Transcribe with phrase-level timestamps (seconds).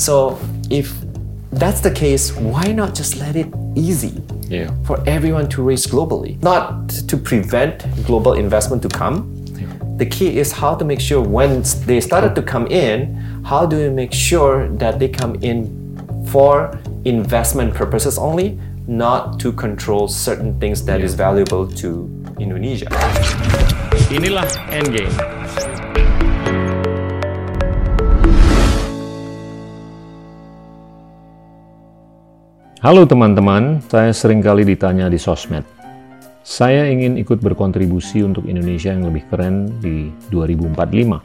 [0.00, 0.38] So
[0.70, 0.94] if
[1.52, 4.70] that's the case, why not just let it easy Yeah.
[4.88, 6.40] for everyone to raise globally?
[6.42, 9.28] Not to prevent global investment to come.
[9.98, 13.76] The key is how to make sure when they started to come in, how do
[13.76, 15.68] we make sure that they come in
[16.32, 16.72] for
[17.04, 18.58] investment purposes only,
[18.88, 22.08] not to control certain things that is valuable to
[22.40, 22.88] Indonesia.
[24.08, 25.12] Inilah Endgame.
[32.80, 35.68] Halo teman-teman, saya sering kali ditanya di sosmed.
[36.40, 41.20] Saya ingin ikut berkontribusi untuk Indonesia yang lebih keren di 2045.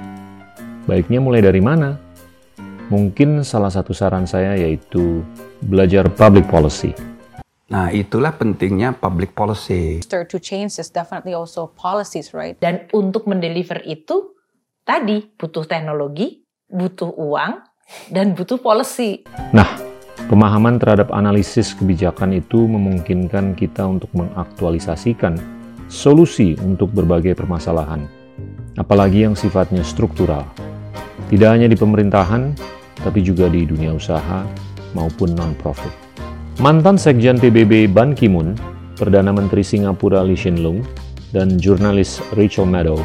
[0.83, 1.95] Baiknya mulai dari mana?
[2.91, 5.23] Mungkin salah satu saran saya yaitu
[5.63, 6.91] belajar public policy.
[7.71, 10.03] Nah, itulah pentingnya public policy.
[10.03, 12.59] to change is definitely also policies, right?
[12.59, 14.35] Dan untuk mendeliver itu,
[14.83, 17.63] tadi butuh teknologi, butuh uang,
[18.11, 19.23] dan butuh policy.
[19.55, 19.94] Nah,
[20.25, 25.37] pemahaman terhadap analisis kebijakan itu memungkinkan kita untuk mengaktualisasikan
[25.85, 28.09] solusi untuk berbagai permasalahan,
[28.77, 30.45] apalagi yang sifatnya struktural.
[31.29, 32.57] Tidak hanya di pemerintahan,
[33.01, 34.45] tapi juga di dunia usaha
[34.97, 35.93] maupun non-profit.
[36.61, 38.57] Mantan Sekjen PBB Ban Ki-moon,
[38.97, 40.81] Perdana Menteri Singapura Lee Hsien Loong,
[41.35, 42.97] dan jurnalis Rachel Maddow,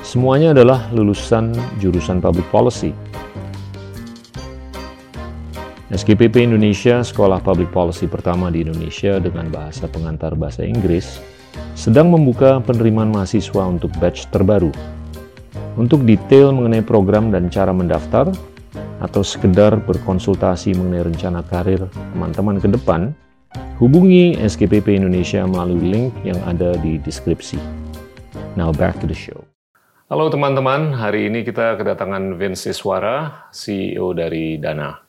[0.00, 2.96] semuanya adalah lulusan jurusan Public Policy
[5.92, 11.20] SKPP Indonesia, sekolah public policy pertama di Indonesia dengan bahasa pengantar bahasa Inggris,
[11.76, 14.72] sedang membuka penerimaan mahasiswa untuk batch terbaru.
[15.76, 18.32] Untuk detail mengenai program dan cara mendaftar,
[19.04, 21.84] atau sekedar berkonsultasi mengenai rencana karir
[22.16, 23.12] teman-teman ke depan,
[23.76, 27.60] hubungi SKPP Indonesia melalui link yang ada di deskripsi.
[28.56, 29.44] Now back to the show.
[30.08, 35.01] Halo teman-teman, hari ini kita kedatangan Vince Iswara, CEO dari Dana.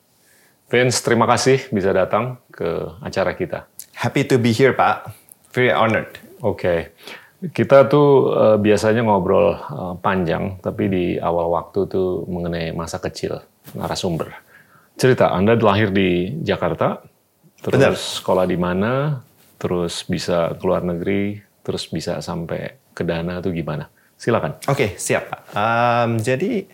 [0.64, 2.66] Vince, terima kasih bisa datang ke
[3.04, 3.68] acara kita.
[3.94, 5.12] Happy to be here, Pak.
[5.52, 6.08] Very honored.
[6.40, 6.96] Oke,
[7.52, 13.44] kita tuh eh, biasanya ngobrol eh, panjang, tapi di awal waktu tuh mengenai masa kecil
[13.76, 14.32] narasumber.
[14.96, 17.02] Cerita, Anda lahir di Jakarta,
[17.60, 17.94] terus Benar.
[17.98, 19.20] sekolah di mana,
[19.60, 23.90] terus bisa keluar negeri, terus bisa sampai ke Dana tuh gimana?
[24.14, 24.62] Silakan.
[24.70, 25.40] Oke, siap Pak.
[25.52, 26.64] Um, jadi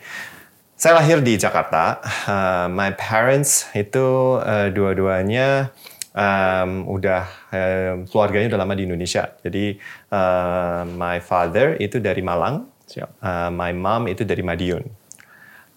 [0.81, 2.01] saya lahir di Jakarta.
[2.25, 5.77] Uh, my parents itu uh, dua-duanya
[6.17, 9.29] um, udah um, keluarganya udah lama di Indonesia.
[9.45, 9.77] Jadi
[10.09, 12.65] uh, my father itu dari Malang,
[12.97, 14.89] uh, my mom itu dari Madiun.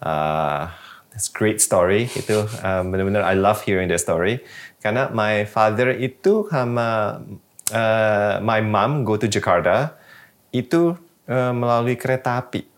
[0.00, 0.72] Uh,
[1.12, 4.40] that's great story itu um, benar-benar I love hearing the story
[4.80, 7.20] karena my father itu sama
[7.76, 10.00] uh, my mom go to Jakarta
[10.48, 10.96] itu
[11.28, 12.73] uh, melalui kereta api.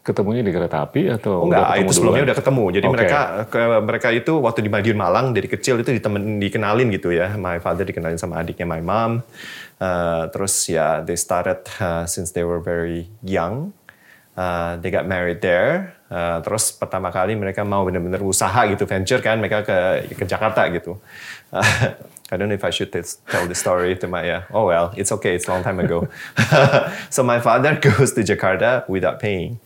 [0.00, 2.28] Ketemunya di kereta api atau Oh udah enggak, ketemu itu sebelumnya duluan?
[2.32, 2.64] udah ketemu.
[2.72, 2.94] Jadi Oke.
[2.96, 3.18] mereka
[3.52, 7.36] ke, mereka itu waktu di Madiun Malang dari kecil itu ditemen, dikenalin gitu ya.
[7.36, 9.20] My father dikenalin sama adiknya my mom.
[9.76, 13.76] Uh, terus ya they started uh, since they were very young.
[14.40, 15.92] Uh, they got married there.
[16.08, 20.64] Uh, terus pertama kali mereka mau benar-benar usaha gitu venture kan mereka ke ke Jakarta
[20.72, 20.96] gitu.
[21.52, 21.92] Uh,
[22.32, 24.48] I don't know if I should tell tell the story to my yeah.
[24.48, 25.36] Oh well, it's okay.
[25.36, 26.08] It's a long time ago.
[27.14, 29.60] so my father goes to Jakarta without paying.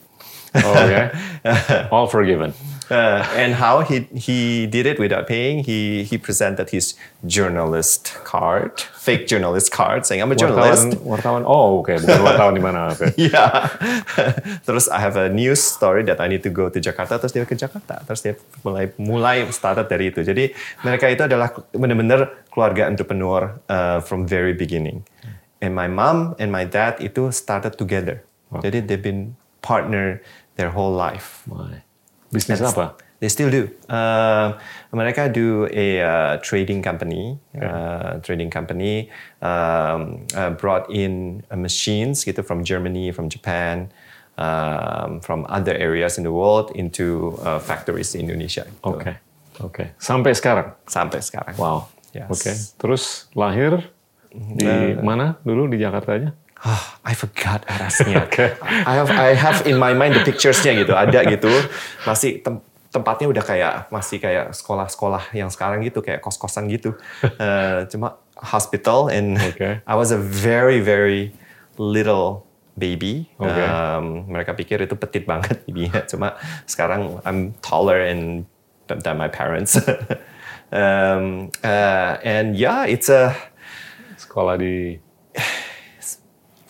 [0.55, 2.55] Oh, Oke, all forgiven.
[2.91, 5.65] Uh, and how he he did it without paying?
[5.65, 6.93] He he presented his
[7.25, 10.93] journalist card, fake journalist card, saying I'm a journalist.
[11.01, 11.43] Wartawan, wartawan.
[11.49, 12.93] Oh, oke, bukan wartawan di mana?
[12.93, 13.09] Oke.
[13.17, 13.73] Yeah.
[14.69, 17.17] terus I have a news story that I need to go to Jakarta.
[17.17, 18.05] Terus dia ke Jakarta.
[18.05, 20.21] Terus dia mulai mulai started dari itu.
[20.21, 20.53] Jadi
[20.85, 25.09] mereka itu adalah benar-benar keluarga entrepreneur uh, from very beginning.
[25.65, 28.21] And my mom and my dad itu started together.
[28.61, 30.21] Jadi they've been partner
[30.57, 31.43] their whole life.
[31.47, 31.71] Wah,
[32.35, 32.99] Bisnis apa?
[33.23, 33.71] They still do.
[33.89, 34.59] Uh,
[34.93, 37.39] mereka do a uh, trading company.
[37.57, 39.09] Uh, trading company
[39.41, 43.89] um, uh, brought in uh, machines gitu from Germany, from Japan,
[44.37, 48.67] um, from other areas in the world into uh, factories in Indonesia.
[48.67, 48.93] gitu.
[48.93, 49.13] Oke,
[49.63, 49.85] oke.
[49.97, 50.75] Sampai sekarang.
[50.85, 51.55] Sampai sekarang.
[51.57, 51.89] Wow.
[52.13, 52.29] Yes.
[52.29, 52.53] Oke.
[52.77, 53.89] Terus lahir
[54.35, 56.35] di mana dulu di Jakartanya?
[56.65, 58.25] Ah, I forgot arasnya.
[58.89, 61.53] I have I have in my mind the pictures-nya gitu, ada gitu.
[62.09, 66.97] Masih tem- tempatnya udah kayak masih kayak sekolah-sekolah yang sekarang gitu, kayak kos-kosan gitu.
[67.45, 69.85] Eh, cuma hospital and Oke.
[69.85, 71.37] I was a very very
[71.77, 72.49] little
[72.81, 73.29] baby.
[73.37, 73.61] Oke.
[73.61, 76.09] Um, mereka pikir itu petit banget babynya.
[76.09, 78.49] Cuma sekarang I'm taller and
[78.89, 79.77] than than my parents.
[80.73, 83.37] um, uh, and yeah, it's a
[84.17, 84.99] Sekolah di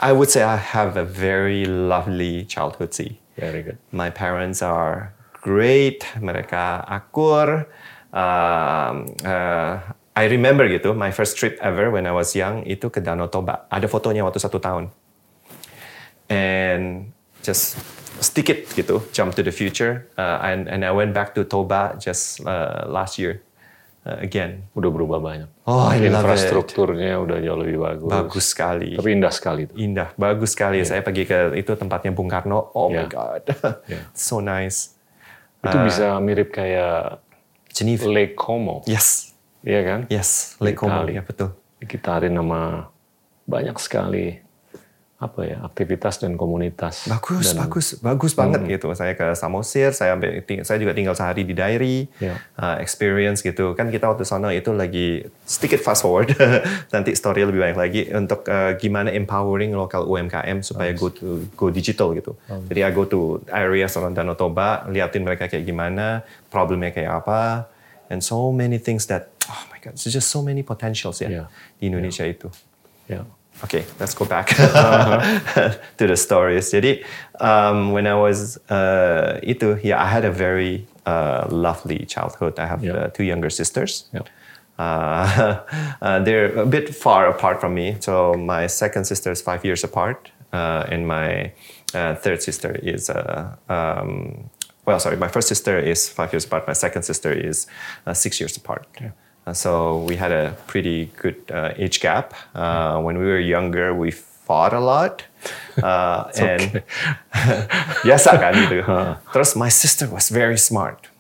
[0.05, 2.93] I would say I have a very lovely childhood.
[2.93, 3.81] See, Very good.
[3.89, 7.65] my parents are great, mereka akur.
[8.13, 9.81] Um, uh,
[10.13, 13.65] I remember gitu, my first trip ever when I was young itu ke Danau Toba.
[13.73, 14.93] Ada fotonya waktu satu tahun.
[16.29, 17.81] And just
[18.21, 20.05] sedikit gitu, jump to the future.
[20.21, 23.41] Uh, and, and I went back to Toba just uh, last year
[24.05, 24.69] uh, again.
[24.73, 25.49] Udah berubah banyak.
[25.65, 25.89] Oh.
[25.91, 28.11] Infrastrukturnya udah jauh lebih bagus.
[28.11, 28.95] Bagus sekali.
[28.95, 29.67] Tapi indah sekali.
[29.67, 29.77] Tuh.
[29.77, 30.85] Indah, bagus sekali.
[30.85, 32.71] Saya pergi ke itu tempatnya Bung Karno.
[32.73, 33.09] Oh my Yeah.
[33.09, 33.43] god,
[33.93, 34.05] Yeah.
[34.13, 34.93] so nice.
[35.65, 37.25] Itu bisa mirip kayak
[37.73, 38.05] Geneva.
[38.07, 39.33] Lake Como, Yes,
[39.65, 40.01] iya kan?
[40.07, 41.57] yes, Lake Como, ya betul.
[41.81, 42.93] Dikitarin sama
[43.49, 44.44] banyak sekali
[45.15, 47.07] apa ya aktivitas dan komunitas.
[47.07, 48.91] Bagus, Dan- bagus, bagus banget gitu.
[48.93, 50.19] Saya ke Samosir, saya
[50.61, 52.43] saya juga tinggal sehari di Dairi, Ya.
[52.59, 53.73] uh, experience gitu.
[53.73, 56.35] Kan kita waktu sana itu lagi sedikit fast forward,
[56.95, 61.71] nanti story lebih banyak lagi untuk uh, gimana empowering lokal UMKM supaya go to go
[61.71, 62.35] digital gitu.
[62.69, 66.21] Jadi I go to areas around Danau Toba, liatin mereka kayak gimana,
[66.51, 67.71] problemnya kayak apa,
[68.11, 71.45] and so many things that oh my god, there's just so many potentials ya Ya.
[71.79, 72.51] di Indonesia itu.
[73.07, 73.23] Ya.
[73.63, 74.49] Okay, let's go back
[75.99, 76.71] to the stories.
[76.73, 77.05] Jadi,
[77.41, 82.59] um, when I was uh, itu, yeah, I had a very uh, lovely childhood.
[82.59, 82.93] I have Yeah.
[82.93, 84.05] uh, two younger sisters.
[84.13, 84.23] Yeah.
[84.79, 85.61] Uh,
[86.03, 87.97] uh, they're a bit far apart from me.
[88.01, 91.53] So my second sister is five years apart, uh, and my
[91.95, 94.51] uh, third sister is uh, um,
[94.85, 96.67] well, sorry, my first sister is five years apart.
[96.67, 97.67] My second sister is
[98.07, 98.87] uh, six years apart.
[99.01, 99.09] Uh,
[99.53, 102.35] so we had a pretty good uh, age gap.
[102.55, 105.25] Uh, when we were younger, we fought a lot.
[105.77, 106.83] Uh, and
[108.07, 108.81] biasa kan gitu.
[109.33, 111.13] Terus my sister was very smart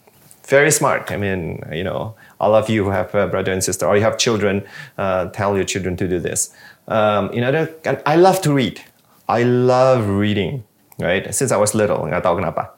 [0.46, 1.10] very smart.
[1.10, 4.02] I mean, you know, all of you who have a brother and sister, or you
[4.02, 4.62] have children,
[4.98, 6.54] uh, tell your children to do this.
[6.88, 8.80] Um, in order, and I love to read.
[9.28, 10.64] I love reading,
[10.98, 11.34] right?
[11.34, 12.70] Since I was little, nggak tahu kenapa.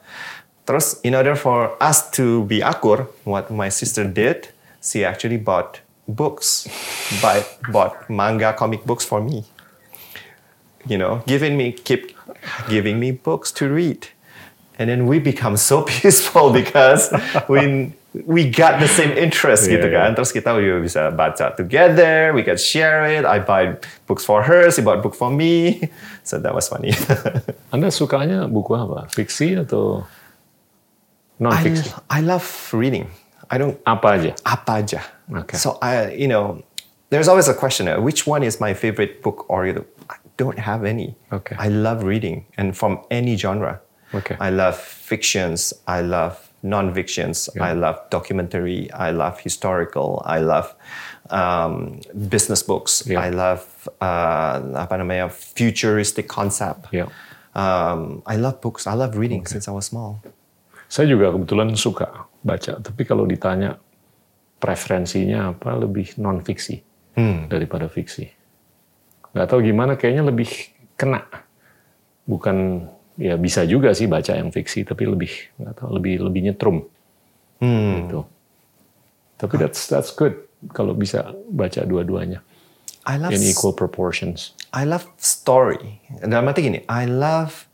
[0.65, 4.47] Terus, in order for us to be akur, what my sister did,
[4.87, 6.67] she actually bought books,
[7.21, 9.43] buy, bought manga comic books for me
[10.89, 12.15] you know, giving me keep
[12.69, 14.07] giving me books to read.
[14.79, 17.13] And then we become so peaceful because
[17.47, 17.93] we
[18.25, 20.13] we got the same interest Yeah, gitu yeah.
[20.13, 23.25] Terus kita bisa baca together, we can share it.
[23.25, 25.81] I buy books for her, she bought book for me.
[26.23, 26.93] So that was funny.
[27.73, 29.09] Anda sukanya buku apa?
[29.11, 30.05] Fiksi atau
[31.41, 31.73] non I?
[32.09, 33.09] I love reading.
[33.49, 34.31] I don't Apa aja?
[34.45, 35.01] apa aja.
[35.31, 35.57] Okay.
[35.57, 36.63] So I, you know,
[37.09, 39.45] there's always a question: uh, which one is my favorite book?
[39.49, 39.75] Or I
[40.35, 41.15] don't have any.
[41.31, 41.55] Okay.
[41.59, 43.79] I love reading, and from any genre.
[44.13, 44.35] Okay.
[44.39, 45.73] I love fictions.
[45.87, 47.49] I love non-fictions.
[47.59, 48.91] I love documentary.
[48.91, 50.23] I love historical.
[50.25, 50.73] I love
[51.29, 51.99] um,
[52.29, 53.03] business books.
[53.05, 53.19] Yeah.
[53.19, 53.63] I love
[54.01, 54.59] uh,
[54.91, 56.87] namanya futuristic concept.
[56.91, 57.07] Yeah.
[57.55, 58.87] Um, I love books.
[58.87, 60.21] I love reading since I was small.
[60.87, 63.75] Saya juga kebetulan suka baca, tapi kalau ditanya
[64.63, 66.79] preferensinya apa, lebih non fiksi
[67.51, 68.31] daripada fiksi.
[69.35, 70.49] Nggak tahu gimana, kayaknya lebih
[70.95, 71.27] kena.
[72.23, 72.87] Bukan
[73.19, 76.87] ya bisa juga sih baca yang fiksi, tapi lebih nggak tahu lebih lebih nyetrum.
[77.59, 78.23] Gitu.
[79.35, 82.41] Tapi that's that's good kalau bisa baca dua-duanya
[83.07, 84.51] I love in equal proportions.
[84.75, 86.03] I love story.
[86.19, 87.71] Dalam arti gini, I love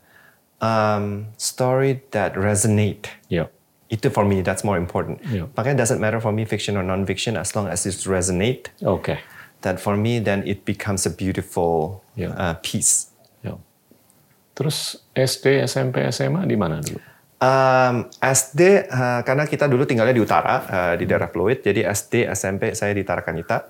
[0.62, 3.10] um, story that resonate.
[3.26, 3.50] Ya,
[3.92, 5.20] Itu for me, that's more important.
[5.28, 5.46] Yeah.
[5.54, 8.72] Makanya it doesn't matter for me fiction or non-fiction as long as it resonate.
[8.82, 9.18] oke.
[9.64, 12.36] That for me, then it becomes a beautiful Yeah.
[12.36, 13.08] uh, piece.
[13.40, 13.56] Ya.
[14.52, 17.00] Terus SD, SMP, SMA di mana dulu?
[17.44, 22.28] Um, SD uh, karena kita dulu tinggalnya di utara uh, di daerah Pluit, jadi SD
[22.32, 23.68] SMP saya di Tarakanita.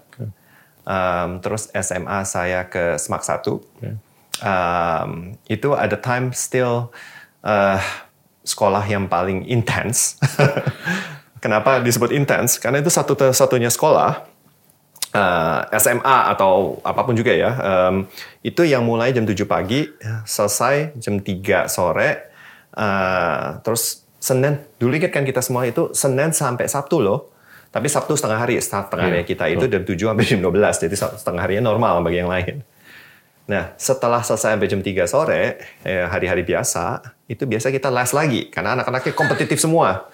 [0.84, 3.40] Um, terus SMA saya ke Semak 1.
[4.44, 6.90] Um, itu at the time still
[7.46, 7.78] uh,
[8.44, 10.20] sekolah yang paling intens.
[11.42, 12.56] Kenapa disebut intens?
[12.60, 14.24] Karena itu satu-satunya sekolah
[15.14, 18.04] uh, SMA atau apa pun juga ya, um,
[18.42, 19.88] itu yang mulai jam 7 pagi,
[20.26, 22.10] selesai jam 3 sore,
[22.76, 27.28] uh, terus Senin, dulu ingat kan kita semua itu Senin sampai Sabtu loh,
[27.68, 30.94] tapi Sabtu setengah hari, setengah hari Iya, kita itu jam 7 sampai jam 12, jadi
[30.96, 32.64] setengah harinya normal bagi yang lain.
[33.44, 38.40] Nah, setelah selesai sampai jam 3 sore, eh, hari-hari biasa, itu biasa kita les lagi,
[38.48, 40.08] karena anak-anaknya kompetitif semua.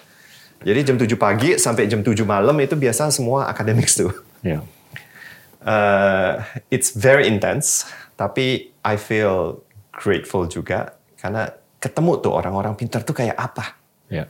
[0.61, 4.11] Jadi jam 7 pagi sampai jam 7 malam itu biasa semua akademik tuh.
[4.43, 4.61] Ya.
[5.61, 6.41] Uh,
[6.73, 7.85] it's very intense,
[8.17, 9.61] tapi I feel
[9.93, 13.77] grateful juga karena ketemu tuh orang-orang pintar tuh kayak apa.
[14.09, 14.25] Ya.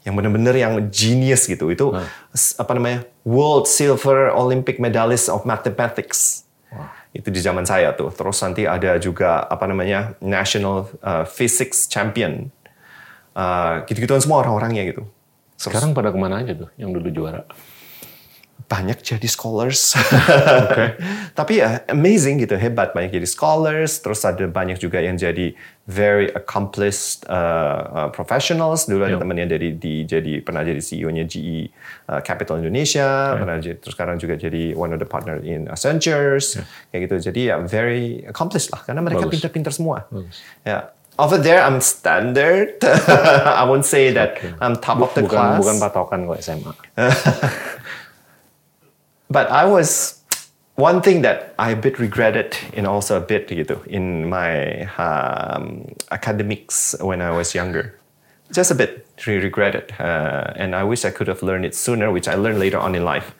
[0.00, 1.68] Yang bener-bener yang genius gitu.
[1.68, 1.92] Itu
[2.32, 3.04] s- apa namanya?
[3.22, 6.48] World Silver Olympic Medalist of Mathematics.
[7.10, 8.14] Itu di zaman saya tuh.
[8.14, 10.14] Terus nanti ada juga apa namanya?
[10.22, 12.48] National uh, Physics Champion.
[13.34, 15.02] Uh, gitu-gituan semua orang-orangnya gitu.
[15.58, 17.44] Terus Sekarang pada ke mana aja tuh yang dulu juara?
[18.70, 19.98] Banyak jadi scholars.
[21.38, 23.98] Tapi ya amazing gitu, hebat banyak jadi scholars.
[23.98, 25.58] Terus ada banyak juga yang jadi
[25.90, 27.34] very accomplished uh,
[28.06, 28.86] uh, professionals.
[28.86, 29.20] Dulu ada Iya.
[29.20, 31.74] teman yang dari di jadi pernah jadi CEO-nya GE
[32.06, 36.38] uh, Capital Indonesia, pernah jadi, terus sekarang juga jadi one of the partner in Accenture,
[36.94, 37.16] kayak gitu.
[37.26, 40.06] Jadi ya very accomplished lah, karena mereka pintar-pintar semua.
[40.62, 40.94] Ya.
[41.20, 42.80] Over there I'm standard.
[43.60, 45.58] I won't say that I'm top of the bukan class.
[45.60, 46.72] bukan patokan kok SMA.
[49.30, 50.20] But I was
[50.74, 55.94] one thing that I a bit regretted and also a bit gitu in my um,
[56.10, 57.94] academics when I was younger.
[58.50, 59.06] Just a bit
[59.38, 62.78] regretted, uh, and I wish I could have learned it sooner, which I learned later
[62.78, 63.30] on in life.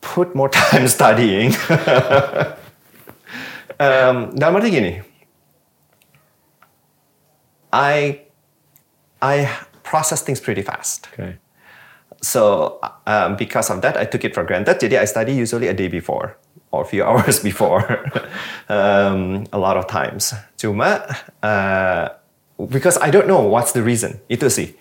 [0.00, 1.50] Put more time studying.
[3.82, 4.54] um, dalam
[7.72, 8.20] I
[9.18, 9.50] I
[9.82, 11.08] process things pretty fast.
[11.18, 11.34] Oke.
[12.20, 14.80] So um, because of that, I took it for granted.
[14.80, 16.36] Jadi I study usually a day before
[16.70, 18.04] or a few hours before,
[18.68, 20.34] um, a lot of times.
[20.60, 21.04] Cuma
[21.42, 22.08] uh,
[22.68, 24.20] because I don't know what's the reason.
[24.28, 24.76] Itu sih.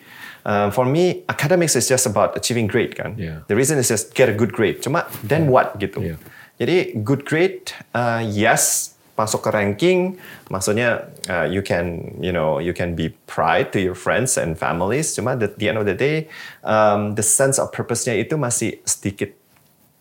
[0.46, 3.16] Um, for me, academics is just about achieving grade kan.
[3.18, 3.44] Yeah.
[3.48, 4.82] The reason is just get a good grade.
[4.82, 6.16] Cuma then what gitu.
[6.16, 6.20] Yeah.
[6.60, 10.16] Jadi good grade, uh, yes, masuk ke ranking,
[10.48, 15.12] maksudnya uh, you can, you know, you can be pride to your friends and families.
[15.12, 16.32] Cuma at the end of the day,
[16.64, 19.36] um, the sense of purpose-nya itu masih sedikit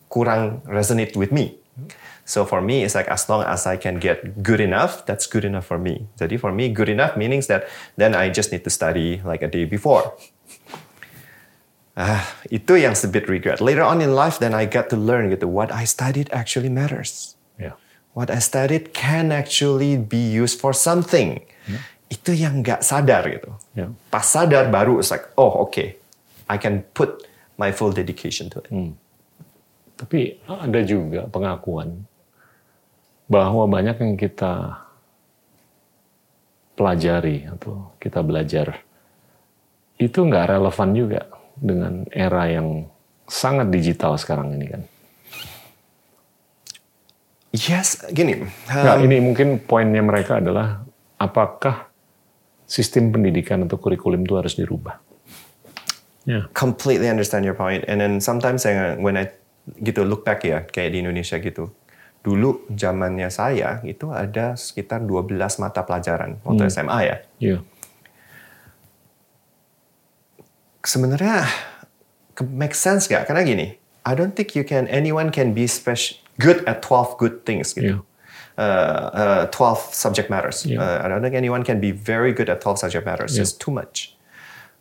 [0.06, 1.58] kurang resonate with me.
[2.28, 5.48] So for me, it's like as long as I can get good enough, that's good
[5.48, 6.06] enough for me.
[6.20, 9.48] Jadi for me, good enough means that then I just need to study like a
[9.48, 10.12] day before.
[11.96, 12.22] Ah,
[12.52, 13.58] itu yang sedikit regret.
[13.64, 17.37] Later on in life, then I got to learn gitu, what I studied actually matters.
[18.18, 21.38] What I studied can actually be used for something.
[22.10, 23.54] Itu yang nggak sadar gitu.
[23.78, 23.94] Ya.
[24.10, 26.02] Pas sadar baru, it's like, oh okay,
[26.50, 27.22] I can put
[27.54, 28.74] my full dedication to it.
[29.94, 32.02] Tapi ada juga pengakuan
[33.30, 34.82] bahwa banyak yang kita
[36.74, 38.82] pelajari atau kita belajar
[39.94, 41.22] itu nggak relevan juga
[41.54, 42.90] dengan era yang
[43.30, 44.82] sangat digital sekarang ini kan.
[47.52, 48.44] Yes, gini.
[48.68, 50.84] Nggak, um, ini mungkin poinnya mereka adalah
[51.16, 51.88] apakah
[52.68, 55.00] sistem pendidikan atau kurikulum itu harus dirubah?
[56.28, 56.44] Ya.
[56.52, 57.88] completely understand your point.
[57.88, 59.32] And then sometimes saya, when I
[59.80, 61.72] gitu look back ya, kayak di Indonesia gitu.
[62.20, 67.16] Dulu zamannya saya itu ada sekitar 12 mata pelajaran waktu SMA ya.
[67.40, 67.58] Iya.
[70.84, 71.48] Sebenarnya
[72.36, 73.24] ke- make sense gak?
[73.24, 77.44] Karena gini, I don't think you can anyone can be special good at 12 good
[77.44, 78.00] things gitu.
[78.00, 78.06] Iya.
[78.58, 80.66] Uh, uh, 12 subject matters.
[80.66, 80.78] Iya.
[80.82, 83.38] Uh, I don't think anyone can be very good at 12 subject matters.
[83.38, 84.18] It's too much.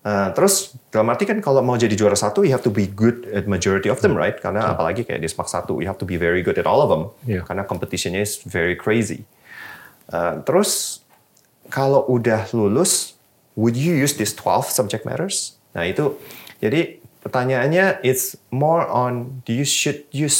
[0.07, 3.27] Uh, terus dalam arti kan kalau mau jadi juara satu, you have to be good
[3.35, 4.39] at majority of them, right?
[4.39, 6.87] Karena apalagi kayak di SMAK satu, you have to be very good at all of
[6.87, 7.11] them.
[7.27, 7.43] Iya.
[7.43, 9.27] Karena competitionnya is very crazy.
[10.07, 11.03] Uh, terus
[11.67, 13.19] kalau udah lulus,
[13.59, 15.59] would you use these 12 subject matters?
[15.75, 16.15] Nah itu,
[16.63, 20.31] jadi pertanyaannya it's more on do you should you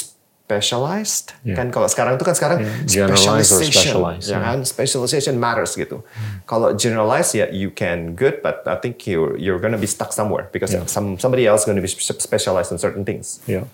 [0.48, 1.36] specialized?
[1.44, 1.60] Yeah.
[1.60, 4.40] Kan kalau sekarang itu kan sekarang Yeah, specialization, ya yeah.
[4.40, 4.64] kan?
[4.64, 6.00] Specialization matters gitu.
[6.48, 10.48] Kalau generalize ya you can good, but I think you you're gonna be stuck somewhere
[10.48, 10.88] because Yeah.
[10.88, 13.44] some somebody else gonna be spe- specialized in certain things.
[13.44, 13.68] Iya.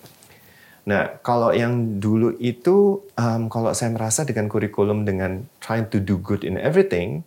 [0.85, 6.19] Nah, kalau yang dulu itu, um, kalau saya merasa dengan kurikulum dengan trying to do
[6.19, 7.25] good in everything,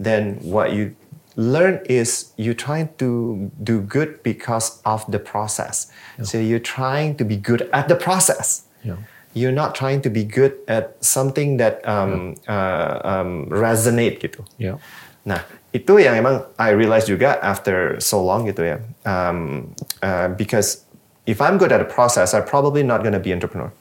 [0.00, 0.96] then what you
[1.36, 5.92] learn is you trying to do good because of the process.
[6.24, 8.63] So you're trying to be good at the process.
[8.84, 9.00] Yeah.
[9.34, 14.46] You're not trying to be good at something that um, uh, um, resonate gitu.
[14.62, 14.78] Iya.
[15.26, 15.42] Nah,
[15.74, 18.78] itu yang emang I realize juga after so long gitu ya.
[19.02, 19.74] Um,
[20.04, 20.86] uh, because
[21.26, 23.72] if I'm good at a process, I'm probably not going to be entrepreneur.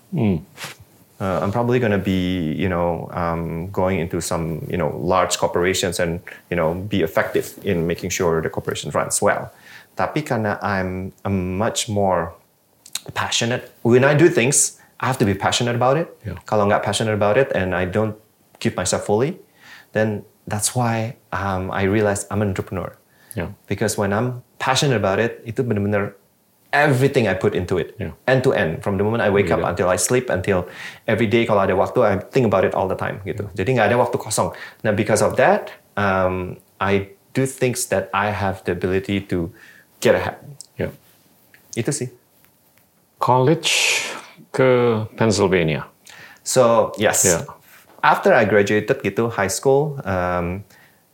[1.22, 5.38] Uh, I'm probably going to be, you know, um, going into some, you know, large
[5.38, 6.20] corporations and,
[6.50, 9.54] you know, be effective in making sure the corporation runs well.
[9.96, 12.34] Tapi karena I'm, I'm much more
[13.14, 13.72] passionate.
[13.84, 16.08] When I do things, I have to be passionate about it.
[16.24, 16.40] Yeah.
[16.48, 18.16] Kalau nggak passionate about it and I don't
[18.64, 19.36] give myself fully,
[19.92, 22.96] then that's why um, I realize I'm an entrepreneur.
[23.36, 23.52] Yeah.
[23.68, 26.16] Because when I'm passionate about it, itu benar-benar
[26.72, 28.16] everything I put into it, Yeah.
[28.32, 30.72] end to end, from the moment I wake up until I sleep, until
[31.04, 33.52] every day kalau ada waktu, I think about it all the time gitu.
[33.52, 34.56] Jadi nggak ada waktu kosong.
[34.88, 39.52] Nah, because of that, um, I do things that I have the ability to
[40.00, 40.40] get ahead.
[40.80, 40.96] Iya.
[41.76, 42.08] Itu sih.
[43.20, 43.70] College
[44.54, 45.90] ke Pennsylvania.
[46.46, 47.50] So yes, Yeah.
[48.06, 50.62] after I graduated gitu high school, um,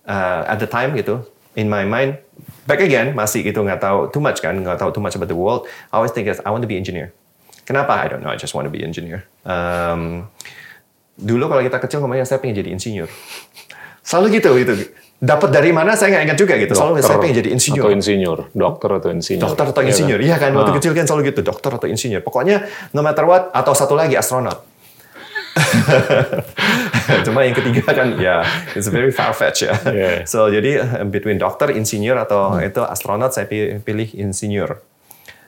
[0.04, 1.24] uh, at the time gitu,
[1.56, 2.20] in my mind,
[2.68, 5.38] back again masih gitu nggak tahu too much kan, nggak tahu too much about the
[5.40, 5.66] world.
[5.90, 7.16] I always think is I want to be engineer.
[7.64, 7.96] Kenapa?
[7.96, 8.34] I don't know.
[8.34, 9.24] I just want to be engineer.
[9.46, 10.26] Um,
[11.16, 13.08] dulu kalau kita kecil ngomongnya saya pengen jadi insinyur.
[14.10, 14.74] Selalu gitu gitu.
[15.20, 16.72] Dapat dari mana saya nggak ingat juga gitu.
[16.72, 17.84] Selalu saya pengen jadi insinyur.
[17.84, 19.44] Atau insinyur, dokter atau insinyur.
[19.44, 20.28] Dokter atau Iya insinyur, kan?
[20.32, 20.52] iya kan?
[20.56, 20.76] Waktu Ah.
[20.80, 22.22] kecil kan selalu gitu, dokter atau insinyur.
[22.24, 22.64] Pokoknya
[22.96, 24.64] no matter what, atau satu lagi astronot.
[27.26, 29.76] Cuma yang ketiga kan ya, it's very far fetch ya.
[29.84, 30.24] Yeah.
[30.24, 33.44] So jadi between dokter, insinyur atau itu astronot, saya
[33.76, 34.80] pilih insinyur.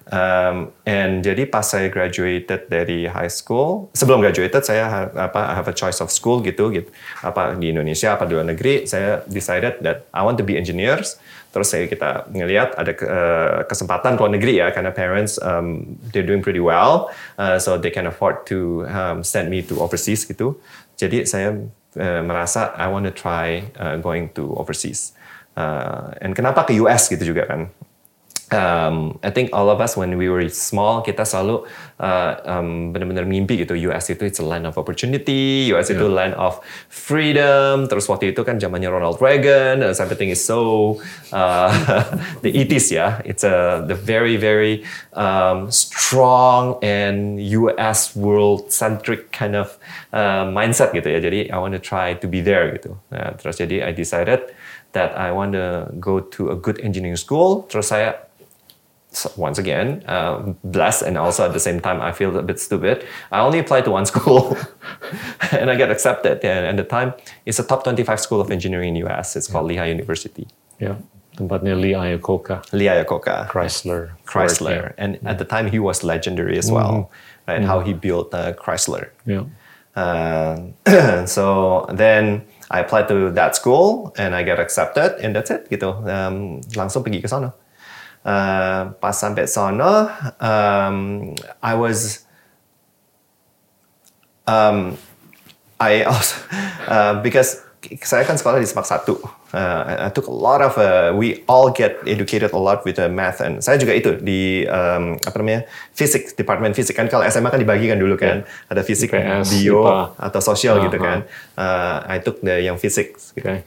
[0.09, 5.53] Um, and jadi pas saya graduated dari high school, sebelum graduated saya ha- apa I
[5.53, 6.89] have a choice of school gitu gitu.
[7.21, 11.21] Apa di Indonesia apa di luar negeri, saya decided that I want to be engineers.
[11.51, 16.25] Terus saya kita ngelihat ada eh, kesempatan ke luar negeri ya karena parents um, they're
[16.25, 20.57] doing pretty well, uh, so they can afford to um, send me to overseas gitu.
[20.97, 21.61] Jadi saya
[21.99, 25.13] eh, merasa I want to try uh, going to overseas.
[25.51, 27.67] Uh, and kenapa ke US gitu juga kan?
[28.51, 31.63] Um, I think all of us when we were small kita selalu
[32.03, 36.35] uh, um, benar-benar mimpi gitu US itu it's a land of opportunity US itu land
[36.35, 36.59] of
[36.91, 37.87] freedom.
[37.87, 40.99] Terus waktu itu kan zamannya Ronald Reagan uh, everything is so
[41.31, 41.71] uh,
[42.45, 43.23] the 80s ya.
[43.23, 44.83] It's a the very very
[45.15, 49.79] um, strong and US world centric kind of
[50.11, 51.23] uh, mindset gitu ya.
[51.23, 52.99] Jadi I want to try to be there gitu.
[53.15, 54.51] Nah, terus jadi I decided
[54.91, 57.63] that I want to go to a good engineering school.
[57.71, 58.30] Terus saya
[59.11, 62.59] so once again, uh, blessed, and also at the same time, I feel a bit
[62.59, 63.05] stupid.
[63.31, 64.57] I only applied to one school,
[65.51, 66.43] and I get accepted.
[66.45, 67.13] And at the time,
[67.45, 69.35] it's a top 25 school of engineering in US.
[69.35, 70.47] It's called Lehigh University.
[70.79, 70.95] Ya,
[71.37, 73.49] tempatnya Lee Iacocca, Lehigh Iacocca.
[73.49, 74.11] Chrysler.
[74.25, 74.93] Chrysler.
[74.97, 77.11] And at the time, he was legendary as well,
[77.47, 77.63] right?
[77.63, 79.09] How he built uh, Chrysler.
[79.25, 79.43] Ya.
[79.93, 80.71] Uh,
[81.25, 85.91] so then I applied to that school and I get accepted and that's it gitu.
[86.07, 87.51] Um, langsung pergi ke sana.
[88.21, 92.21] Uh, pas sampai sana, um, I was
[94.45, 94.93] um,
[95.81, 96.37] I also
[96.85, 97.65] uh, because
[98.05, 99.17] saya kan sekolah di Semak Satu.
[99.51, 103.09] Uh, I took a lot of uh, we all get educated a lot with uh,
[103.11, 107.51] math and saya juga itu di um, apa namanya physics department fisik kan kalau SMA
[107.51, 110.29] kan dibagikan dulu kan ada fisik IPS, bio IPA.
[110.29, 111.05] atau sosial gitu Aha.
[111.09, 111.19] kan.
[111.57, 113.33] Uh, I took the yang physics.
[113.33, 113.49] Gitu.
[113.49, 113.65] Okay.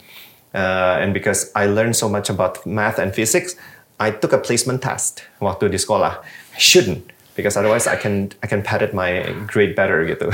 [0.55, 3.59] Uh, and because I learned so much about math and physics,
[3.99, 6.19] I took a placement test waktu di sekolah.
[6.55, 10.31] I shouldn't because otherwise I can I can pad it my grade better gitu.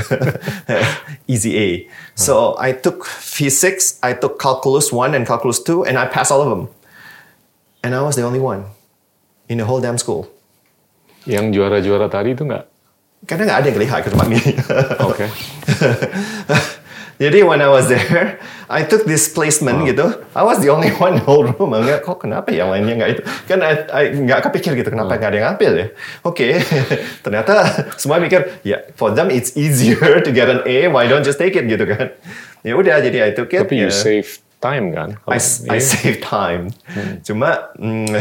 [1.32, 1.68] Easy A.
[2.14, 6.42] So I took physics, I took calculus 1 and calculus 2 and I passed all
[6.42, 6.70] of them.
[7.82, 8.70] And I was the only one
[9.50, 10.30] in the whole damn school.
[11.26, 12.64] Yang juara-juara tadi itu nggak?
[13.26, 14.42] Karena nggak ada yang kelihatan ke tempat ini.
[15.10, 15.26] Oke.
[17.22, 20.10] Jadi when I was there, I took this placement gitu.
[20.34, 21.70] I was the only one in the whole room.
[21.70, 23.22] Enggak, kok kenapa yang lainnya nggak itu?
[23.46, 25.86] Kan I, I nggak kepikir gitu, kenapa nggak ada yang ngambil ya?
[26.26, 26.58] Oke,
[27.24, 27.54] ternyata
[27.94, 31.54] semua mikir, ya for them it's easier to get an A, why don't just take
[31.54, 32.10] it gitu kan?
[32.66, 33.62] Ya udah, jadi I took it.
[33.62, 33.94] Tapi you ya.
[33.94, 34.26] save
[34.58, 35.14] time kan?
[35.30, 35.86] I, Kalau- I Iya.
[35.86, 36.62] save time.
[37.22, 38.14] Cuma mm,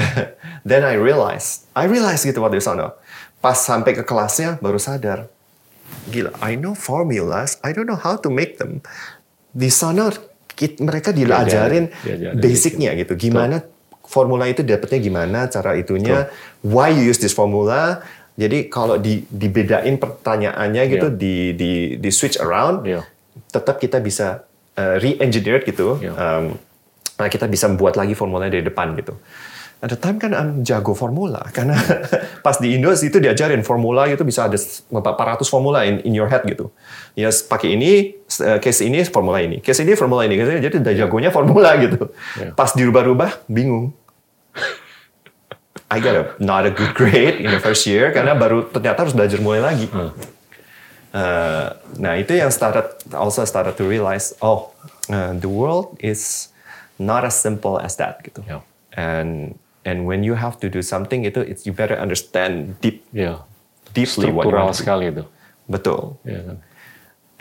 [0.61, 2.93] then I realized, I realized gitu waktu di sana.
[3.41, 5.25] Pas sampai ke kelasnya baru sadar,
[6.09, 8.83] gila, I know formulas, I don't know how to make them.
[9.51, 10.11] Di sana
[10.79, 11.89] mereka diajarin
[12.37, 13.65] basicnya gitu, gimana
[14.11, 16.27] formula itu dapetnya gimana, cara itunya,
[16.59, 18.03] why you use this formula.
[18.35, 21.19] Jadi kalau di, dibedain pertanyaannya gitu, Iya.
[21.19, 23.07] di, di, di switch around, Iya.
[23.55, 24.43] tetap kita bisa
[24.75, 25.95] uh, re-engineer gitu.
[26.03, 26.11] Iya.
[26.11, 26.59] Um,
[27.21, 29.13] kita bisa membuat lagi formulanya dari depan gitu.
[29.81, 31.73] At the time kan I'm jago formula karena
[32.45, 36.45] pas di Indo itu diajarin formula itu bisa ada 400 formula in, in your head
[36.45, 36.69] gitu.
[37.17, 38.13] Ya pakai ini
[38.45, 40.61] uh, case ini formula ini, case ini formula ini, case ini.
[40.61, 42.13] jadi udah jagonya formula gitu.
[42.37, 42.53] Iya.
[42.53, 43.97] Pas dirubah-rubah bingung.
[45.89, 49.17] I got a not a good grade in the first year karena baru ternyata harus
[49.17, 49.89] belajar mulai lagi.
[51.09, 52.85] Uh, nah itu yang started
[53.17, 54.71] also started to realize oh
[55.09, 56.53] uh, the world is
[57.01, 58.45] not as simple as that gitu.
[58.45, 58.61] Ya.
[58.93, 63.41] And and when you have to do something itu it's you better understand deep Ya.
[63.93, 65.23] deeply what you want sekali itu.
[65.67, 66.17] Betul.
[66.25, 66.57] Kan?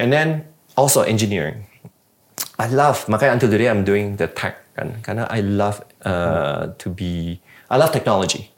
[0.00, 0.28] And then
[0.76, 1.68] also engineering.
[2.60, 6.88] I love makanya until today I'm doing the tech kan karena I love uh, to
[6.92, 8.52] be I love technology.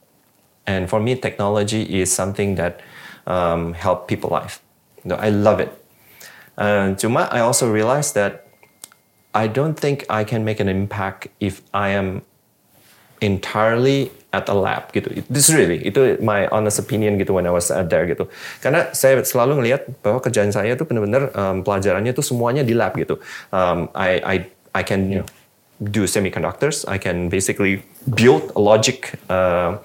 [0.67, 2.79] And for me technology is something that
[3.27, 4.63] um, help people life.
[5.03, 5.71] No, I love it.
[6.55, 8.47] Uh, cuma I also realized that
[9.35, 12.23] I don't think I can make an impact if I am
[13.23, 15.13] entirely at a lab gitu.
[15.31, 18.27] This really itu my honest opinion gitu when I was uh, there gitu.
[18.59, 22.97] Karena saya selalu ngelihat bahwa kerjaan saya itu benar-benar um, pelajarannya itu semuanya di lab
[22.97, 23.21] gitu.
[23.55, 24.37] Um, I I
[24.73, 25.23] I can
[25.79, 26.89] do semiconductors.
[26.89, 29.79] I can basically build a logic uh,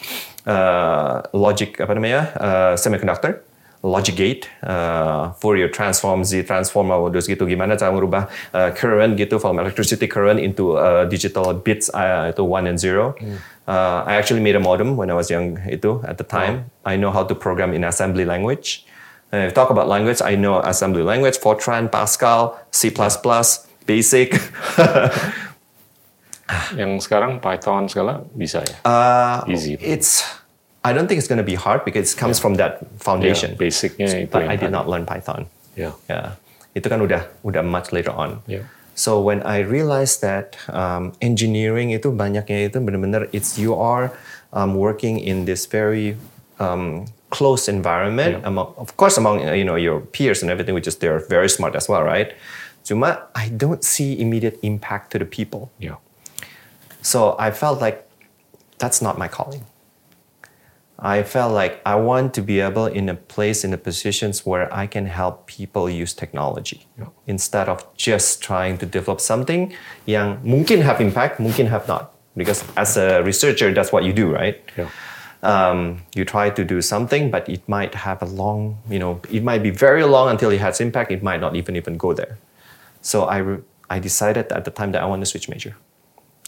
[0.47, 3.43] uh, logic apa namanya uh, semiconductor
[3.83, 9.37] logic gate uh, Fourier transform Z transform modus gitu gimana cara merubah uh, current gitu
[9.37, 13.13] from electricity current into uh, digital bits uh, itu one and zero.
[13.67, 16.71] Uh, I actually made a modem when I was young itu at the time.
[16.87, 18.87] I know how to program in assembly language.
[19.31, 22.95] And if you talk about language, I know assembly language, Fortran, Pascal, C++,
[23.85, 24.31] Basic.
[26.79, 28.75] Yang sekarang Python segala bisa ya.
[28.87, 29.75] Uh, Easy.
[29.83, 30.23] It's.
[30.83, 33.53] I don't think it's going to be hard because it comes from that foundation.
[33.53, 35.47] Ya, basicnya itu But I did not learn Python.
[35.75, 35.91] Ya.
[36.09, 36.37] Yeah,
[36.77, 38.39] itu kan udah udah much later on.
[38.47, 38.63] Ya.
[38.97, 44.09] So when I realized that um, engineering itu banyaknya itu benar-benar it's you are
[44.55, 46.17] um, working in this very
[46.57, 48.49] um, close environment Yeah.
[48.49, 51.75] among of course among you know your peers and everything which is they're very smart
[51.77, 52.33] as well right
[52.87, 56.01] cuma I don't see immediate impact to the people Ya.
[57.05, 58.07] so I felt like
[58.81, 59.61] that's not my calling.
[60.97, 64.65] I felt like I want to be able in a place in the positions where
[64.73, 67.13] I can help people use technology Yeah.
[67.29, 69.73] instead of just trying to develop something
[70.09, 72.17] yang mungkin have impact, mungkin have not.
[72.33, 74.57] Because as a researcher, that's what you do, right?
[74.77, 74.89] Ya.
[75.45, 79.43] um, you try to do something, but it might have a long, you know, it
[79.45, 81.11] might be very long until it has impact.
[81.13, 82.37] It might not even even go there.
[83.05, 85.77] So I, re- I decided at the time that I want to switch major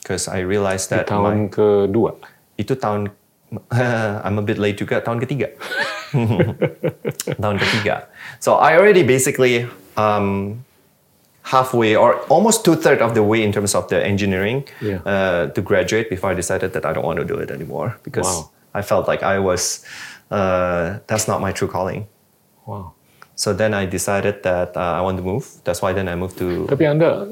[0.02, 1.06] because I realized that.
[1.06, 2.18] Di that my- tahun kedua.
[2.60, 3.14] itu tahun
[4.26, 5.50] I'm a bit late juga tahun ketiga
[7.42, 8.08] tahun ketiga
[8.40, 9.66] so I already basically
[9.98, 10.62] um,
[11.44, 15.02] halfway or almost two third of the way in terms of the engineering Yeah.
[15.06, 18.28] uh, to graduate before I decided that I don't want to do it anymore because
[18.28, 18.50] Wow.
[18.74, 19.82] I felt like I was
[20.30, 22.06] uh, that's not my true calling
[22.70, 22.94] Wow.
[23.34, 26.38] so then I decided that uh, I want to move that's why then I moved
[26.38, 27.26] to Tapi Anda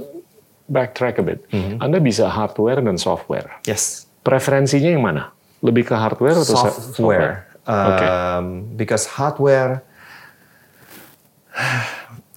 [0.68, 1.40] backtrack a bit.
[1.54, 1.80] Mm-hmm.
[1.80, 3.48] Anda bisa hardware dan software.
[3.70, 5.32] yes Preferensinya yang mana?
[5.62, 7.46] Lebih ke hardware atau software.
[7.68, 8.06] Oke.
[8.08, 8.46] Um,
[8.78, 9.84] Because hardware,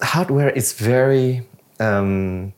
[0.01, 1.47] hardware is very,
[1.79, 2.53] um,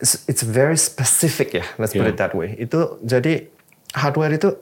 [0.00, 1.64] it's, it's very specific ya.
[1.78, 2.12] Let's put Yeah.
[2.12, 2.54] it that way.
[2.60, 3.48] Itu jadi
[3.96, 4.52] hardware itu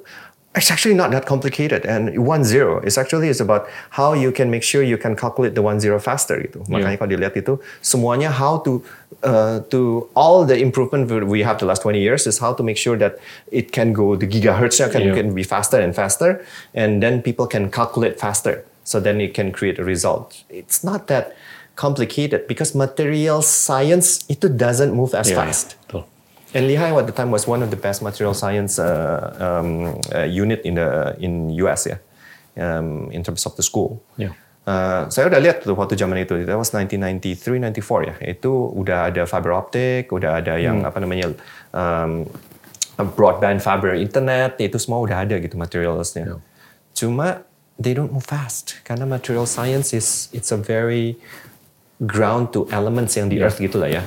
[0.55, 4.47] it's actually not that complicated and one zero is actually is about how you can
[4.47, 6.63] make sure you can calculate the one zero faster gitu.
[6.71, 8.79] Makanya kalau dilihat itu semuanya how to
[9.25, 12.77] uh, to all the improvement we have the last 20 years is how to make
[12.77, 13.19] sure that
[13.51, 15.15] it can go the gigahertz can, Yeah.
[15.15, 19.51] can be faster and faster and then people can calculate faster so then it can
[19.51, 20.45] create a result.
[20.51, 21.33] It's not that
[21.75, 25.77] complicated because material science itu doesn't move as ya, fast.
[26.55, 30.23] And Lehigh at the time was one of the best material science uh, um, uh,
[30.23, 31.99] unit in the in US ya,
[32.55, 33.99] um, in terms of the school.
[34.15, 34.31] Ya.
[34.65, 38.15] Uh, saya udah lihat tuh waktu zaman itu, that was 1993, 94 ya.
[38.33, 41.37] Itu udah ada fiber optic, udah ada yang apa namanya
[41.77, 42.25] um,
[43.13, 46.25] broadband fiber internet, itu semua udah ada gitu materialsnya.
[46.25, 46.37] Ya.
[46.97, 47.45] Cuma
[47.77, 51.19] they don't move fast karena material science is it's a very
[52.07, 54.03] ground to elements yang di earth gitu lah ya.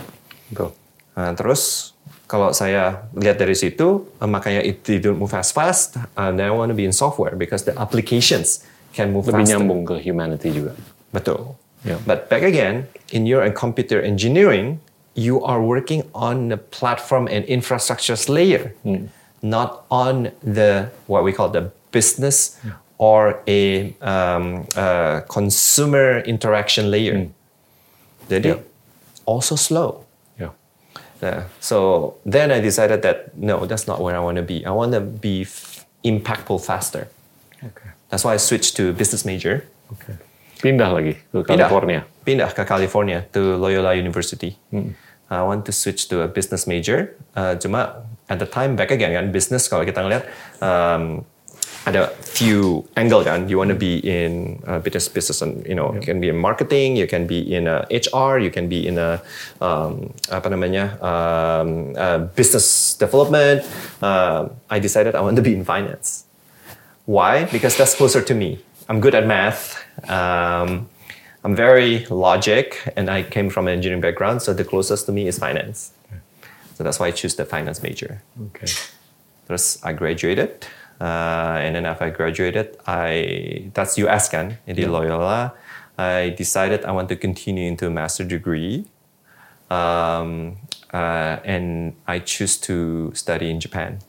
[0.49, 0.73] Betul.
[1.13, 1.93] Nah, terus
[2.27, 6.01] kalau saya lihat dari situ, uh, makanya it didn't move as fast.
[6.17, 8.65] And then I want to be in software because the applications
[8.97, 9.61] can move Lebih faster.
[9.61, 10.73] nyambung ke humanity juga.
[11.13, 11.53] Betul.
[11.85, 12.01] Yeah.
[12.09, 14.81] But back again, in your computer engineering,
[15.13, 18.73] you are working on the platform and infrastructure layer,
[19.45, 22.57] not on the what we call the business
[22.97, 27.29] or a um, uh, consumer interaction layer.
[28.27, 28.61] Jadi Yeah.
[29.29, 30.03] also slow.
[30.35, 30.51] Ya.
[31.21, 31.47] Yeah.
[31.61, 34.65] So then I decided that no, that's not where I want to be.
[34.65, 35.45] I want to be
[36.03, 37.07] impactful faster.
[38.09, 39.67] That's why I switched to business major.
[39.91, 40.15] Oke.
[40.57, 42.01] Pindah lagi ke Pindah, California.
[42.25, 44.57] Pindah ke California to Loyola University.
[45.29, 47.15] I want to switch to a business major.
[47.35, 50.23] Uh, cuma at the time back again kan business kalau kita ngeliat
[50.63, 51.27] um,
[51.87, 53.47] ada few angle kan.
[53.47, 56.39] You want to be in uh, business business and you know you can be in
[56.39, 59.23] marketing, you can be in uh, HR, you can be in a
[59.63, 63.63] um, apa namanya um, uh, business development.
[64.03, 66.26] Uh, I decided I want to be in finance.
[67.07, 67.45] Why?
[67.45, 68.59] Because that's closer to me.
[68.89, 69.81] I'm good at math.
[70.09, 70.89] Um,
[71.43, 75.25] I'm very logic, and I came from an engineering background, so the closest to me
[75.25, 75.93] is finance.
[76.75, 78.21] So that's why I choose the finance major.
[78.47, 78.67] Okay.
[79.47, 80.67] Terus I graduated,
[80.99, 85.53] uh, and then after I graduated, I that's US kan, di Loyola.
[85.97, 88.83] I decided I want to continue into a master degree,
[89.71, 90.57] um,
[90.91, 94.03] uh, and I choose to study in Japan.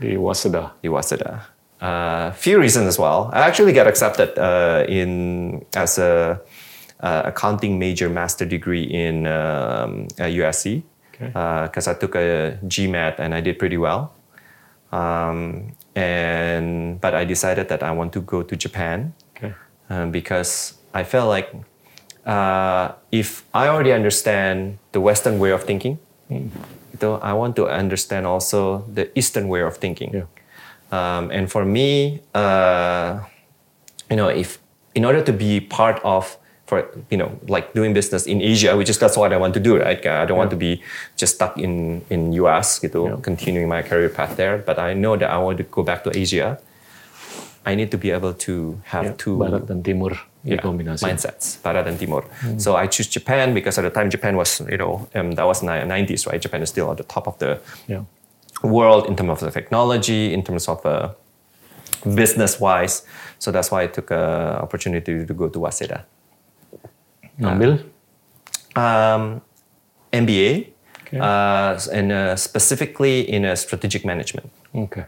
[0.00, 0.74] The Waseda.
[0.82, 1.57] di Waseda.
[1.80, 3.30] Uh, few reasons as well.
[3.32, 6.40] I actually got accepted uh, in as a
[7.00, 10.82] uh, accounting major master degree in um, uh, USC.
[11.14, 11.30] Okay.
[11.66, 14.12] because I took a GMAT and I did pretty well.
[14.92, 19.52] Um, and but I decided that I want to go to Japan Okay.
[19.90, 21.52] um, because I felt like
[22.24, 25.98] uh, if I already understand the Western way of thinking,
[27.00, 30.14] so I want to understand also the Eastern way of thinking.
[30.14, 30.24] Yeah.
[30.90, 33.20] Um, and for me, uh,
[34.10, 34.58] you know, if
[34.94, 38.88] in order to be part of for you know like doing business in Asia, which
[38.88, 40.00] is that's what I want to do, right?
[40.06, 40.82] I don't want to be
[41.16, 43.16] just stuck in in US, gitu, Yeah.
[43.24, 44.58] continuing my career path there.
[44.64, 46.58] But I know that I want to go back to Asia.
[47.68, 50.56] I need to be able to have Ya, two Barat dan Timur yeah,
[51.04, 52.24] mindsets, Barat and Timur.
[52.56, 55.60] So I choose Japan because at the time Japan was, you know, um, that was
[55.62, 56.40] ni- 90s, right?
[56.40, 58.08] Japan is still at the top of the Yeah.
[58.62, 61.10] World in terms of the technology, in terms of uh,
[62.14, 63.02] business wise.
[63.38, 66.04] So that's why I took an opportunity to go to Waseda.
[67.40, 67.84] Ngambil?
[68.76, 69.40] Um,
[70.12, 70.72] MBA,
[71.06, 71.18] Okay.
[71.18, 74.50] uh, and uh, specifically in uh, strategic management.
[74.74, 75.06] Oke.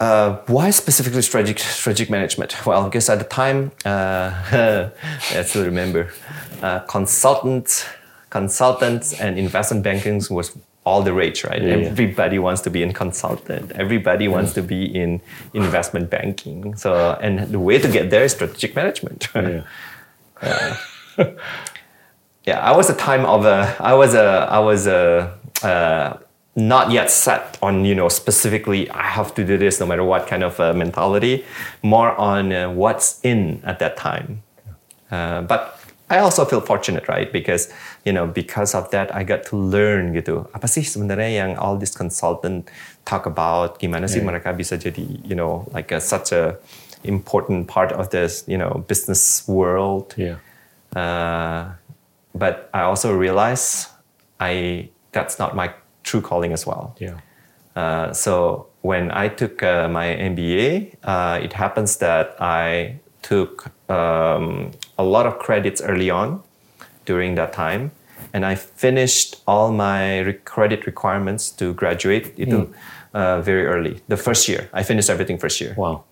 [0.00, 2.54] Uh, why specifically strategic strategic management?
[2.66, 4.32] Well, because at the time, uh,
[5.38, 6.12] I still remember,
[6.62, 7.84] uh, consultants,
[8.30, 10.56] consultants, and investment banking was
[10.88, 11.62] all the rage, right?
[11.62, 11.94] Yeah, yeah.
[11.94, 13.66] Everybody wants to be in consultant.
[13.84, 15.20] Everybody wants to be in
[15.52, 16.60] investment banking.
[16.76, 16.90] So,
[17.24, 19.20] and the way to get there is strategic management.
[20.40, 21.34] Iya.
[22.46, 25.34] yeah, I was a time of a, I was a, I was a,
[25.66, 26.16] uh,
[26.54, 30.28] not yet set on, you know, specifically, I have to do this no matter what
[30.30, 31.44] kind of uh, mentality,
[31.82, 34.42] more on uh, what's in at that time.
[35.10, 35.78] Uh, but
[36.10, 37.30] I also feel fortunate, right?
[37.32, 37.72] Because,
[38.08, 40.48] you know, because of that, I got to learn gitu.
[40.56, 42.72] Apa sih sebenarnya yang all this consultant
[43.04, 46.56] talk about, gimana sih mereka bisa jadi, you know, like a, such a
[47.04, 50.16] important part of this, you know, business world.
[50.16, 50.40] Iya.
[50.96, 51.76] Uh,
[52.32, 53.92] but I also realize
[54.40, 56.96] I that's not my true calling as well.
[56.96, 57.20] Iya.
[57.76, 64.72] Uh, so when I took uh, my MBA, uh, it happens that I took um,
[64.96, 66.40] a lot of credits early on
[67.04, 67.92] during that time,
[68.32, 72.68] and I finished all my re- credit requirements to graduate itu
[73.14, 74.00] uh, very early.
[74.08, 75.74] The first year, I finished everything first year.
[75.76, 76.04] Wow.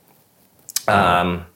[0.89, 1.47] Um,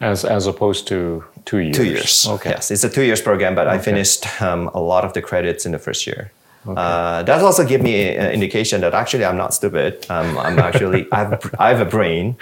[0.00, 1.76] As as opposed to two years.
[1.76, 2.26] Two years.
[2.28, 2.50] Okay.
[2.50, 5.66] Yes, it's a two years program, but I finished um, a lot of the credits
[5.66, 6.30] in the first year.
[6.68, 10.06] Uh, that also gave me an indication that actually I'm not stupid.
[10.10, 12.36] Um, I'm actually I've, I have a brain.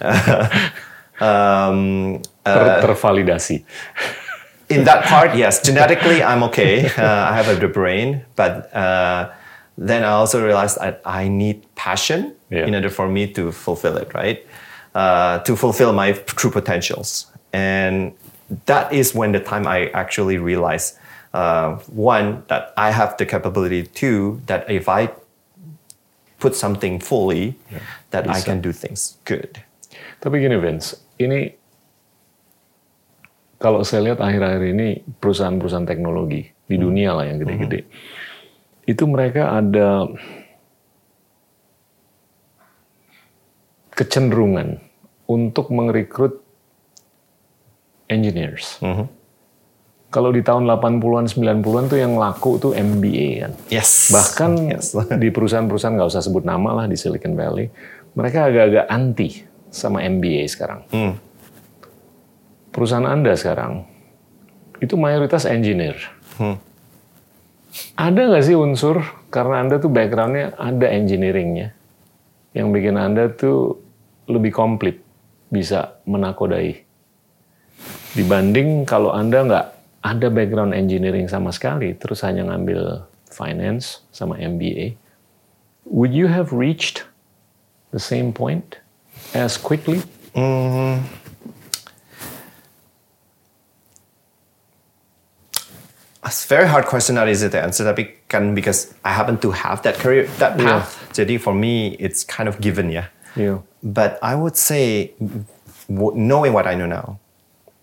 [1.20, 3.64] um, Ter- tervalidasi.
[4.74, 6.90] In that part, yes, genetically I'm okay.
[6.98, 9.30] Uh, I have a brain, but uh,
[9.78, 12.66] then I also realized that I need passion Yeah.
[12.66, 14.38] in order for me to fulfill it, right?
[14.94, 18.14] Uh, to fulfill my true potentials, and
[18.66, 20.94] that is when the time I actually realized
[21.34, 23.90] uh, one that I have the capability.
[23.90, 25.10] Two that if I
[26.38, 27.58] put something fully,
[28.10, 29.58] that I can do things good.
[30.22, 31.58] Tapi gini Vince, ini
[33.64, 34.88] kalau saya lihat akhir-akhir ini
[35.24, 37.88] perusahaan-perusahaan teknologi di dunia lah yang gede-gede,
[38.84, 40.04] itu mereka ada
[43.96, 44.84] kecenderungan
[45.24, 46.44] untuk merekrut
[48.12, 48.76] engineers.
[50.12, 53.52] Kalau di tahun 80-an, 90-an tuh yang laku tuh MBA kan.
[53.72, 54.12] Yes.
[54.12, 54.92] Bahkan Yes.
[55.16, 57.72] di perusahaan-perusahaan nggak usah sebut nama lah di Silicon Valley,
[58.12, 60.86] mereka agak-agak anti sama MBA sekarang.
[60.92, 61.16] Hmm.
[62.74, 63.86] Perusahaan Anda sekarang
[64.82, 65.94] itu mayoritas engineer.
[66.36, 66.58] Hmm.
[67.94, 71.70] Ada nggak sih unsur karena Anda tuh backgroundnya ada engineeringnya
[72.54, 73.78] yang bikin Anda tuh
[74.26, 74.98] lebih komplit
[75.50, 76.82] bisa menakodai
[78.14, 79.66] dibanding kalau Anda nggak
[80.04, 84.94] ada background engineering sama sekali, terus hanya ngambil finance sama MBA,
[85.88, 87.02] would you have reached
[87.90, 88.78] the same point
[89.34, 90.04] as quickly?
[96.24, 99.52] It's a very hard question that easy to answer tapi kan because I happen to
[99.52, 100.80] have that career that Yeah.
[100.80, 100.96] path.
[101.12, 103.12] Jadi for me it's kind of given ya.
[103.36, 103.60] Yeah.
[103.84, 105.12] But I would say
[105.88, 107.20] knowing what I know now,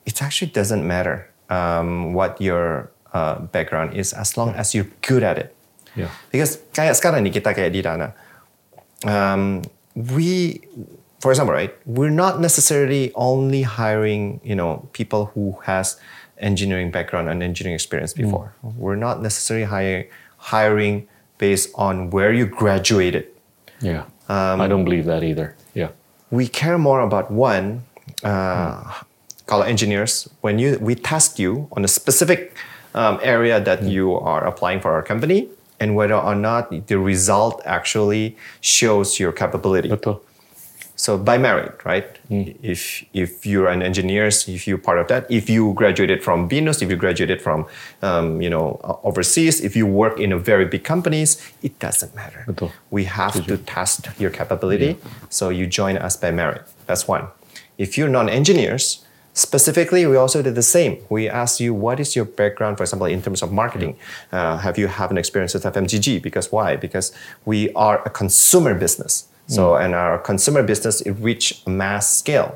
[0.10, 5.22] it actually doesn't matter um, what your uh, background is as long as you're good
[5.22, 5.54] at it.
[5.94, 6.10] Yeah.
[6.32, 8.16] Because kayak sekarang nih kita kayak di Dana,
[9.06, 9.62] um,
[9.94, 10.64] we,
[11.20, 16.00] for example, right, we're not necessarily only hiring, you know, people who has
[16.42, 18.54] engineering background and engineering experience before.
[18.62, 20.06] We're not necessarily hiring
[20.38, 23.28] hiring based on where you graduated.
[23.80, 24.06] Yeah.
[24.28, 25.56] I don't believe that either.
[25.74, 25.90] Yeah.
[26.32, 27.84] We care more about one.
[28.24, 28.84] Uh,
[29.48, 32.56] Kalau engineers, when you we test you on a specific
[32.96, 35.50] um, area that you are applying for our company
[35.80, 39.90] and whether or not the result actually shows your capability.
[39.90, 40.24] Betul.
[41.02, 42.06] So by merit, right?
[42.30, 46.84] If if you're an engineer, if you're part of that, if you graduated from Venus,
[46.84, 47.66] if you graduated from
[48.04, 52.44] um, you know overseas, if you work in a very big companies, it doesn't matter.
[52.92, 54.92] We have to test your capability.
[55.30, 56.62] So you join us by merit.
[56.86, 57.26] That's one.
[57.80, 60.94] If you're non-engineers, specifically, we also did the same.
[61.10, 63.98] We asked you what is your background, for example, in terms of marketing.
[64.32, 66.22] Uh, have you have an experience with FMCG?
[66.22, 66.76] Because why?
[66.76, 67.12] Because
[67.44, 69.31] we are a consumer business.
[69.52, 72.56] So and our consumer business it reach a mass scale.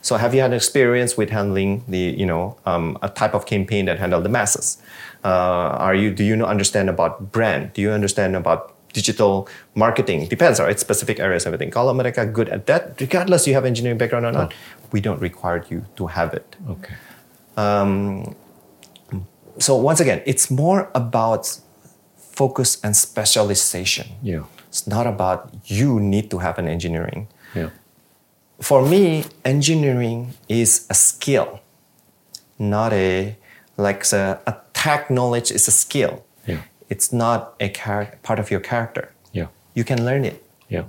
[0.00, 3.86] So have you had experience with handling the you know um, a type of campaign
[3.86, 4.78] that handle the masses?
[5.24, 7.74] Uh, are you do you know understand about brand?
[7.74, 10.30] Do you understand about digital marketing?
[10.30, 10.78] Depends, right?
[10.78, 11.74] Specific areas, everything.
[11.74, 14.54] Kalau mereka good at that, regardless you have engineering background or not,
[14.94, 16.54] we don't require you to have it.
[16.70, 16.94] Oke.
[19.58, 21.48] So once again, it's more about
[22.16, 24.06] focus and specialization.
[24.22, 24.44] Iya.
[24.76, 27.28] It's not about you need to have an engineering.
[27.56, 27.70] Iya.
[28.60, 31.60] For me, engineering is a skill,
[32.60, 33.36] not a
[33.80, 36.20] like a, a tech knowledge is a skill.
[36.44, 36.60] Yeah.
[36.92, 39.16] It's not a char- part of your character.
[39.32, 39.48] Iya.
[39.72, 40.44] You can learn it.
[40.68, 40.84] Iya.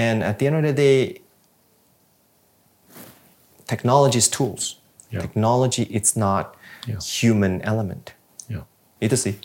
[0.00, 1.20] And at the end of the day,
[3.68, 4.80] technology is tools.
[5.12, 5.20] Yeah.
[5.20, 6.56] Technology, it's not
[6.88, 6.96] Yeah.
[7.04, 8.16] human element.
[8.48, 8.64] Iya.
[9.04, 9.36] Itu sih.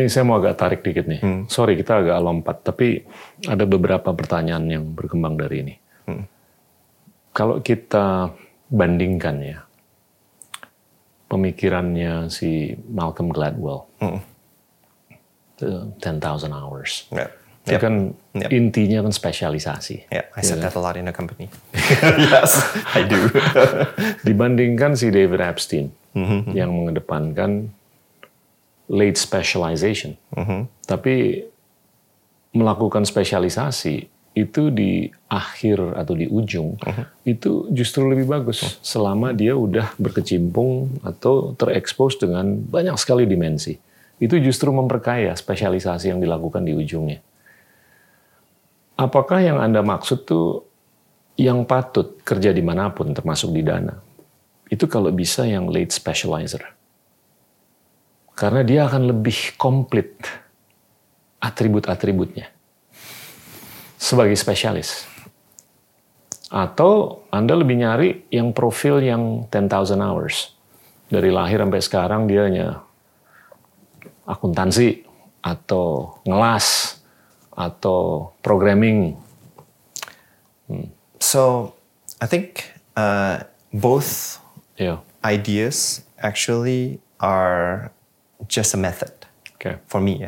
[0.00, 1.20] Ini saya mau agak tarik dikit nih.
[1.52, 3.04] Sorry kita agak lompat, tapi
[3.44, 5.74] ada beberapa pertanyaan yang berkembang dari ini.
[7.30, 8.32] Kalau kita
[8.66, 9.58] bandingkan ya,
[11.28, 13.84] pemikirannya si Malcolm Gladwell,
[15.60, 17.28] the 10,000 hours, Yeah.
[17.68, 17.82] itu Yep.
[17.84, 17.94] kan
[18.40, 18.50] Yep.
[18.50, 20.08] intinya kan spesialisasi.
[20.08, 21.52] Yeah, I said Iya that a lot in the company.
[22.32, 22.56] yes,
[22.96, 23.20] I do.
[24.24, 25.92] Dibandingkan si David Epstein
[26.50, 27.68] yang mengedepankan
[28.90, 30.18] late specialization,
[30.84, 31.46] tapi
[32.50, 36.78] melakukan spesialisasi itu di akhir atau di ujung
[37.26, 43.74] itu justru lebih bagus selama dia udah berkecimpung atau terekspos dengan banyak sekali dimensi.
[44.22, 47.22] Itu justru memperkaya spesialisasi yang dilakukan di ujungnya.
[48.98, 50.66] Apakah yang Anda maksud tuh
[51.40, 53.98] yang patut kerja di mana pun termasuk di dana?
[54.70, 56.79] Itu kalau bisa yang late specializer.
[58.34, 60.16] Karena dia akan lebih komplit
[61.40, 62.48] atribut-atributnya
[64.00, 65.06] sebagai spesialis.
[66.50, 70.50] Atau Anda lebih nyari yang profil yang 10,000 hours.
[71.10, 72.68] Dari lahir sampai sekarang dia hanya
[74.26, 75.06] akuntansi
[75.42, 76.98] atau ngelas
[77.54, 79.18] atau programming.
[81.18, 81.74] so,
[82.22, 83.42] I think uh,
[83.74, 84.40] both
[84.80, 87.92] Ya, ideas actually are
[88.48, 89.12] just a method
[89.54, 89.78] oke.
[89.86, 90.26] for me.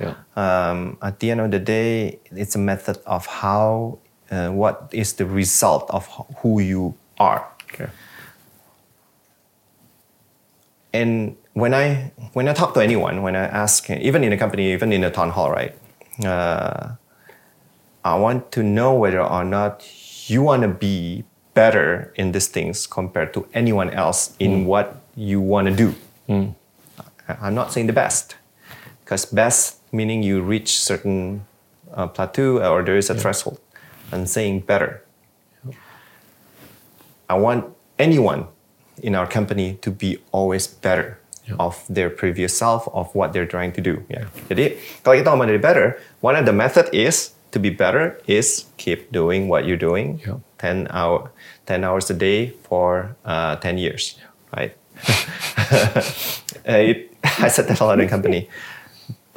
[0.00, 0.14] Yeah.
[0.36, 3.98] Um, at the end of the day, it's a method of how,
[4.30, 7.46] uh, what is the result of who you are.
[7.64, 7.90] oke.
[10.92, 14.72] and when I when I talk to anyone, when I ask, even in a company,
[14.72, 15.74] even in a town hall, right?
[16.24, 16.96] Uh,
[18.04, 19.84] I want to know whether or not
[20.28, 25.40] you want to be better in these things compared to anyone else in what you
[25.40, 25.94] want to do.
[26.28, 26.54] I-
[27.40, 28.36] I'm not saying the best,
[29.04, 31.46] because best meaning you reach certain
[31.94, 33.60] uh, plateau or there is a threshold.
[34.12, 35.04] I'm saying better.
[37.28, 38.46] I want anyone
[39.02, 41.58] in our company to be always better Yeah.
[41.58, 44.06] of their previous self of what they're trying to do.
[44.06, 44.30] Ya.
[44.46, 48.70] Jadi kalau kita mau jadi better, one of the method is to be better is
[48.78, 50.38] keep doing what you're doing Yeah.
[50.62, 51.34] 10 hour
[51.66, 54.22] 10 hours a day for uh, 10 years,
[54.54, 54.70] right?
[56.62, 57.10] Uh, it,
[57.46, 58.48] I said that a lot in company.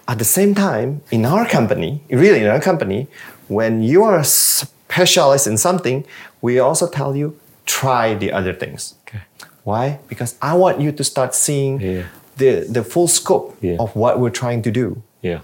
[0.07, 3.07] At the same time, in our company, really in our company,
[3.47, 6.05] when you are a specialist in something,
[6.41, 8.93] we also tell you try the other things.
[9.07, 9.21] Okay.
[9.63, 9.99] Why?
[10.07, 12.03] Because I want you to start seeing Yeah.
[12.37, 13.77] the, the full scope Yeah.
[13.79, 15.01] of what we're trying to do.
[15.23, 15.39] Ya,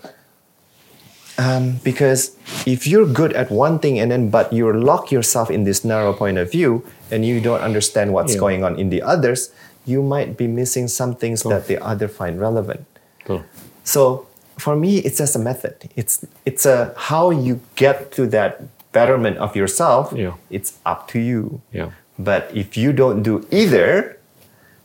[1.40, 2.32] Um, because
[2.68, 6.14] if you're good at one thing and then but you lock yourself in this narrow
[6.14, 8.40] point of view and you don't understand what's Yeah.
[8.46, 9.50] going on in the others,
[9.86, 11.68] you might be missing some things that oh.
[11.68, 12.86] the other find relevant.
[13.24, 13.44] betul.
[13.84, 14.28] So
[14.58, 15.90] for me, it's just a method.
[15.96, 18.62] It's it's a how you get to that
[18.92, 20.14] betterment of yourself.
[20.16, 20.36] Yeah.
[20.50, 21.62] It's up to you.
[21.72, 24.18] Ya, But if you don't do either,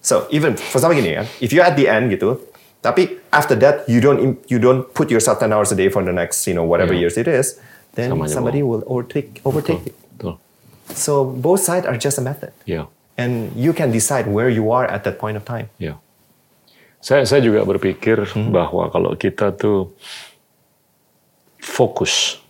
[0.00, 2.40] so even for example gini ya, if you're at the end gitu,
[2.80, 6.14] tapi after that you don't you don't put yourself 10 hours a day for the
[6.14, 7.10] next you know whatever Yeah.
[7.10, 7.60] years it is,
[7.98, 10.40] then Sama somebody will overtake overtake betul.
[10.94, 12.86] So both sides are just a method, Ya.
[13.16, 15.68] And you can decide where you are at that point of time.
[15.80, 16.00] Ya.
[17.00, 18.24] Saya saya juga berpikir
[18.56, 19.92] bahwa kalau kita tuh
[21.60, 22.40] fokus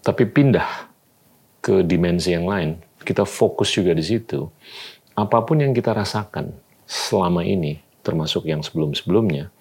[0.00, 0.88] tapi pindah
[1.60, 4.48] ke dimensi yang lain, kita fokus juga di situ.
[5.12, 6.56] Apa pun yang kita rasakan
[6.88, 9.52] selama ini, termasuk yang sebelum-sebelumnya,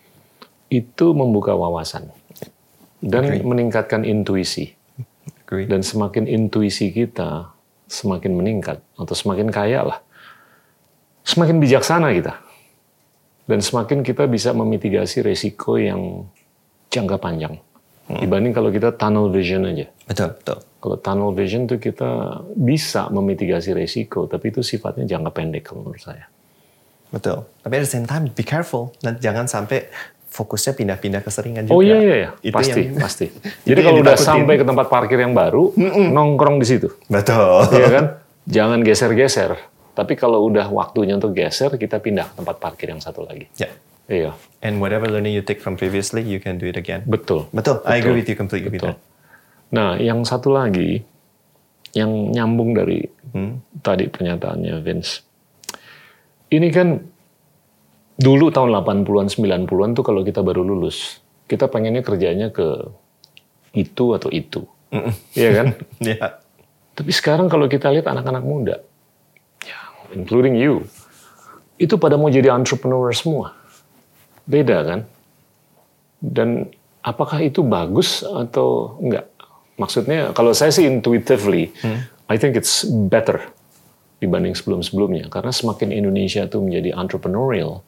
[0.72, 2.08] itu membuka wawasan
[3.04, 4.80] dan meningkatkan intuisi.
[5.44, 5.68] Agree.
[5.68, 7.52] Dan semakin intuisi kita
[7.90, 10.00] semakin meningkat atau semakin kaya lah,
[11.26, 12.38] semakin bijaksana kita.
[13.50, 16.30] Dan semakin kita bisa memitigasi resiko yang
[16.94, 17.58] jangka panjang.
[18.10, 19.90] Dibanding kalau kita tunnel vision aja.
[20.10, 20.58] Betul, betul.
[20.82, 26.02] Kalau tunnel vision tuh kita bisa memitigasi resiko, tapi itu sifatnya jangka pendek kalau menurut
[26.02, 26.26] saya.
[27.10, 27.46] Betul.
[27.66, 28.94] Tapi at the same time, be careful.
[29.02, 29.90] Dan jangan sampai
[30.30, 31.74] fokusnya pindah-pindah keseringan juga.
[31.74, 32.30] Oh iya iya, iya.
[32.40, 33.26] Itu pasti yang- pasti.
[33.70, 35.74] Jadi kalau udah sampai ke tempat parkir yang baru,
[36.10, 36.88] nongkrong di situ.
[37.06, 37.66] Betul.
[37.72, 38.06] Iya kan?
[38.46, 39.58] Jangan geser-geser.
[39.92, 43.50] Tapi kalau udah waktunya untuk geser, kita pindah ke tempat parkir yang satu lagi.
[43.58, 43.68] Ya.
[44.10, 44.34] Iya,
[44.66, 47.06] And whatever learning you take from previously, you can do it again.
[47.06, 47.46] betul.
[47.54, 47.86] Betul.
[47.86, 48.18] I agree Betul.
[48.18, 48.98] with you completely Betul.
[49.70, 51.06] Nah, yang satu lagi,
[51.94, 53.62] yang nyambung dari Hmm.
[53.78, 55.22] tadi pernyataannya Vince.
[56.50, 56.98] Ini kan
[58.20, 62.92] dulu tahun 80-an, 90-an tuh kalau kita baru lulus, kita pengennya kerjanya ke
[63.74, 64.68] itu atau itu.
[65.34, 65.68] Iya kan?
[66.04, 66.44] Ya.
[67.00, 68.76] Tapi sekarang kalau kita lihat anak-anak muda,
[69.64, 69.80] ya,
[70.12, 70.84] including you,
[71.80, 73.56] itu pada mau jadi entrepreneur semua.
[74.44, 75.00] Beda kan?
[76.20, 76.68] Dan
[77.00, 79.32] apakah itu bagus atau enggak?
[79.80, 81.72] Maksudnya kalau saya sih intuitively,
[82.28, 83.48] I think it's better
[84.20, 85.32] dibanding sebelum-sebelumnya.
[85.32, 87.80] Karena semakin Indonesia tuh menjadi entrepreneurial,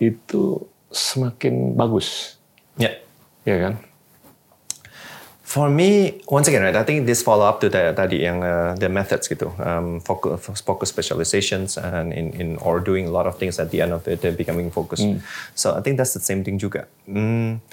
[0.00, 2.38] itu semakin bagus.
[2.80, 2.96] Ya.
[3.44, 3.74] Ya kan?
[5.48, 8.76] For me, once again, right, I think this follow up to the tadi yang uh,
[8.76, 13.40] the methods gitu, um, focus, focus specializations and in, in or doing a lot of
[13.40, 15.08] things at the end of it, uh, becoming focused.
[15.56, 16.84] So I think that's the same thing juga.
[17.08, 17.64] Mm,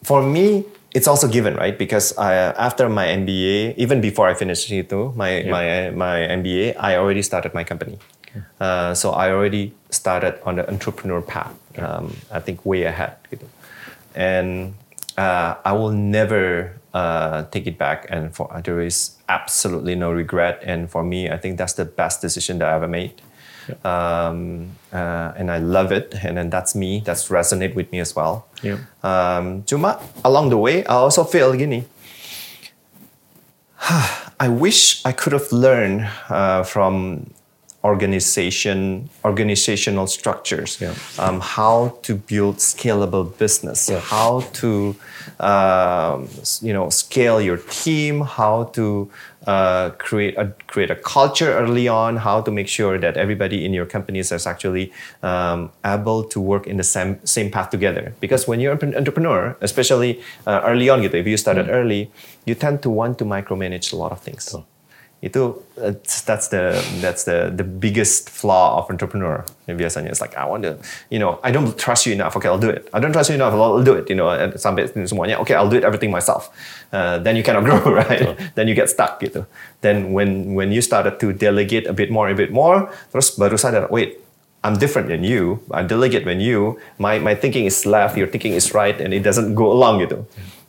[0.00, 0.64] for me,
[0.94, 1.76] it's also given, right?
[1.76, 6.96] Because I, after my MBA, even before I finished itu, my my my MBA, I
[6.96, 8.00] already started my company.
[8.60, 11.54] Uh, so I already started on the entrepreneur path.
[11.78, 13.16] Um, I think way ahead.
[14.14, 14.74] And
[15.16, 18.06] uh, I will never uh, take it back.
[18.08, 20.60] And for there is absolutely no regret.
[20.64, 23.20] And for me, I think that's the best decision that I ever made.
[23.84, 26.14] Um, uh, and I love it.
[26.22, 27.00] And then that's me.
[27.04, 28.46] That's resonate with me as well.
[28.62, 28.78] Yeah.
[29.02, 31.84] Um, cuma along the way, I also feel gini.
[34.40, 37.30] I wish I could have learned uh, from
[37.82, 40.94] organization, organizational structures, Yeah.
[41.18, 44.00] um, how to build scalable business, Yeah.
[44.00, 44.94] how to,
[45.40, 46.28] um,
[46.60, 49.08] you know, scale your team, how to
[49.46, 53.72] uh, create a create a culture early on, how to make sure that everybody in
[53.72, 58.12] your companies is actually um, able to work in the same same path together.
[58.20, 62.10] Because when you're an entrepreneur, especially uh, early on, if you started early,
[62.44, 64.54] you tend to want to micromanage a lot of things.
[65.20, 65.92] Itu uh,
[66.24, 69.44] that's the that's the the biggest flaw of entrepreneur.
[69.68, 70.80] Biasanya it's like I want to,
[71.12, 72.32] you know, I don't trust you enough.
[72.40, 72.88] Okay, I'll do it.
[72.96, 73.52] I don't trust you enough.
[73.52, 74.08] I'll do it.
[74.08, 75.36] You know, and sampai semuanya.
[75.44, 76.48] Okay, I'll do it everything myself.
[76.88, 78.32] Uh, then you cannot grow, right?
[78.56, 79.44] then you get stuck gitu.
[79.84, 83.60] Then when when you started to delegate a bit more, a bit more, terus baru
[83.60, 84.24] sadar, wait,
[84.64, 85.60] I'm different than you.
[85.68, 86.80] I delegate when you.
[86.96, 88.16] My my thinking is left.
[88.16, 90.18] Your thinking is right, and it doesn't go along You gitu.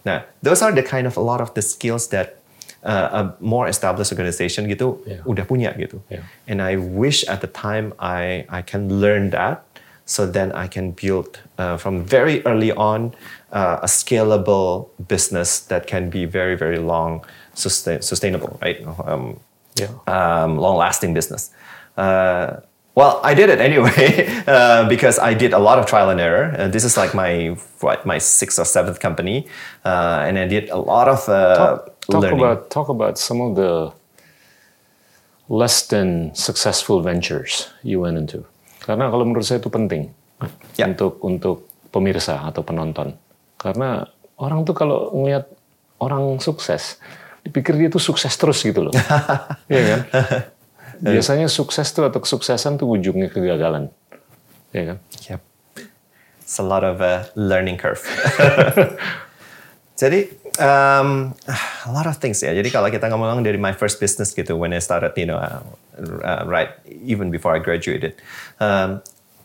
[0.03, 2.40] now those are the kind of a lot of the skills that
[2.83, 5.21] uh, a more established organization gitu Yeah.
[5.25, 6.01] udah punya gitu.
[6.09, 6.25] Yeah.
[6.49, 9.61] And I wish at the time I I can learn that,
[10.05, 13.13] so then I can build uh, from very early on
[13.53, 17.21] uh, a scalable business that can be very very long
[17.53, 18.81] sustain, sustainable, right?
[19.05, 19.37] Um,
[19.79, 19.87] Yeah.
[20.03, 21.47] um, long-lasting business.
[21.95, 22.59] Uh,
[22.91, 26.51] well, I did it anyway uh, because I did a lot of trial and error.
[26.51, 29.47] Uh, this is like my what my sixth or seventh company,
[29.87, 32.41] uh, and I did a lot of uh, talk, learning.
[32.41, 33.91] about talk about some of the
[35.51, 38.41] less than successful ventures you went into.
[38.81, 40.09] Karena kalau menurut saya itu penting
[40.73, 40.89] Ya.
[40.89, 43.13] untuk untuk pemirsa atau penonton.
[43.59, 44.09] Karena
[44.41, 45.45] orang tuh kalau ngelihat
[46.01, 46.97] orang sukses,
[47.45, 48.93] dipikir dia tuh sukses terus gitu loh.
[49.69, 49.99] Iya kan?
[51.13, 53.89] Biasanya sukses tuh atau kesuksesan tuh ujungnya kegagalan.
[54.73, 54.97] Iya kan?
[55.29, 55.41] Yep.
[56.41, 58.01] It's a lot of a learning curve.
[60.01, 60.25] Jadi
[60.59, 61.37] um,
[61.87, 62.51] a lot of things ya.
[62.51, 66.43] Jadi kalau kita ngomong dari my first business gitu, when I started, you know, uh,
[66.47, 68.17] right even before I graduated,
[68.59, 68.99] um,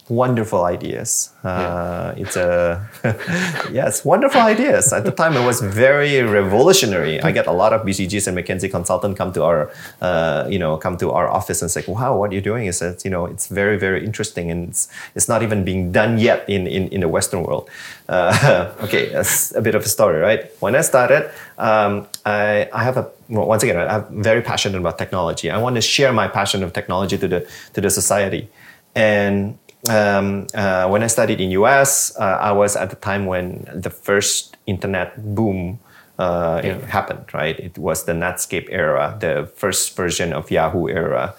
[0.09, 1.31] wonderful ideas.
[1.43, 2.81] Uh, It's a
[3.73, 4.93] yes, wonderful ideas.
[4.93, 7.21] At the time, it was very revolutionary.
[7.23, 10.77] I get a lot of BCGs and McKinsey consultant come to our, uh, you know,
[10.77, 13.49] come to our office and say, "Wow, what you're doing is, it's, you know, it's
[13.49, 17.09] very, very interesting, and it's, it's not even being done yet in in, in the
[17.09, 17.69] Western world."
[18.09, 20.51] Uh, okay, that's a bit of a story, right?
[20.61, 24.99] When I started, um, I I have a well, once again, I'm very passionate about
[24.99, 25.51] technology.
[25.51, 27.41] I want to share my passion of technology to the
[27.75, 28.49] to the society,
[28.95, 29.59] and
[29.91, 33.91] um, uh, when I studied in US, uh, I was at the time when the
[33.91, 35.79] first internet boom
[36.19, 37.27] uh, it happened.
[37.35, 41.35] Right, it was the Netscape era, the first version of Yahoo era.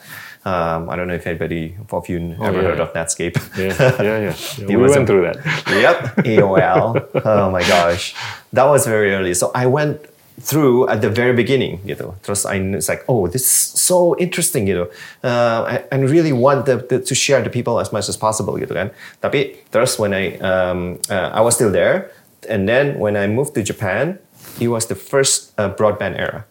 [0.46, 2.84] Um, I don't know if anybody of you ever yeah, heard yeah.
[2.84, 3.36] of Netscape.
[3.58, 4.36] Yeah, yeah, yeah.
[4.58, 4.78] yeah.
[4.78, 5.38] We went a- through that.
[5.68, 7.10] yep, AOL.
[7.26, 8.16] Oh my gosh,
[8.54, 9.34] that was very early.
[9.34, 10.00] So I went
[10.40, 12.14] through at the very beginning, gitu.
[12.22, 14.86] Terus I it's like, oh, this is so interesting, gitu.
[15.26, 18.54] Uh, I, I really want the, the, to share to people as much as possible,
[18.62, 18.94] gitu kan.
[19.22, 22.14] Tapi terus when I um, uh, I was still there,
[22.46, 24.22] and then when I moved to Japan,
[24.62, 26.46] it was the first uh, broadband era.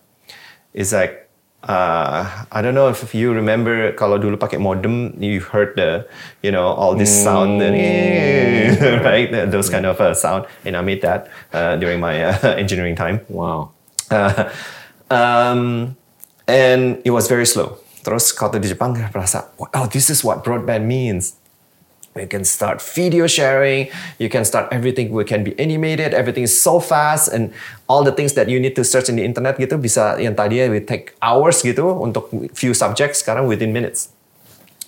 [0.74, 1.26] It's like
[1.66, 6.06] uh, I don't know if you remember kalau dulu pakai modem, you heard the
[6.42, 7.70] you know all this sound, the,
[9.06, 9.30] right?
[9.50, 13.22] Those kind of uh, sound, and I made that uh, during my uh, engineering time.
[13.30, 13.75] Wow.
[14.10, 14.50] Uh,
[15.10, 15.96] um,
[16.46, 17.78] and it was very slow.
[18.06, 21.34] Terus kalau di Jepang merasa, oh, this is what broadband means.
[22.16, 23.92] You can start video sharing.
[24.18, 25.12] You can start everything.
[25.12, 26.14] We can be animated.
[26.14, 27.52] Everything is so fast, and
[27.88, 30.72] all the things that you need to search in the internet gitu bisa yang tadinya
[30.72, 34.08] will take hours gitu untuk few subjects sekarang within minutes.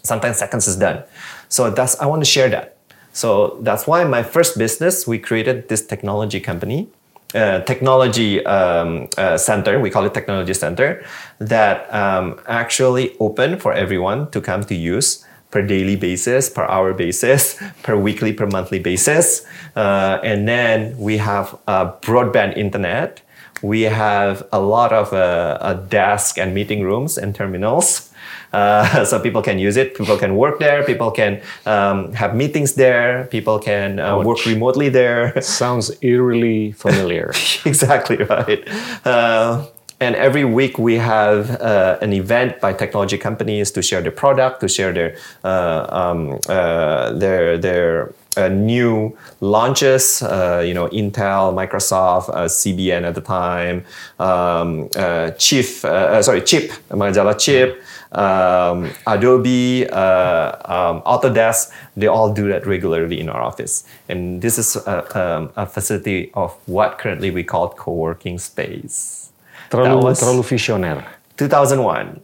[0.00, 1.04] Sometimes seconds is done.
[1.52, 2.80] So that's I want to share that.
[3.12, 6.88] So that's why my first business we created this technology company
[7.34, 11.04] uh, technology um, uh, center, we call it technology center,
[11.38, 16.92] that um, actually open for everyone to come to use per daily basis, per hour
[16.92, 19.46] basis, per weekly, per monthly basis.
[19.76, 23.20] Uh, and then we have uh, broadband internet.
[23.62, 28.07] We have a lot of uh, desk and meeting rooms and terminals.
[28.53, 29.94] Uh, so people can use it.
[29.94, 30.82] People can work there.
[30.84, 33.24] People can um, have meetings there.
[33.30, 35.40] People can uh, work remotely there.
[35.42, 37.30] Sounds eerily familiar.
[37.64, 38.66] exactly right.
[39.05, 39.66] Uh,
[40.01, 44.61] and every week we have uh, an event by technology companies to share their product,
[44.61, 50.22] to share their uh, um, uh, their their uh, new launches.
[50.22, 53.84] Uh, you know, Intel, Microsoft, uh, CBN at the time,
[54.20, 57.82] um, uh, Chief, sorry, Chip, Majalah Chip.
[58.12, 63.84] Um, Adobe, uh, um, Autodesk, they all do that regularly in our office.
[64.09, 69.30] And this is a, um, a facility of what currently we call co-working space.
[69.70, 71.04] Terlalu, That was- terlalu visioner.
[71.36, 72.20] 2001.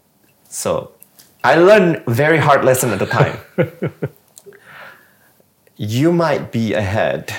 [0.48, 0.92] So
[1.44, 3.36] I learned very hard lesson at the time.
[5.76, 7.32] you might be ahead.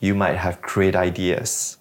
[0.00, 1.75] You might have great ideas.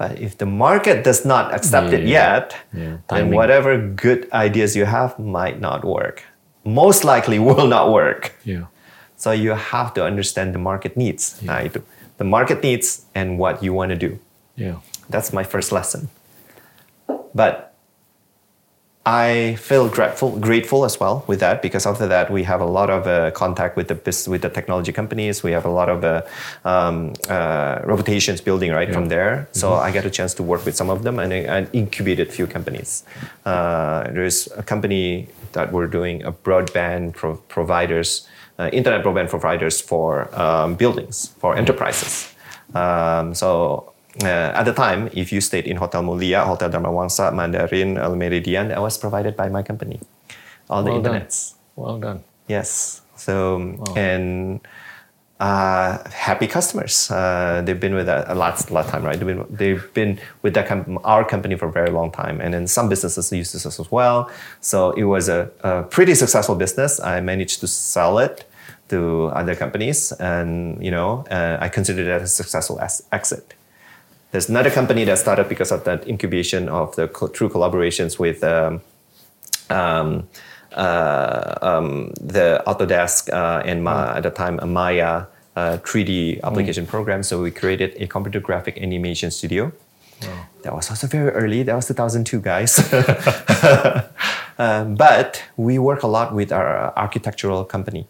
[0.00, 4.88] But if the market does not accept it yet, Yeah, then whatever good ideas you
[4.88, 6.24] have might not work.
[6.64, 8.32] Most likely will not work.
[8.40, 8.72] Yeah.
[9.20, 11.36] So you have to understand the market needs.
[11.44, 11.84] Nah, itu.
[12.16, 14.16] The market needs and what you want to do.
[14.56, 14.80] Yeah.
[15.12, 16.08] That's my first lesson.
[17.36, 17.69] But
[19.06, 22.90] I feel grateful, grateful as well with that because after that we have a lot
[22.90, 25.42] of uh, contact with the with the technology companies.
[25.42, 26.22] We have a lot of uh,
[26.66, 29.48] um, uh, reputations building right from there.
[29.52, 32.46] So I got a chance to work with some of them and, and incubated few
[32.46, 33.04] companies.
[33.46, 38.28] Uh, there's a company that we're doing a broadband pro- providers,
[38.58, 42.34] uh, internet broadband providers for um, buildings for enterprises.
[42.74, 43.94] Um, so
[44.24, 48.68] uh, at the time, if you stayed in Hotel Mulia, Hotel Dharmawangsa, Mandarin, El Meridian,
[48.68, 50.00] that was provided by my company.
[50.68, 51.14] All the Well done.
[51.20, 51.54] internets.
[51.76, 52.24] Well done.
[52.48, 53.02] Yes.
[53.16, 54.60] So and
[55.40, 57.10] uh, happy customers.
[57.10, 59.18] Uh, they've been with us a lot, lot of time, right?
[59.18, 62.52] They've been, they've been with that com- our company for a very long time, and
[62.52, 64.30] then some businesses use this as well.
[64.60, 67.00] So it was a, a pretty successful business.
[67.00, 68.44] I managed to sell it
[68.90, 73.54] to other companies, and you know, uh, I consider that a successful as- exit.
[74.32, 78.44] There's another company that started because of that incubation of the co- true collaborations with
[78.44, 78.80] um,
[79.68, 80.28] um,
[80.72, 85.24] uh, um, the Autodesk uh, and Ma- at the time a Maya
[85.56, 87.22] uh, 3D application program.
[87.22, 89.72] So we created a computer graphic animation studio.
[90.62, 91.62] That was also very early.
[91.62, 92.78] That was 2002, guys.
[94.60, 98.06] Um, but we work a lot with our architectural company.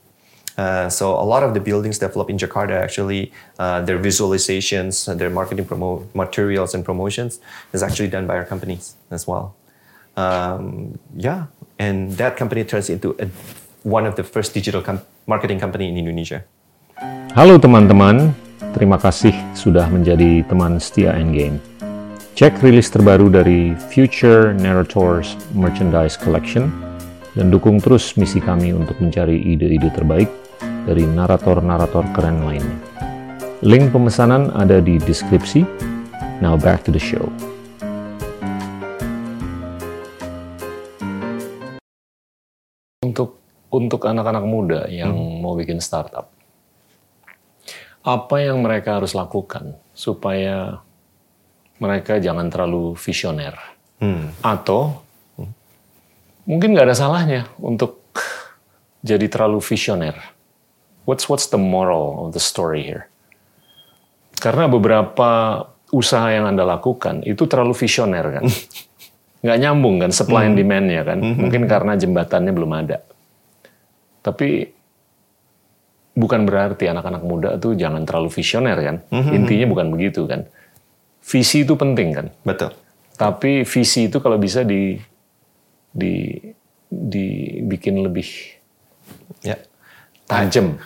[0.59, 5.31] Uh, so a lot of the buildings developed in Jakarta actually, uh, their visualizations, their
[5.31, 7.41] marketing promo- materials and promotions
[7.73, 9.55] is actually done by our companies as well.
[10.17, 11.47] Um, yeah,
[11.79, 13.31] and that company turns into a,
[13.85, 16.45] one of the first digital com- marketing company in Indonesia.
[17.33, 18.35] Halo teman-teman,
[18.75, 21.63] terima kasih sudah menjadi teman setia Endgame.
[22.35, 26.73] Cek rilis terbaru dari Future Narrators Merchandise Collection
[27.37, 30.29] dan dukung terus misi kami untuk mencari ide-ide terbaik
[30.91, 32.75] dari narator-narator keren lainnya.
[33.63, 35.63] Link pemesanan ada di deskripsi.
[36.43, 37.31] Now back to the show.
[43.07, 43.39] Untuk
[43.71, 46.27] untuk anak-anak muda yang mau bikin startup,
[48.03, 50.83] apa yang mereka harus lakukan supaya
[51.79, 53.55] mereka jangan terlalu visioner?
[54.43, 55.07] Atau
[56.51, 58.03] mungkin nggak ada salahnya untuk
[59.07, 60.40] jadi terlalu visioner.
[61.11, 63.11] What's what's the moral of the story here?
[64.39, 65.59] Karena beberapa
[65.91, 68.45] usaha yang anda lakukan itu terlalu visioner kan,
[69.43, 71.19] nggak nyambung kan supply and demand-nya kan.
[71.19, 73.03] Mungkin karena jembatannya belum ada.
[74.23, 74.71] Tapi
[76.15, 78.97] bukan berarti anak-anak muda tuh jangan terlalu visioner kan.
[79.11, 80.47] Intinya bukan begitu kan.
[81.27, 82.27] Visi itu penting kan.
[82.47, 82.71] Betul.
[83.19, 84.95] Tapi visi itu kalau bisa di
[85.91, 86.39] di
[86.87, 88.29] dibikin lebih
[89.43, 89.59] Ya.
[90.27, 90.79] tajam.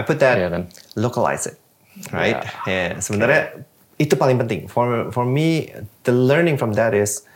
[0.00, 0.72] I put that kan?
[0.96, 1.60] localize it,
[2.08, 2.40] right?
[2.64, 2.96] Yeah.
[2.96, 3.68] Sebenarnya
[4.00, 4.64] itu paling penting.
[4.72, 5.68] For for me,
[6.08, 7.28] the learning from that is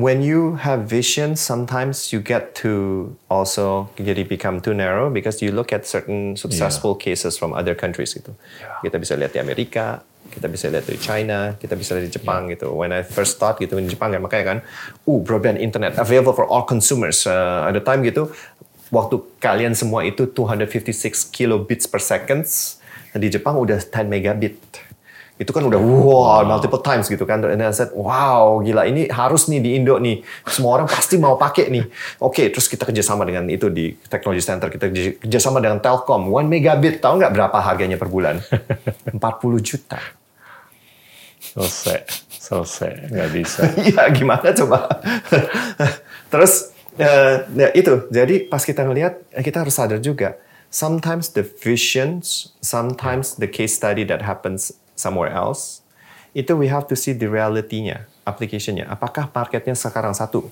[0.00, 5.52] when you have vision, sometimes you get to also jadi become too narrow because you
[5.52, 8.32] look at certain successful cases from other countries gitu.
[8.80, 10.00] Kita bisa lihat di Amerika,
[10.32, 12.72] kita bisa lihat di China, kita bisa lihat di Jepang gitu.
[12.72, 14.58] When I first start gitu di Jepang ya makanya kan,
[15.04, 17.28] uh broadband internet available for all consumers.
[17.28, 18.32] Uh, at the time gitu,
[18.90, 22.42] waktu kalian semua itu 256 kilobits per second,
[23.14, 24.58] di Jepang udah 10 megabit.
[25.40, 27.40] Itu kan udah wow, multiple times gitu kan.
[27.40, 30.20] And then I said, wow gila ini harus nih di Indo nih.
[30.44, 31.88] Semua orang pasti mau pakai nih.
[32.20, 34.68] Oke, terus kita kerjasama dengan itu di Technology Center.
[34.68, 36.28] Kita kerja- kerjasama dengan Telkom.
[36.28, 38.44] 1 megabit, tahu nggak berapa harganya per bulan?
[39.16, 39.16] 40
[39.64, 39.96] juta.
[41.40, 43.60] Selesai, selesai, nggak bisa.
[43.88, 44.86] Iya, gimana coba?
[46.30, 50.38] Terus eh, ya itu, jadi pas kita ngelihat, eh, kita harus sadar juga.
[50.70, 55.82] Sometimes the visions, sometimes the case study that happens somewhere else,
[56.30, 58.86] itu we have to see the reality-nya, application-nya.
[58.86, 60.46] Apakah marketnya sekarang satu?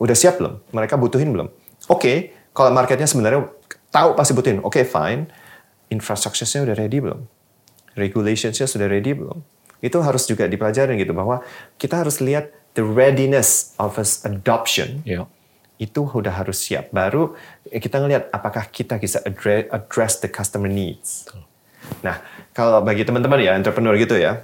[0.00, 0.56] Udah siap belum?
[0.72, 1.52] Mereka butuhin belum?
[1.92, 3.44] Oke, kalau marketnya sebenarnya
[3.92, 4.64] tahu pasti butuhin.
[4.64, 5.28] Oke, fine.
[5.92, 7.20] Infrastructure-nya udah ready belum?
[7.92, 9.44] Regulations-nya sudah ready belum?
[9.84, 11.44] Itu harus juga dipelajarin gitu bahwa
[11.76, 15.26] kita harus lihat the readiness of adoption Iya.
[15.78, 16.90] Itu udah harus siap.
[16.90, 17.38] Baru
[17.70, 21.30] kita ngelihat apakah kita bisa address, address the customer needs.
[22.02, 22.20] Nah,
[22.52, 24.42] kalau bagi teman-teman ya entrepreneur gitu ya,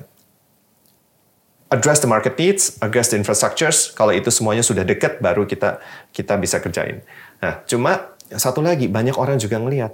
[1.74, 3.90] address the market needs, address the infrastructures.
[3.92, 5.82] Kalau itu semuanya sudah dekat, baru kita
[6.14, 7.02] kita bisa kerjain.
[7.42, 9.92] Nah, cuma satu lagi banyak orang juga ngelihat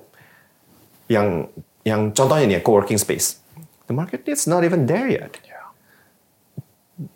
[1.08, 1.48] yang
[1.82, 3.40] yang contohnya nih ya, co-working space.
[3.88, 5.40] The market needs not even there yet.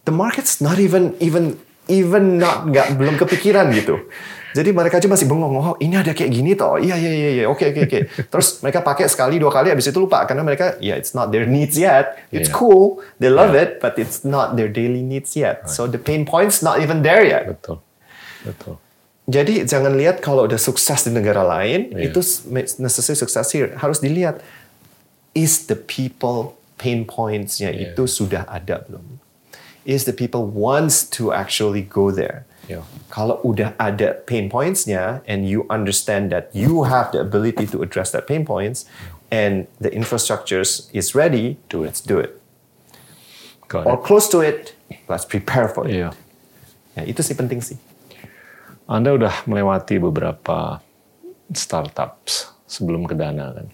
[0.08, 4.00] The market's not even even even not nggak belum kepikiran gitu.
[4.54, 7.44] Jadi mereka aja masih bengong, oh ini ada kayak gini toh, iya iya iya, iya.
[7.50, 8.00] oke oke oke.
[8.30, 11.42] Terus mereka pakai sekali dua kali, habis itu lupa karena mereka, ya it's not their
[11.42, 12.14] needs yet.
[12.30, 12.54] It's Iya.
[12.54, 15.66] cool, they love it, but it's not their daily needs yet.
[15.66, 17.50] So the pain points not even there yet.
[17.50, 17.82] Betul,
[18.46, 18.78] betul.
[19.26, 22.14] Jadi jangan lihat kalau udah sukses di negara lain, Iya.
[22.14, 22.22] itu
[22.78, 23.74] necessary sukses here.
[23.74, 24.38] Harus dilihat,
[25.34, 27.90] is the people pain points-nya Iya.
[27.90, 29.02] itu sudah ada belum?
[29.84, 32.48] Is the people wants to actually go there?
[32.64, 32.80] Iya.
[33.12, 38.08] Kalau udah ada pain points-nya and you understand that you have the ability to address
[38.16, 38.88] that pain points
[39.28, 41.92] and the infrastructures is ready, Do it.
[41.92, 42.40] let's do it.
[43.68, 44.08] Got Or it.
[44.08, 44.72] close to it,
[45.08, 46.00] let's prepare for it.
[46.96, 47.76] Ya, itu sih penting sih.
[48.88, 50.80] Anda udah melewati beberapa
[51.52, 53.66] startups sebelum ke dana kan.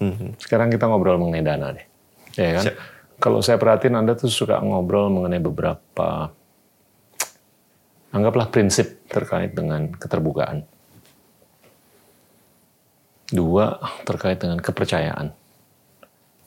[0.43, 1.87] Sekarang kita ngobrol mengenai dana deh.
[2.35, 2.65] Ya kan?
[2.67, 2.77] Siap.
[3.21, 6.33] Kalau saya perhatiin Anda tuh suka ngobrol mengenai beberapa
[8.17, 10.65] anggaplah prinsip terkait dengan keterbukaan.
[13.29, 13.77] Dua
[14.09, 15.37] terkait dengan kepercayaan.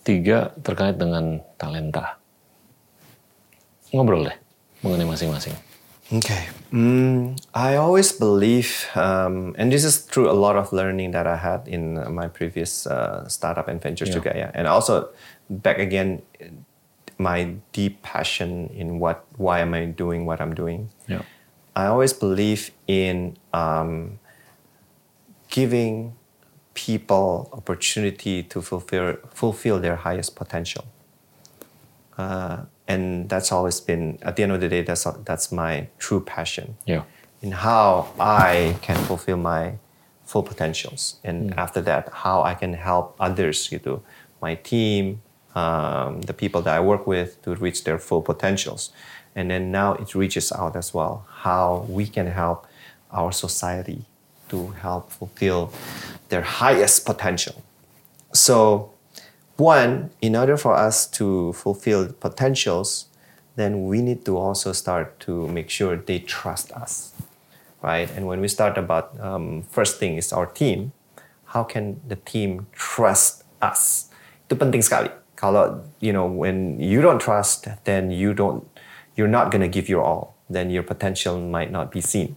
[0.03, 2.17] Tiga terkait dengan talenta.
[3.93, 4.37] Ngobrol deh
[4.81, 5.72] mengenai masing-masing.
[6.11, 6.49] Okay.
[6.71, 11.37] Mm, I always believe, um, and this is through a lot of learning that I
[11.37, 14.37] had in uh, my previous uh, startup and ventures Yeah.
[14.37, 14.51] ya.
[14.53, 15.09] And also
[15.49, 16.21] back again,
[17.17, 20.89] my deep passion in what, why am I doing what I'm doing.
[21.07, 21.21] Ya.
[21.75, 24.19] I always believe in um,
[25.49, 26.13] giving
[26.73, 30.85] people opportunity to fulfill fulfill their highest potential.
[32.17, 36.19] Uh, and that's always been at the end of the day that's that's my true
[36.19, 37.03] passion Ya.
[37.41, 39.73] in how I can fulfill my
[40.25, 44.01] full potentials, and after that, how I can help others, gitu,
[44.41, 45.21] my team,
[45.53, 48.89] um, the people that I work with, to reach their full potentials,
[49.35, 52.65] and then now it reaches out as well how we can help
[53.11, 54.05] our society
[54.49, 55.71] to help fulfill
[56.29, 57.61] their highest potential.
[58.31, 58.92] So,
[59.57, 63.05] one, in order for us to fulfill potentials,
[63.55, 67.13] then we need to also start to make sure they trust us,
[67.81, 68.09] right?
[68.15, 70.91] And when we start about um, first thing is our team,
[71.45, 74.09] how can the team trust us?
[74.49, 75.13] Itu penting sekali.
[75.37, 78.65] Kalau you know when you don't trust, then you don't,
[79.13, 80.33] you're not gonna give your all.
[80.49, 82.35] Then your potential might not be seen.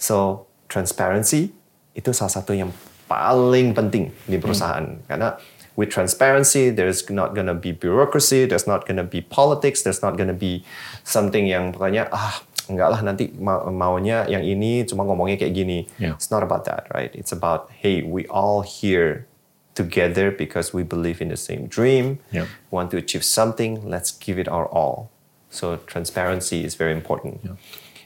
[0.00, 1.52] So transparency
[1.92, 2.72] itu salah satu yang
[3.10, 5.36] paling penting di perusahaan karena
[5.80, 10.36] with transparency there's not gonna be bureaucracy, there's not gonna be politics, there's not gonna
[10.36, 10.60] be
[11.08, 15.88] something yang pokoknya ah enggak lah nanti ma- maunya yang ini cuma ngomongnya kayak gini.
[15.96, 16.20] Yeah.
[16.20, 17.08] It's not about that, right?
[17.16, 19.24] It's about hey, we all here
[19.72, 22.46] together because we believe in the same dream, Yeah.
[22.68, 25.08] want to achieve something, let's give it our all.
[25.48, 27.40] So transparency is very important.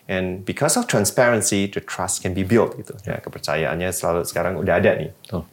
[0.05, 2.93] And because of transparency, the trust can be built gitu.
[3.09, 5.11] Ya, kepercayaannya selalu sekarang udah ada nih.
[5.25, 5.49] Betul.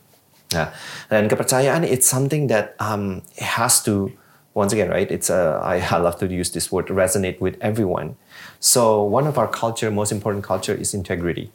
[0.54, 0.70] Nah,
[1.10, 4.12] dan kepercayaan it's something that um, it has to
[4.54, 5.10] once again, right?
[5.10, 8.16] It's a, I I love to use this word resonate with everyone.
[8.60, 11.52] So one of our culture, most important culture, is integrity.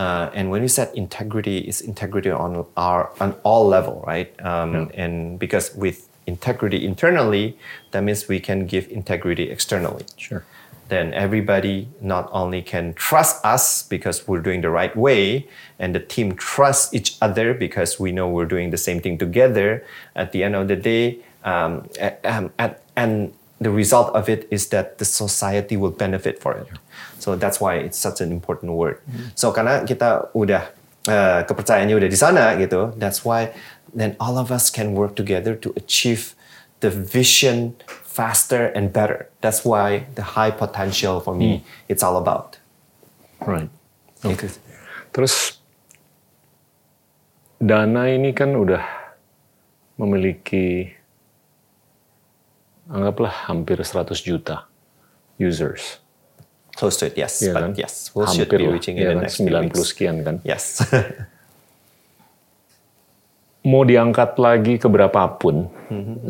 [0.00, 4.32] Uh, and when we said integrity, is integrity on our on all level, right?
[4.40, 7.58] Um, And because with integrity internally,
[7.92, 10.44] that means we can give integrity externally Sure.
[10.90, 16.00] Then everybody not only can trust us because we're doing the right way, and the
[16.02, 19.86] team trusts each other because we know we're doing the same thing together.
[20.14, 21.88] At the end of the day, um,
[22.24, 26.66] um, at, and the result of it is that the society will benefit for it.
[27.18, 29.00] So that's why it's such an important word.
[29.36, 30.68] So karena kita udah
[31.08, 33.52] uh, kepercayaannya udah di sana gitu, that's why
[33.92, 36.34] then all of us can work together to achieve
[36.80, 37.76] the vision
[38.10, 39.30] faster and better.
[39.40, 42.58] That's why the high potential for me it's all about.
[43.38, 43.70] Right.
[44.26, 44.50] Oke.
[45.14, 45.62] Terus
[47.60, 48.82] Dana ini kan udah
[50.00, 50.90] memiliki
[52.90, 54.66] anggaplah hampir 100 juta
[55.38, 56.02] users.
[56.74, 57.44] Close to it, yes.
[57.44, 57.72] Iya but kan?
[57.76, 59.22] yes, we hampir should be reaching iya in the kan?
[59.28, 59.88] next few 90 weeks.
[59.92, 60.36] sekian kan.
[60.42, 60.80] Yes.
[63.70, 65.68] Mau diangkat lagi ke berapapun,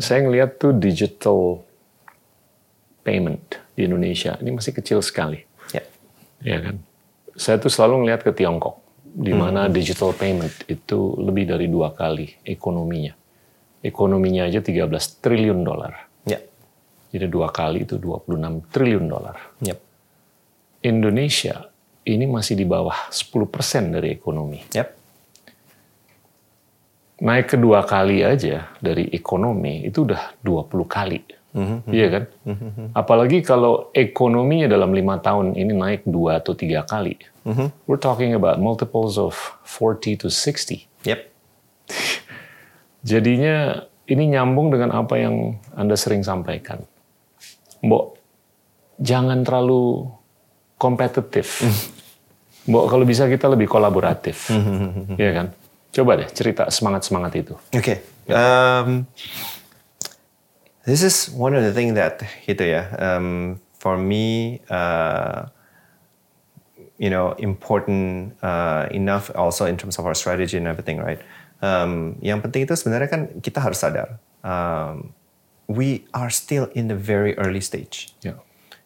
[0.03, 1.63] saya ngelihat tuh digital
[3.01, 5.41] payment di Indonesia ini masih kecil sekali.
[5.73, 5.85] yeah.
[6.41, 6.75] ya kan?
[7.35, 12.41] Saya tuh selalu ngelihat ke Tiongkok, di mana digital payment itu lebih dari dua kali
[12.45, 13.15] ekonominya.
[13.81, 14.85] Ekonominya aja 13
[15.25, 16.05] triliun dolar.
[16.29, 16.43] Yeah.
[17.11, 19.37] Jadi dua kali itu 26 triliun dolar.
[19.65, 19.79] Yep.
[20.85, 21.69] Indonesia
[22.07, 24.61] ini masih di bawah 10% dari ekonomi.
[24.73, 24.87] Yep.
[27.21, 31.21] Naik kedua kali aja dari ekonomi itu udah 20 kali.
[31.91, 32.23] Iya kan?
[32.95, 37.19] Apalagi kalau ekonominya dalam lima tahun ini naik dua atau tiga kali.
[37.89, 39.35] We're talking about multiples of
[39.65, 40.87] 40 to 60.
[41.03, 41.19] Yep.
[43.01, 46.85] Jadinya ini nyambung dengan apa yang Anda sering sampaikan.
[47.81, 48.05] Mbok,
[49.01, 50.05] jangan terlalu
[50.77, 51.65] kompetitif.
[52.69, 54.53] Mbok, kalau bisa kita lebih kolaboratif.
[55.17, 55.47] Iya kan?
[55.91, 57.55] Coba deh cerita semangat-semangat itu.
[57.73, 58.05] Okay.
[58.31, 59.03] Um,
[60.85, 62.89] this is one of the things that gitu ya.
[62.97, 65.49] Um, for me, uh,
[67.01, 71.21] you know, important uh, enough also in terms of our strategy and everything, right?
[71.61, 75.13] Um, yang penting itu sebenarnya kan kita harus sadar, um,
[75.65, 78.13] we are still in the very early stage.
[78.21, 78.37] Ya.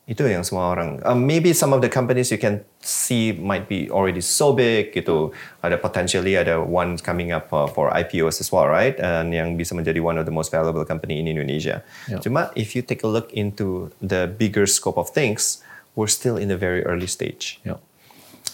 [0.06, 1.01] Itu yang semua orang.
[1.01, 5.34] Um, maybe some of the companies you can see might be already so big gitu.
[5.66, 8.93] Ada potentially ada one coming up uh, for IPOs as well, right?
[9.01, 11.82] And yang bisa menjadi one of the most valuable company in Indonesia.
[12.06, 12.22] Yeah.
[12.22, 15.66] Cuma if you take a look into the bigger scope of things,
[15.97, 17.58] we're still in the very early stage.
[17.66, 17.82] Ya.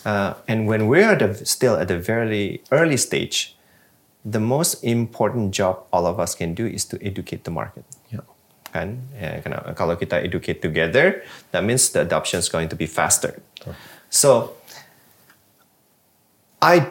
[0.08, 3.60] Uh, and when we're at the, still at the very early stage,
[4.24, 7.84] the most important job all of us can do is to educate the market.
[8.74, 12.88] Kan eh, kena- kalau kita educate together that means the adoption is going to be
[12.88, 13.40] faster.
[14.10, 14.56] So
[16.62, 16.88] i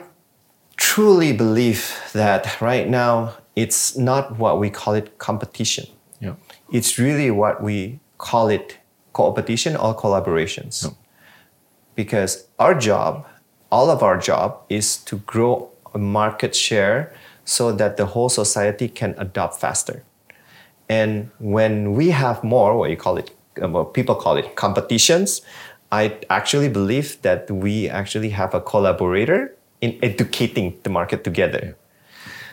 [0.77, 5.87] truly believe that right now it's not what we call it competition.
[6.21, 6.37] Ya.
[6.73, 8.77] it's really what we call it
[9.13, 10.85] competition or collaborations.
[11.97, 13.25] Because our job
[13.71, 17.15] all of our job is to grow a market share
[17.45, 20.03] so that the whole society can adopt faster
[20.91, 23.31] and when we have more, what you call it,
[23.63, 25.41] uh, what people call it competitions,
[25.93, 31.77] I actually believe that we actually have a collaborator in educating the market together.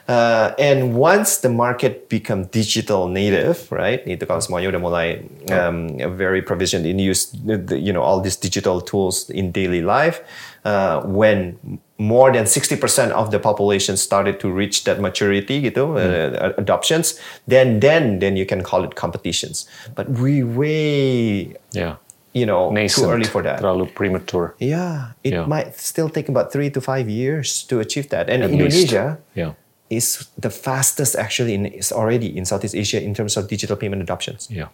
[0.07, 4.05] Uh, and once the market become digital native, right?
[4.07, 5.07] Itu kalau semuanya udah mulai
[5.51, 7.35] um, very provisioned in use,
[7.73, 10.21] you know, all these digital tools in daily life.
[10.63, 11.59] Uh, when
[11.97, 17.79] more than 60% of the population started to reach that maturity, gitu, uh, adoptions, then
[17.79, 19.65] then then you can call it competitions.
[19.95, 21.97] But we way, Yeah.
[22.33, 23.05] you know, Nascent.
[23.05, 23.61] too early for that.
[23.61, 24.53] Terlalu premature.
[24.61, 25.45] Yeah, it Yeah.
[25.49, 28.29] might still take about three to five years to achieve that.
[28.29, 28.61] And At least.
[28.93, 29.51] Indonesia Yeah.
[29.89, 34.01] is the fastest actually in, is already in Southeast Asia in terms of digital payment
[34.05, 34.45] adoptions.
[34.53, 34.69] Yeah.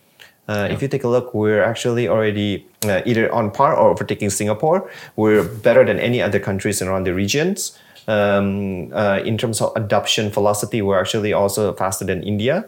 [0.48, 4.30] Uh, If you take a look, we're actually already uh, either on par or overtaking
[4.30, 4.90] Singapore.
[5.16, 7.80] We're better than any other countries around the regions.
[8.08, 12.66] Um, uh, in terms of adoption velocity, we're actually also faster than India.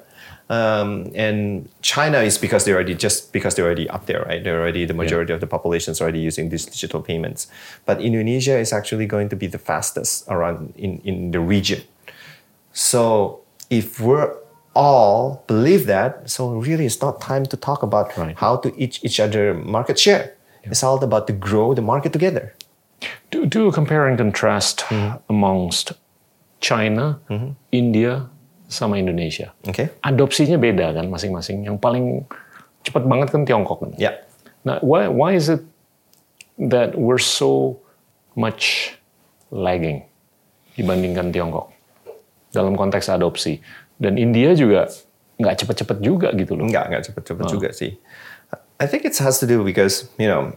[0.48, 4.44] Um, and China is because they're already just because they're already up there, right?
[4.44, 7.48] They're already the majority of the population is already using these digital payments.
[7.86, 11.82] But Indonesia is actually going to be the fastest around in, in the region.
[12.72, 14.38] So if we're
[14.76, 18.36] all believe that, so really it's not time to talk about Right.
[18.36, 20.36] how to each each other market share.
[20.68, 22.54] It's all about to grow the market together.
[23.30, 25.22] Do, do a compare and contrast Mm-hmm.
[25.30, 25.94] amongst
[26.60, 27.22] China,
[27.70, 28.28] India,
[28.66, 29.54] sama Indonesia.
[29.70, 29.94] Okay?
[30.02, 31.70] Adopsinya beda kan masing-masing.
[31.70, 32.06] Yang paling
[32.82, 33.86] cepat banget kan Tiongkok.
[33.86, 33.92] kan?
[34.02, 34.18] Yeah.
[34.66, 35.62] Nah, why why is it
[36.58, 37.78] that we're so
[38.34, 38.98] much
[39.54, 40.10] lagging
[40.74, 41.70] dibandingkan Tiongkok
[42.50, 43.62] dalam konteks adopsi?
[44.00, 44.92] Dan India juga
[45.40, 46.68] nggak cepet-cepet juga gitu loh.
[46.68, 47.96] Enggak, enggak cepet-cepet juga sih.
[48.80, 50.52] I think it has to do because, you know,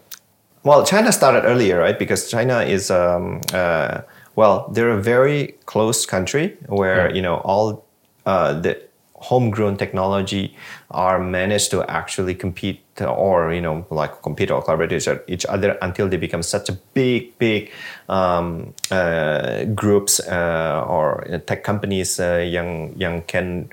[0.67, 1.99] well, China started earlier, right?
[1.99, 4.03] Because China is, um, uh,
[4.35, 7.87] well, they're a very close country where, you know, all
[8.27, 8.75] uh, the
[9.15, 10.55] homegrown technology
[10.91, 15.79] are managed to actually compete or, you know, like compete or collaborate with each other
[15.83, 17.71] until they become such a big, big
[18.09, 23.69] um, uh, groups uh, or tech companies uh, young yang can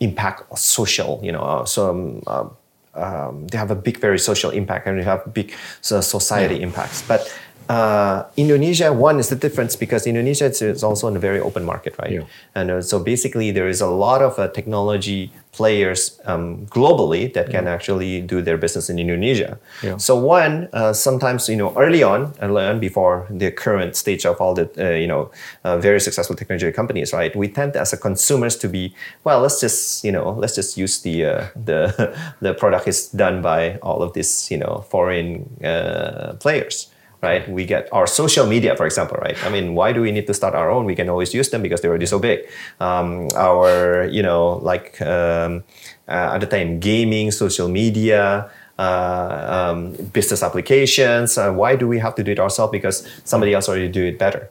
[0.00, 2.48] impact social, you know, uh, so um, uh,
[2.94, 7.02] um, they have a big, very social impact and they have big so, society impacts.
[7.02, 7.32] But
[7.70, 11.64] uh, Indonesia, one is the difference because Indonesia is, is also in a very open
[11.64, 12.10] market, right?
[12.10, 12.24] Yeah.
[12.56, 17.50] And uh, so basically, there is a lot of uh, technology players um, globally that
[17.50, 19.58] can actually do their business in Indonesia.
[19.82, 19.98] Yeah.
[19.98, 24.40] So one, uh, sometimes you know, early on, early on before the current stage of
[24.40, 25.30] all the uh, you know
[25.62, 27.34] uh, very successful technology companies, right?
[27.36, 29.42] We tend as a consumers to be well.
[29.42, 33.78] Let's just you know, let's just use the uh, the the product is done by
[33.78, 36.90] all of these you know foreign uh, players.
[37.22, 39.18] Right, we get our social media, for example.
[39.20, 40.86] Right, I mean, why do we need to start our own?
[40.86, 42.48] We can always use them because they're already so big.
[42.80, 45.62] Um, our, you know, like um,
[46.08, 48.50] uh, at the time, gaming, social media,
[48.80, 51.36] uh, um, business applications.
[51.36, 52.72] Uh, why do we have to do it ourselves?
[52.72, 54.48] Because somebody else already do it better.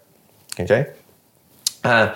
[0.60, 0.94] Okay.
[1.84, 2.14] Uh,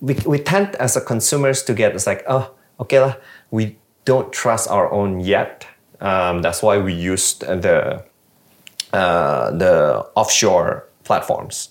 [0.00, 3.16] we, we tend as a consumers to get it's like oh okay lah,
[3.50, 5.66] we don't trust our own yet.
[6.00, 8.04] Um, that's why we used the
[8.96, 11.70] uh, the offshore platforms.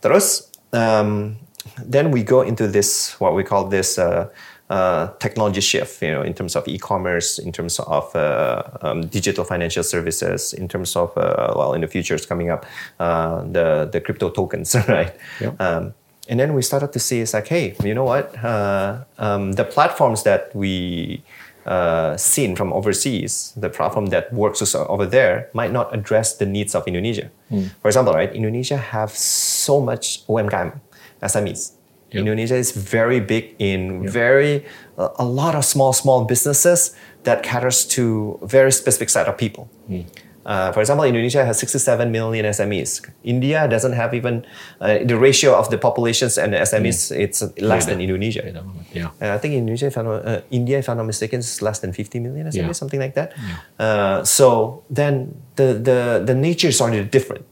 [0.00, 1.36] Terus, um,
[1.78, 4.28] then we go into this what we call this uh,
[4.70, 6.02] uh, technology shift.
[6.02, 10.68] You know, in terms of e-commerce, in terms of uh, um, digital financial services, in
[10.68, 12.66] terms of uh, well, in the future it's coming up
[12.98, 15.12] uh, the the crypto tokens, right?
[15.40, 15.52] Yeah.
[15.58, 15.94] Um,
[16.28, 18.34] and then we started to see it's like, hey, you know what?
[18.42, 21.22] Uh, um, the platforms that we
[21.66, 26.74] uh, seen from overseas, the platform that works over there might not address the needs
[26.74, 27.30] of Indonesia.
[27.48, 27.64] Hmm.
[27.80, 30.80] For example, right, Indonesia have so much UMKM,
[31.22, 31.72] SMEs.
[32.10, 32.20] Yep.
[32.20, 34.64] Indonesia is very big in very
[34.98, 36.94] a a lot of small small businesses
[37.24, 39.66] that caters to very specific set of people.
[39.88, 40.06] Hmm.
[40.44, 43.00] Uh, for example, Indonesia has 67 million SMEs.
[43.24, 44.44] India doesn't have even
[44.80, 47.10] uh, the ratio of the populations and the SMEs.
[47.10, 47.96] It's less Beda.
[47.96, 48.44] than Indonesia.
[48.92, 49.08] Ya.
[49.20, 51.92] Uh, I think Indonesia, if I'm uh, India, if I'm not mistaken, is less than
[51.92, 52.72] 50 million SMEs, Yeah.
[52.72, 53.32] something like that.
[53.78, 57.44] Uh, so then the, the, the nature is already different.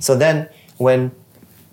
[0.00, 0.48] So then
[0.80, 1.12] when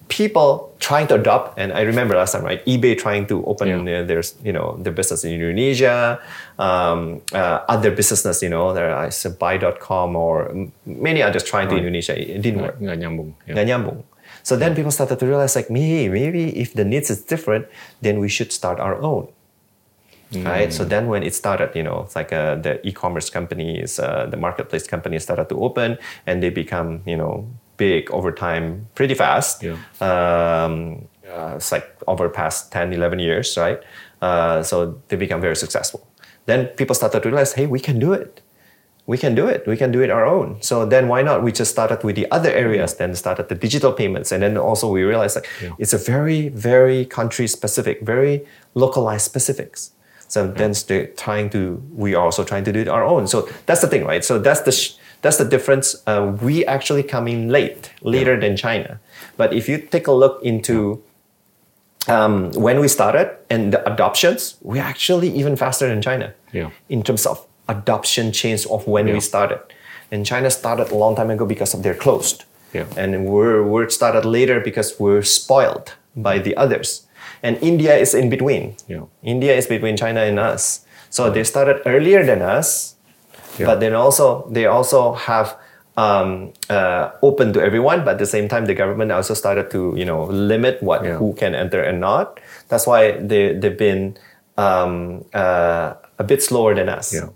[0.08, 2.64] people trying to adopt, and I remember last time, right?
[2.66, 4.04] eBay trying to open Yeah.
[4.04, 6.20] their, you know, their business in Indonesia,
[6.60, 10.54] um, uh, other businesses, you know, there is buy.com or
[10.86, 12.16] many others trying to Indonesia.
[12.16, 12.80] It didn't work.
[12.80, 13.34] Nggak, nyambung.
[13.48, 13.54] ya.
[13.56, 13.98] Nggak nyambung.
[14.44, 17.68] So then people started to realize like, maybe, maybe if the needs is different,
[18.02, 19.28] then we should start our own.
[20.32, 20.72] Right.
[20.74, 24.36] So then when it started, you know, it's like uh, the e-commerce companies, uh, the
[24.36, 25.98] marketplace companies started to open
[26.28, 27.48] and they become, you know,
[27.78, 29.64] big over time pretty fast.
[29.64, 29.78] Yeah.
[30.02, 33.80] Um, uh, it's like over past 10, 11 years, right?
[34.22, 36.08] Uh, so they become very successful.
[36.46, 38.42] Then people started to realize, hey, we can do it
[39.08, 39.66] we can do it.
[39.66, 40.62] We can do it our own.
[40.62, 41.42] So then why not?
[41.42, 44.34] We just started with the other areas, then started the digital payments.
[44.34, 45.48] And then also we realized like
[45.80, 49.92] it's a very, very country specific, very localized specifics.
[50.28, 53.28] So then st- trying to, we are also trying to do it our own.
[53.28, 54.26] So that's the thing, right?
[54.26, 55.96] So that's the, sh- that's the difference.
[56.08, 59.00] Uh, we actually come in late, later than China.
[59.38, 61.02] But if you take a look into
[62.08, 66.70] um, when we started and the adoptions, we're actually even faster than China Yeah.
[66.90, 69.16] in terms of adoption change of when Yeah.
[69.16, 69.60] we started.
[70.12, 72.46] And China started a long time ago because of they're closed.
[72.74, 72.86] Yeah.
[72.96, 77.08] And we're, we're started later because we're spoiled by the others.
[77.44, 78.76] And India is in between.
[78.88, 79.04] Yeah.
[79.22, 80.86] India is between China and us.
[81.10, 82.96] So they started earlier than us,
[83.60, 83.66] Yeah.
[83.68, 85.56] but then also they also have
[85.98, 88.04] um, uh, open to everyone.
[88.06, 91.18] But at the same time, the government also started to you know limit what Yeah.
[91.18, 92.40] who can enter and not.
[92.70, 94.18] That's why they they've been
[94.58, 97.14] um, uh, a bit slower than us.
[97.14, 97.30] Yeah.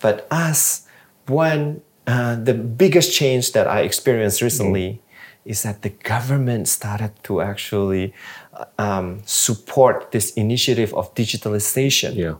[0.00, 0.86] But us,
[1.28, 5.00] one uh, the biggest change that I experienced recently
[5.44, 8.14] is that the government started to actually
[8.54, 12.14] uh, um, support this initiative of digitalization.
[12.14, 12.34] Yeah.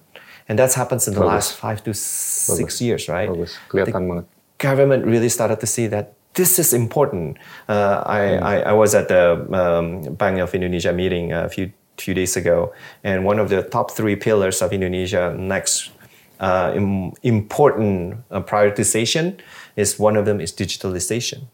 [0.49, 1.33] And that's happened in the Bagus.
[1.33, 1.95] last five to
[2.43, 3.29] six years, right?
[3.31, 3.55] Bagus.
[3.71, 4.27] Kelihatan banget.
[4.59, 7.37] government really started to see that this is important.
[7.69, 12.15] Uh, I, I, I was at the um, Bank of Indonesia meeting a few few
[12.15, 12.73] days ago,
[13.05, 15.91] and one of the top three pillars of Indonesia next
[16.41, 19.37] uh, im- important uh, prioritization
[19.77, 21.51] is one of them is digitalization.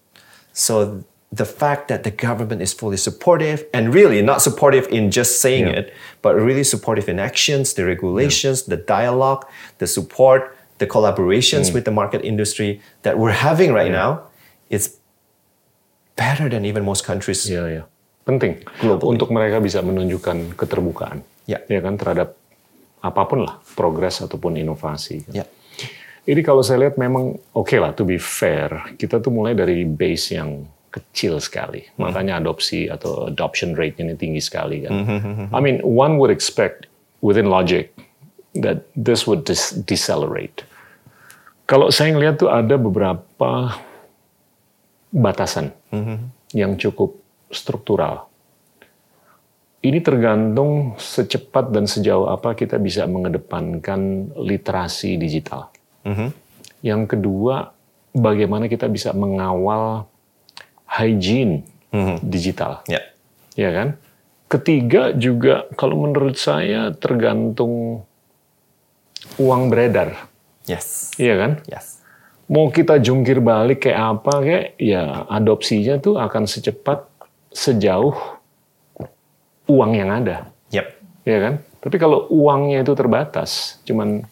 [0.52, 5.40] So the fact that the government is fully supportive and really not supportive in just
[5.42, 5.80] saying Yeah.
[5.80, 9.44] it, but really supportive in actions, the regulations, the dialogue,
[9.78, 14.26] the support, the collaborations with the market industry that we're having right now,
[14.70, 14.98] it's
[16.16, 17.46] better than even most countries.
[17.46, 17.84] Iya, iya.
[18.26, 19.16] Penting Globally.
[19.16, 21.24] untuk mereka bisa menunjukkan keterbukaan.
[21.48, 21.62] Ya.
[21.70, 22.36] Ya kan terhadap
[23.00, 25.24] apa pun lah, progres ataupun inovasi.
[25.32, 25.48] Yeah.
[26.28, 28.68] Ini kalau saya lihat memang oke lah, to be fair,
[29.00, 31.88] kita tuh mulai dari base yang kecil sekali.
[31.96, 34.92] Makanya adopsi atau adoption rate-nya ini tinggi sekali kan.
[35.48, 36.84] I mean, one would expect
[37.24, 37.96] within logic
[38.60, 39.48] that this would
[39.88, 40.67] decelerate.
[41.68, 43.76] Kalau saya ngelihat tuh ada beberapa
[45.12, 45.68] batasan
[46.56, 47.20] yang cukup
[47.52, 48.24] struktural.
[49.84, 55.68] Ini tergantung secepat dan sejauh apa kita bisa mengedepankan literasi digital.
[56.80, 57.76] Yang kedua,
[58.16, 60.08] bagaimana kita bisa mengawal
[60.88, 61.68] hygiene
[62.24, 62.80] digital.
[62.88, 63.04] Yeah.
[63.60, 64.00] Ya kan?
[64.48, 68.08] Ketiga juga kalau menurut saya tergantung
[69.36, 70.32] uang beredar.
[70.68, 71.16] Yes.
[71.16, 71.52] Iya kan?
[71.66, 71.98] Yes.
[72.48, 77.04] Mau kita jungkir balik kayak apa kayak ya adopsinya tuh akan secepat
[77.52, 78.16] sejauh
[79.68, 80.48] uang yang ada.
[80.72, 80.86] Yep.
[81.28, 81.54] ya kan?
[81.78, 84.24] Tapi kalau uangnya itu terbatas, cuman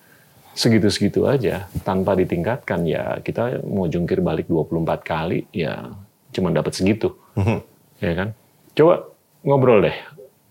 [0.57, 5.93] segitu-segitu aja tanpa ditingkatkan ya kita mau jungkir balik 24 kali ya
[6.33, 7.13] cuman dapat segitu.
[8.01, 8.33] Ya kan?
[8.73, 9.13] Coba
[9.45, 9.97] ngobrol deh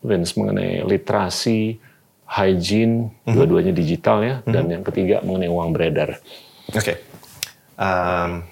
[0.05, 1.81] Vince mengenai literasi,
[2.25, 6.17] hygiene, dua-duanya digital ya dan yang ketiga mengenai uang beredar.
[6.73, 6.97] Okay.
[7.77, 8.49] Um,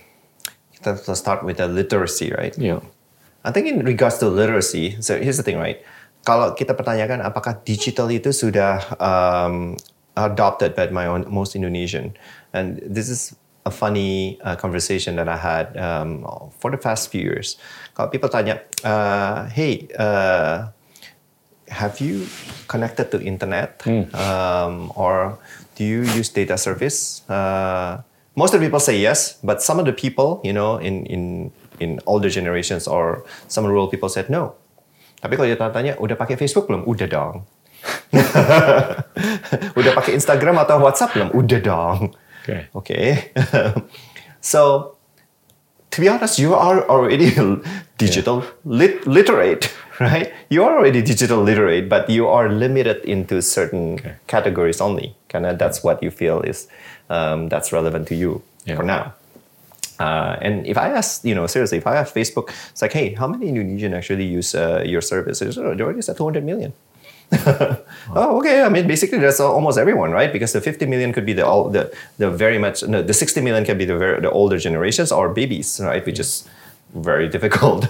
[0.86, 2.54] let's start with the literacy, right?
[2.58, 2.80] Ya.
[3.44, 5.82] I think in regards to literacy, so here's the thing, right?
[6.24, 9.76] Kalau kita pertanyakan apakah digital itu sudah um,
[10.16, 12.16] adopted by my own, most Indonesian,
[12.56, 16.24] and this is a funny uh, conversation that I had um,
[16.60, 17.60] for the past few years.
[17.96, 20.72] Kalau people tanya, uh, hey, uh,
[21.74, 22.30] have you
[22.70, 23.82] connected to internet
[24.14, 25.38] um, or
[25.76, 27.26] do you use data service?
[27.30, 28.06] Uh,
[28.38, 31.52] most of the people say yes, but some of the people, you know, in in
[31.82, 34.56] in older generations or some rural people said no.
[35.24, 36.84] Tapi kalau dia tanya, udah pakai Facebook belum?
[36.84, 37.48] Udah dong.
[39.80, 41.30] udah pakai Instagram atau WhatsApp belum?
[41.32, 41.98] Udah dong.
[42.44, 42.68] Oke.
[42.76, 43.06] Okay.
[44.54, 44.94] so,
[45.92, 47.32] to be honest, you are already
[48.04, 50.34] digital lit- literate, right?
[50.50, 55.16] You are already digital literate, but you are limited into certain categories only.
[55.30, 56.68] Karena that's what you feel is
[57.10, 58.76] um, that's relevant to you Yeah.
[58.80, 59.14] for now.
[60.00, 63.14] Uh, and if I ask, you know, seriously, if I ask Facebook, it's like, hey,
[63.14, 65.58] how many Indonesian actually use uh, your services?
[65.58, 66.74] Oh, they already said 200 million.
[68.16, 68.62] oh, okay.
[68.62, 70.32] I mean, basically, that's almost everyone, right?
[70.32, 73.42] Because the 50 million could be the all the the very much no, the 60
[73.42, 76.06] million can be the very, the older generations or babies, right?
[76.06, 76.48] Which is
[76.94, 77.88] very difficult.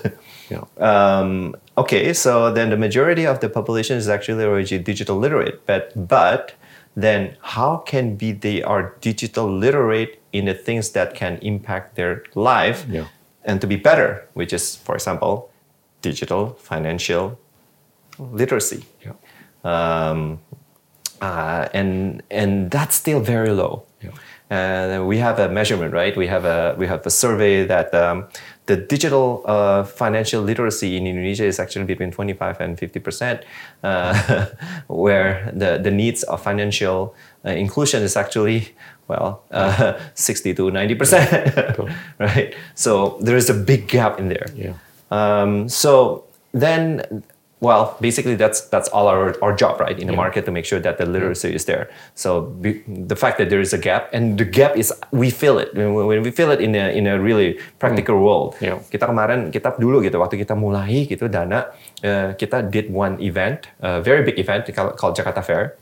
[0.49, 0.63] Yeah.
[0.79, 5.91] um, okay, so then the majority of the population is actually already digital literate, but
[6.07, 6.53] but
[6.95, 12.23] then how can be they are digital literate in the things that can impact their
[12.35, 13.05] life Yeah.
[13.45, 15.49] and to be better, which is, for example,
[16.01, 17.39] digital financial
[18.19, 19.13] literacy Yeah.
[19.63, 20.39] um,
[21.21, 23.83] uh, and and that's still very low.
[24.01, 24.11] Yeah.
[24.49, 26.15] and we have a measurement, right?
[26.15, 28.27] We have a we have a survey that um,
[28.65, 33.41] the digital uh, financial literacy in Indonesia is actually between 25 and 50 percent,
[33.83, 34.45] uh,
[34.87, 38.73] where the the needs of financial uh, inclusion is actually
[39.07, 41.79] well uh, 60 to 90 percent,
[42.19, 42.55] right?
[42.75, 44.47] So there is a big gap in there.
[44.55, 44.73] Yeah.
[45.11, 47.23] Um, so then,
[47.63, 50.83] well, basically that's that's all our, our job, right, in the market to make sure
[50.83, 51.89] that the literacy is there.
[52.13, 55.57] So be, the fact that there is a gap, and the gap is we feel
[55.57, 58.59] it when, we feel it in a in a really practical world.
[58.59, 58.83] Yeah.
[58.91, 61.71] Kita kemarin kita dulu gitu waktu kita mulai gitu dana
[62.03, 65.79] uh, kita did one event, a very big event called, called Jakarta Fair.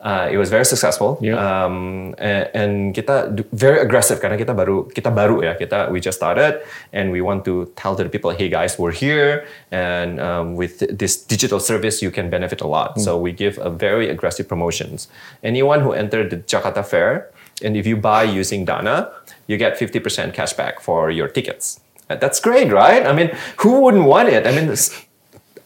[0.00, 1.18] Uh, it was very successful.
[1.20, 1.34] Yeah.
[1.34, 6.22] Um, and, and kita very aggressive karena kita baru kita baru ya kita we just
[6.22, 6.62] started
[6.94, 9.42] and we want to tell to the people hey guys we're here
[9.74, 13.00] and um, with this digital service you can benefit a lot.
[13.02, 15.10] So we give a very aggressive promotions.
[15.42, 19.10] Anyone who entered the Jakarta Fair and if you buy using Dana,
[19.46, 21.80] you get 50% cashback for your tickets.
[22.08, 23.04] Uh, That's great, right?
[23.06, 24.46] I mean, who wouldn't want it?
[24.46, 24.70] I mean,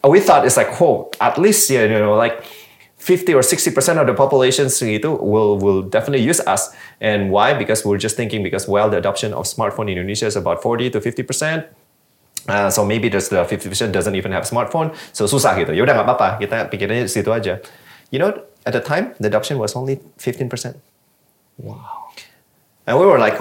[0.03, 2.43] we thought it's like, oh, at least you know, like
[3.03, 6.71] 50 or 60 percent of the population gitu will will definitely use us.
[7.03, 7.51] And why?
[7.51, 10.95] Because we're just thinking because well, the adoption of smartphone in Indonesia is about 40
[10.95, 11.59] to 50 percent.
[12.47, 15.71] Uh, so maybe there's the 50% doesn't even have smartphone, so susah gitu.
[15.71, 17.63] Ya udah nggak apa-apa, kita pikirnya di situ aja.
[18.11, 18.35] You know,
[18.67, 20.51] at the time the adoption was only 15%.
[22.85, 23.39] And we were like,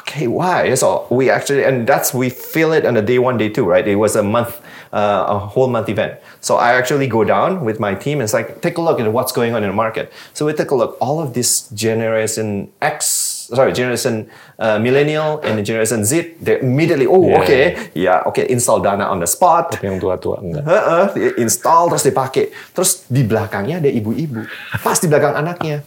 [0.00, 0.72] okay, why?
[0.80, 3.86] So we actually, and that's, we feel it on the day one, day two, right?
[3.86, 4.64] It was a month,
[4.96, 6.16] uh, a whole month event.
[6.40, 9.12] So I actually go down with my team and it's like, take a look at
[9.12, 10.10] what's going on in the market.
[10.32, 13.04] So we take a look, all of this generation X,
[13.52, 17.40] sorry, generation uh, millennial and the generation Z, they immediately, oh, Yeah.
[17.44, 19.76] okay, yeah, okay, install Dana on the spot.
[19.76, 20.64] Tapi yang tua-tua enggak.
[20.64, 22.48] Heeh, di- install terus dipakai.
[22.72, 24.48] Terus di belakangnya ada ibu-ibu.
[24.80, 25.84] Pas di belakang anaknya.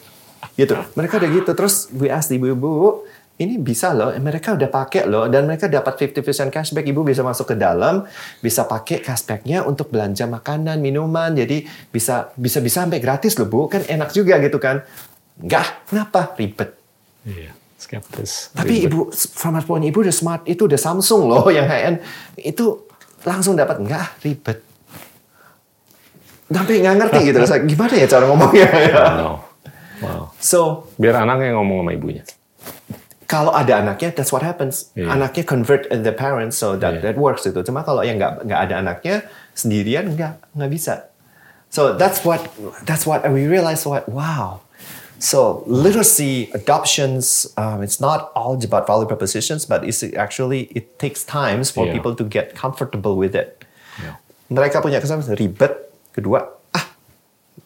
[0.55, 0.75] Gitu.
[0.95, 1.51] Mereka udah gitu.
[1.51, 3.03] Terus we ask ibu-ibu,
[3.35, 6.87] ini bisa loh, mereka udah pakai loh dan mereka dapat 50% cashback.
[6.87, 8.07] Ibu bisa masuk ke dalam,
[8.39, 11.35] bisa pakai cashbacknya untuk belanja makanan, minuman.
[11.35, 13.67] Jadi bisa bisa bisa sampai gratis loh, Bu.
[13.67, 14.87] Kan enak juga gitu kan.
[15.35, 16.31] Enggak, kenapa?
[16.39, 16.79] Ribet.
[17.27, 17.51] Iya.
[17.75, 18.55] Skeptis.
[18.55, 18.87] Tapi Ribet.
[18.87, 21.97] ibu, smartphone ibu udah smart, itu udah Samsung loh yang high end.
[22.39, 22.87] Itu
[23.27, 24.63] langsung dapat enggak ribet.
[26.47, 27.37] Sampai nggak ngerti gitu.
[27.75, 28.69] Gimana ya cara ngomongnya?
[28.95, 29.54] Wow.
[30.03, 30.31] Wow.
[30.39, 32.23] so Biar anaknya ngomong sama ibunya.
[33.25, 34.93] kalau ada anaknya, that's what happens.
[34.93, 35.09] Iya.
[35.09, 37.09] Anaknya convert the parents, so that Iya.
[37.09, 37.57] that works itu.
[37.65, 39.15] Cuma kalau yang nggak nggak ada anaknya
[39.57, 41.09] sendirian nggak nggak bisa.
[41.73, 42.45] So that's what
[42.85, 43.81] that's what we realize.
[43.83, 44.61] What wow.
[45.17, 51.25] So literacy adoptions, um, it's not all about value propositions, but it's actually it takes
[51.25, 51.95] times for Yeah.
[51.97, 53.63] people to get comfortable with it.
[53.97, 54.19] Yeah.
[54.53, 55.87] Mereka punya kesan ribet.
[56.13, 56.45] Kedua,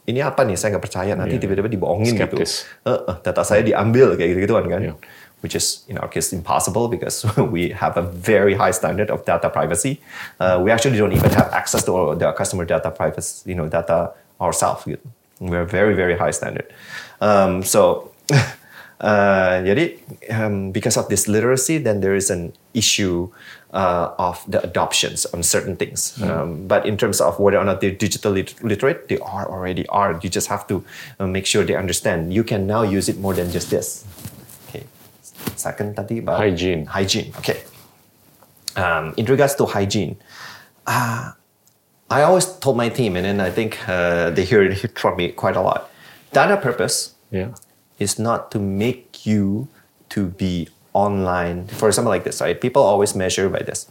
[0.10, 0.57] ini apa nih?
[0.57, 1.14] Saya nggak percaya.
[1.14, 1.43] Nanti Yeah.
[1.45, 2.66] tiba-tiba dibohongin Skeptis.
[2.66, 2.89] gitu.
[2.89, 4.82] Eh, eh, data saya diambil kayak gitu-gituan kan.
[4.82, 4.97] Yeah.
[5.39, 7.24] Which is in our case impossible because
[7.55, 10.03] we have a very high standard of data privacy.
[10.36, 13.70] Uh, we actually don't even have access to our, the customer data privacy, you know,
[13.72, 14.84] data ourselves.
[14.84, 15.05] Gitu.
[15.39, 16.68] We're very very high standard.
[17.24, 18.12] Um, so
[18.99, 19.95] uh, jadi
[20.36, 23.32] um, because of this literacy, then there is an issue
[23.74, 26.22] uh, of the adoptions on certain things.
[26.22, 30.20] Um, but in terms of whether or not they're digitally literate, they are already are.
[30.24, 30.84] You just have to
[31.20, 32.34] uh, make sure they understand.
[32.34, 34.05] You can now use it more than just this.
[34.70, 34.86] Okay.
[35.55, 36.86] Second tadi about Hygiene.
[36.86, 37.34] Hygiene.
[37.38, 37.63] Okay.
[38.76, 40.15] Um, in regards to hygiene,
[40.88, 41.32] uh,
[42.09, 45.32] I always told my team, and then I think uh, they hear it from me
[45.32, 45.89] quite a lot.
[46.32, 47.49] Data purpose Ya.
[47.99, 49.67] is not to make you
[50.09, 51.68] to be online.
[51.68, 52.60] For example, like this, right?
[52.60, 53.88] People always measure by this.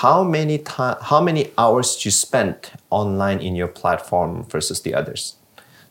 [0.00, 5.36] How many time, how many hours you spent online in your platform versus the others.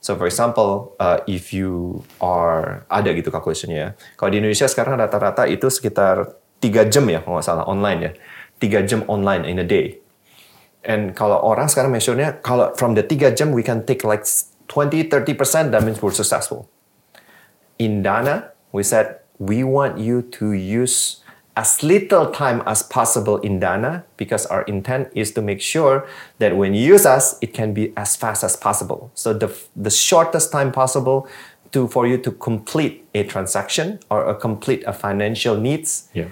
[0.01, 3.89] So for example, uh, if you are ada gitu calculationnya ya.
[4.17, 8.11] Kalau di Indonesia sekarang rata-rata itu sekitar tiga jam ya kalau nggak salah online ya.
[8.61, 10.01] Tiga jam online in a day.
[10.81, 14.25] And kalau orang sekarang measure-nya, kalau from the 3 jam we can take like
[14.65, 16.65] 20-30%, that means we're successful.
[17.77, 21.21] In Dana, we said we want you to use
[21.57, 26.07] as little time as possible in Dana because our intent is to make sure
[26.37, 29.11] that when you use us, it can be as fast as possible.
[29.15, 31.27] So the, the shortest time possible
[31.71, 36.25] to, for you to complete a transaction or a complete a financial needs, Ya.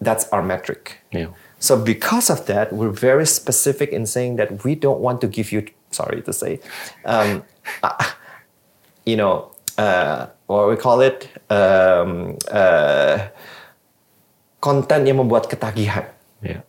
[0.00, 1.00] that's our metric.
[1.12, 1.28] Ya.
[1.58, 5.52] So because of that, we're very specific in saying that we don't want to give
[5.52, 6.60] you, sorry to say,
[7.04, 7.44] um,
[7.82, 8.04] uh,
[9.04, 13.18] you know, uh, what we call it, um, uh,
[14.62, 16.10] konten yang membuat ketagihan,
[16.42, 16.62] Ya.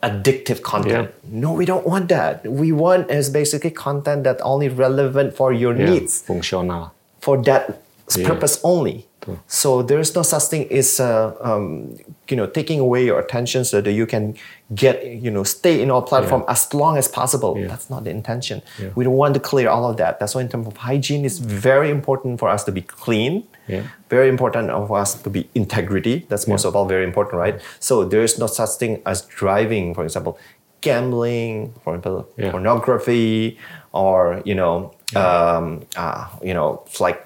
[0.00, 1.12] addictive content.
[1.28, 2.40] No, we don't want that.
[2.48, 5.84] We want is basically content that only relevant for your Ya.
[5.92, 6.92] needs, Fungsional.
[7.20, 7.84] for that
[8.16, 8.24] Yeah.
[8.28, 9.04] purpose only.
[9.46, 11.96] So there's no such thing as uh, um,
[12.28, 14.34] you know taking away your attention so that you can
[14.74, 17.56] get you know stay in our platform as long as possible.
[17.58, 17.68] Yeah.
[17.68, 18.62] That's not the intention.
[18.78, 18.90] Yeah.
[18.94, 20.18] We don't want to clear all of that.
[20.20, 23.44] That's why in terms of hygiene, it's very important for us to be clean.
[23.68, 23.82] Yeah.
[24.08, 26.26] Very important for us to be integrity.
[26.28, 27.60] That's most of all very important, right?
[27.78, 30.38] So there's no such thing as driving, for example,
[30.80, 32.50] gambling, for example, Yeah.
[32.52, 33.58] pornography,
[33.92, 37.18] or you know, um, uh, you know, like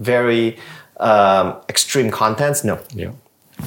[0.00, 0.56] very
[1.04, 2.64] um, extreme contents.
[2.64, 3.12] No, Ya,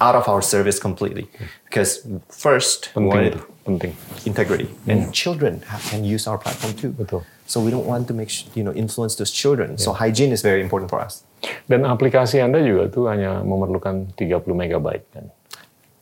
[0.01, 1.29] out of our service completely.
[1.69, 2.01] Because
[2.33, 3.93] first, penting
[4.25, 6.91] integrity, and children have, can use our platform too.
[6.91, 7.21] Betul.
[7.45, 9.77] So we don't want to make you know influence those children.
[9.77, 11.23] So hygiene is very important for us.
[11.69, 15.29] Dan aplikasi Anda juga tuh hanya memerlukan 30 megabyte kan.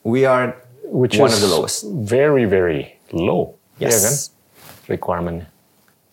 [0.05, 0.55] We are
[0.85, 1.85] Which one is of the lowest.
[1.89, 3.57] very very low.
[3.77, 3.91] Yes.
[3.91, 4.15] Iya kan?
[4.87, 5.37] Requirement.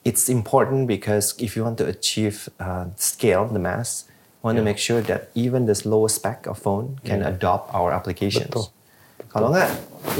[0.02, 4.08] It's important because if you want to achieve uh, scale, the mass,
[4.42, 8.50] want to make sure that even this lowest spec of phone can adopt our applications.
[8.50, 8.66] Betul.
[9.32, 9.70] Kalau nggak,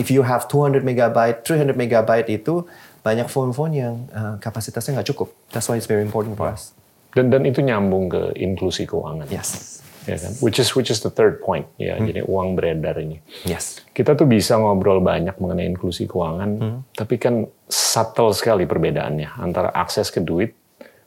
[0.00, 2.64] if you have 200 megabyte, 300 megabyte itu
[3.02, 5.34] banyak phone-phone yang uh, kapasitasnya nggak cukup.
[5.52, 6.72] That's why it's very important for us.
[7.12, 9.28] Dan dan itu nyambung ke inklusi keuangan.
[9.28, 9.82] Yes.
[10.08, 10.32] Ya kan?
[10.40, 12.00] Which is which is the third point ya.
[12.00, 13.20] Jadi uang beredar ini.
[13.44, 13.84] Yes.
[13.92, 20.08] Kita tuh bisa ngobrol banyak mengenai inklusi keuangan, tapi kan subtle sekali perbedaannya antara akses
[20.08, 20.56] ke duit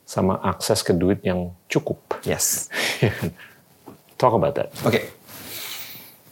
[0.06, 1.98] sama akses ke duit yang cukup.
[2.22, 2.70] Yes.
[4.22, 4.70] Talk about that.
[4.86, 5.10] Okay.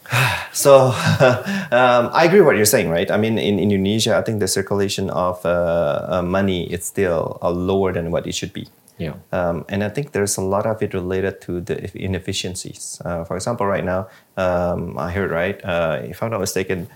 [0.55, 0.95] So
[1.75, 3.11] um, I agree what you're saying, right?
[3.11, 7.51] I mean, in Indonesia, I think the circulation of uh, uh, money is still uh,
[7.51, 8.71] lower than what it should be.
[8.97, 9.19] Yeah.
[9.33, 13.01] Um, and I think there's a lot of it related to the inefficiencies.
[13.03, 14.07] Uh, for example, right now,
[14.37, 16.87] um, I heard right, uh, if I'm not mistaken,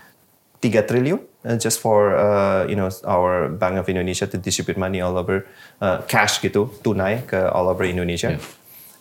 [0.61, 5.01] 3 trillion uh, just for uh, you know our Bank of Indonesia to distribute money
[5.01, 5.47] all over
[5.81, 8.35] uh, cash gitu tunai ke all over Indonesia,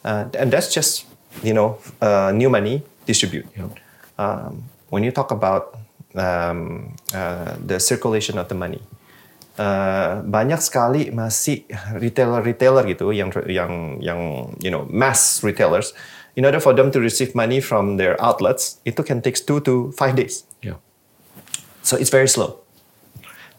[0.07, 1.07] uh, and that's just
[1.43, 3.47] you know uh, new money distribute.
[3.59, 3.71] Yeah.
[4.19, 5.79] Um, when you talk about
[6.15, 8.83] um, uh, the circulation of the money,
[9.59, 11.67] uh, banyak sekali masih
[11.99, 14.21] retailer-retailer gitu yang yang yang
[14.63, 15.95] you know mass retailers.
[16.39, 19.91] In order for them to receive money from their outlets, itu can take two to
[19.99, 20.48] five days.
[21.89, 22.61] So it's very slow.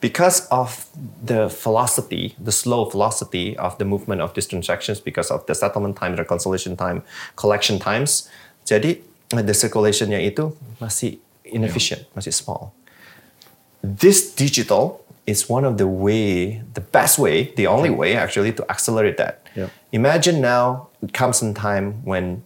[0.01, 0.85] Because of
[1.25, 5.97] the velocity, the slow velocity of the movement of these transactions, because of the settlement
[5.97, 7.01] time, the reconciliation time,
[7.35, 8.29] collection times,
[8.69, 9.01] jadi
[9.33, 12.69] uh, the circulationnya itu masih inefficient, masih small.
[13.81, 18.63] This digital is one of the way, the best way, the only way actually to
[18.69, 19.41] accelerate that.
[19.57, 19.73] Yeah.
[19.89, 22.45] Imagine now it comes in time when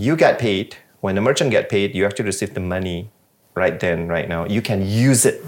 [0.00, 3.12] you get paid, when the merchant get paid, you actually receive the money
[3.54, 4.46] right then, right now.
[4.46, 5.42] You can use it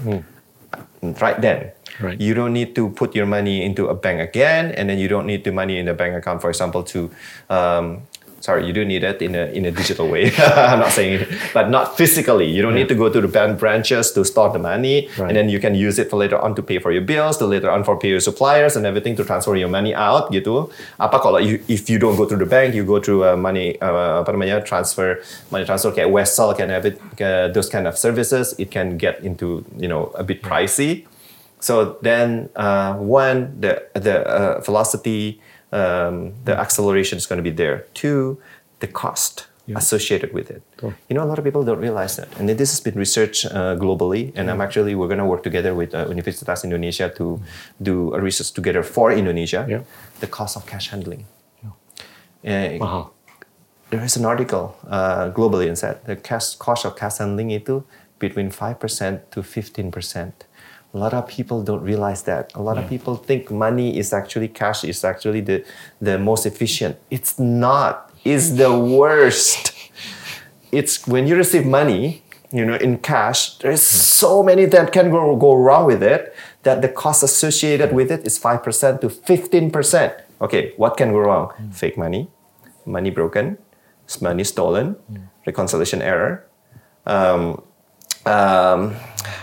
[1.01, 1.71] right then.
[1.99, 2.19] Right.
[2.19, 5.27] You don't need to put your money into a bank again, and then you don't
[5.27, 7.11] need the money in the bank account, for example, to.
[7.49, 8.01] Um,
[8.43, 10.27] sorry, you do need it in a in a digital way.
[10.59, 12.43] I'm not saying it, but not physically.
[12.51, 15.31] You don't need to go to the bank branches to store the money, Right.
[15.31, 17.47] and then you can use it for later on to pay for your bills, to
[17.47, 20.67] later on for pay your suppliers and everything to transfer your money out gitu.
[20.99, 23.79] Apa kalau you, if you don't go to the bank, you go through uh, money
[23.79, 27.95] uh, apa namanya transfer money transfer kayak Westall can have it, uh, those kind of
[27.95, 28.51] services.
[28.59, 31.07] It can get into you know a bit pricey.
[31.63, 35.39] So then, uh, one, the the uh, velocity,
[35.73, 37.85] um, the acceleration is going to be there.
[37.93, 38.39] Two,
[38.79, 40.61] the cost associated with it.
[41.07, 43.75] You know, a lot of people don't realize that, and this has been researched uh,
[43.75, 44.31] globally.
[44.35, 47.39] And I'm actually we're going to work together with uh, Universitas Indonesia to
[47.81, 49.65] do a research together for Indonesia.
[49.67, 49.81] Yeah.
[50.19, 51.25] The cost of cash handling.
[52.45, 53.13] Uh, Mahal.
[53.89, 57.85] there is an article uh, globally and said the cash, cost of cash handling itu
[58.19, 60.33] between 5% to 15%.
[60.93, 62.51] A lot of people don't realize that.
[62.53, 65.65] A lot of people think money is actually cash is actually the,
[65.99, 66.97] the most efficient.
[67.09, 68.11] It's not.
[68.23, 69.73] It's the worst.
[70.71, 75.35] It's when you receive money, you know, in cash, there's so many that can go,
[75.35, 80.21] go wrong with it that the cost associated with it is 5% to 15%.
[80.41, 81.51] Okay, what can go wrong?
[81.71, 82.27] Fake money,
[82.85, 83.57] money broken,
[84.21, 84.95] money stolen,
[85.45, 86.45] reconciliation error,
[87.05, 87.61] um,
[88.25, 88.95] um,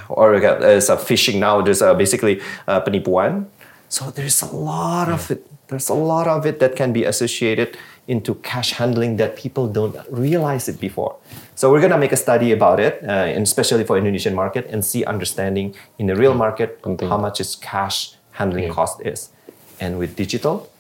[0.09, 1.61] or we got there's a phishing now.
[1.61, 3.47] There's a basically uh, penipuan.
[3.89, 5.47] So there's a lot of it.
[5.69, 7.77] There's a lot of it that can be associated
[8.09, 11.17] into cash handling that people don't realize it before.
[11.55, 14.85] So we're gonna make a study about it, uh, and especially for Indonesian market, and
[14.85, 17.09] see understanding in the real market Penting.
[17.09, 19.31] how much is cash handling cost is,
[19.79, 20.71] and with digital,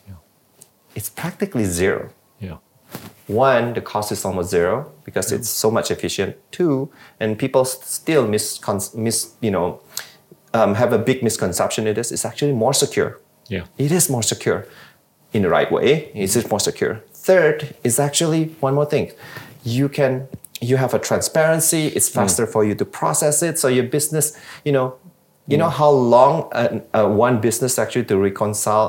[0.96, 2.10] it's practically zero
[2.40, 2.56] Ya.
[3.28, 6.36] one, the cost is almost zero because it's so much efficient.
[6.52, 6.88] too.
[7.20, 9.80] and people still miscon- mis you know
[10.54, 12.10] um, have a big misconception in this.
[12.12, 13.10] It's actually more secure.
[13.48, 13.64] Yeah.
[13.78, 14.66] It is more secure
[15.32, 16.10] in the right way.
[16.14, 16.94] It is more secure.
[17.30, 19.06] third is actually one more thing.
[19.64, 20.12] You can
[20.60, 21.82] you have a transparency.
[21.96, 22.20] It's Hmm.
[22.20, 23.58] faster for you to process it.
[23.58, 24.32] So your business,
[24.64, 24.86] you know,
[25.50, 28.88] you know how long uh, uh, one business actually to reconcile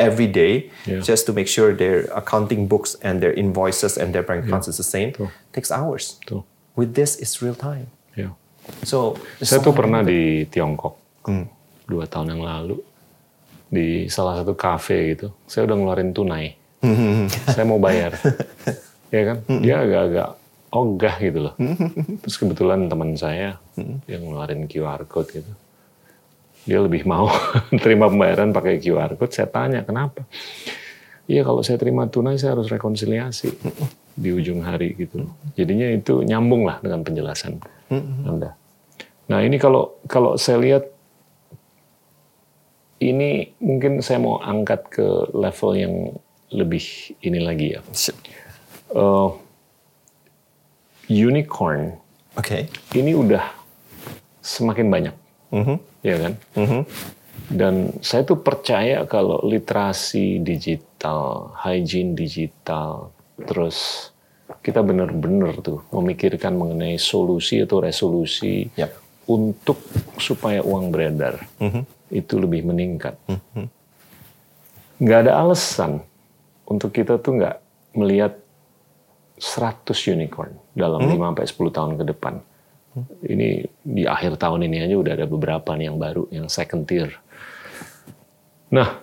[0.00, 1.04] every day Yeah.
[1.04, 4.80] just to make sure their accounting books and their invoices and their bank accounts is
[4.80, 5.28] the same Betul.
[5.52, 6.16] takes hours.
[6.24, 6.40] Tuh,
[6.72, 7.92] With this, it's real time.
[8.86, 10.94] So Saya so tuh pernah di Tiongkok
[11.84, 12.76] dua tahun yang lalu
[13.66, 15.34] di salah satu kafe gitu.
[15.44, 16.54] Saya udah ngeluarin tunai.
[17.50, 18.14] saya mau bayar,
[19.14, 19.36] ya kan?
[19.60, 20.28] Dia agak-agak
[20.70, 21.54] ogah gitu loh.
[22.24, 23.58] Terus kebetulan teman saya
[24.06, 25.50] yang ngeluarin QR code gitu.
[26.70, 27.26] Dia lebih mau
[27.82, 29.34] terima pembayaran pakai QR code.
[29.34, 30.22] Saya tanya kenapa?
[31.26, 33.50] Iya kalau saya terima tunai saya harus rekonsiliasi
[34.14, 35.26] di ujung hari gitu.
[35.58, 37.58] Jadinya itu nyambung lah dengan penjelasan
[38.22, 38.54] Anda.
[39.26, 40.84] Nah ini kalau kalau saya lihat
[43.00, 45.94] ini mungkin saya mau angkat ke level yang
[46.50, 46.82] lebih
[47.22, 47.80] ini lagi ya.
[48.94, 49.30] Eh,
[51.10, 51.98] unicorn
[52.38, 52.70] Okay.
[52.94, 53.42] ini udah
[54.40, 55.14] semakin banyak,
[55.50, 55.76] Mhm.
[56.00, 56.32] Ya kan?
[57.50, 63.10] Dan saya tuh percaya kalau literasi digital, hygiene digital,
[63.42, 64.10] terus
[64.62, 68.92] kita benar-benar tuh memikirkan mengenai solusi atau resolusi Yap.
[69.26, 69.82] untuk
[70.18, 71.42] supaya uang beredar
[72.10, 73.18] itu lebih meningkat.
[75.00, 76.04] Nggak ada alasan
[76.68, 77.56] untuk kita tuh nggak
[77.98, 78.38] melihat
[79.40, 82.34] 100 unicorn dalam 5 sampai 10 tahun ke depan.
[83.22, 87.14] Ini di akhir tahun ini aja udah ada beberapa nih yang baru, yang second tier.
[88.74, 88.98] Nah,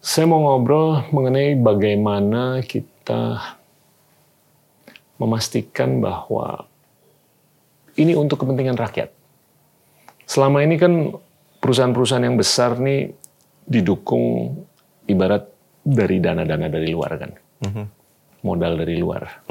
[0.00, 3.40] saya mau ngobrol mengenai bagaimana kita
[5.16, 6.68] memastikan bahwa
[7.96, 9.12] ini untuk kepentingan rakyat.
[10.28, 11.12] Selama ini kan
[11.60, 13.12] perusahaan-perusahaan yang besar nih
[13.68, 14.56] didukung
[15.04, 15.48] ibarat
[15.80, 17.32] dari dana-dana dari luar kan,
[18.44, 19.44] modal dari luar.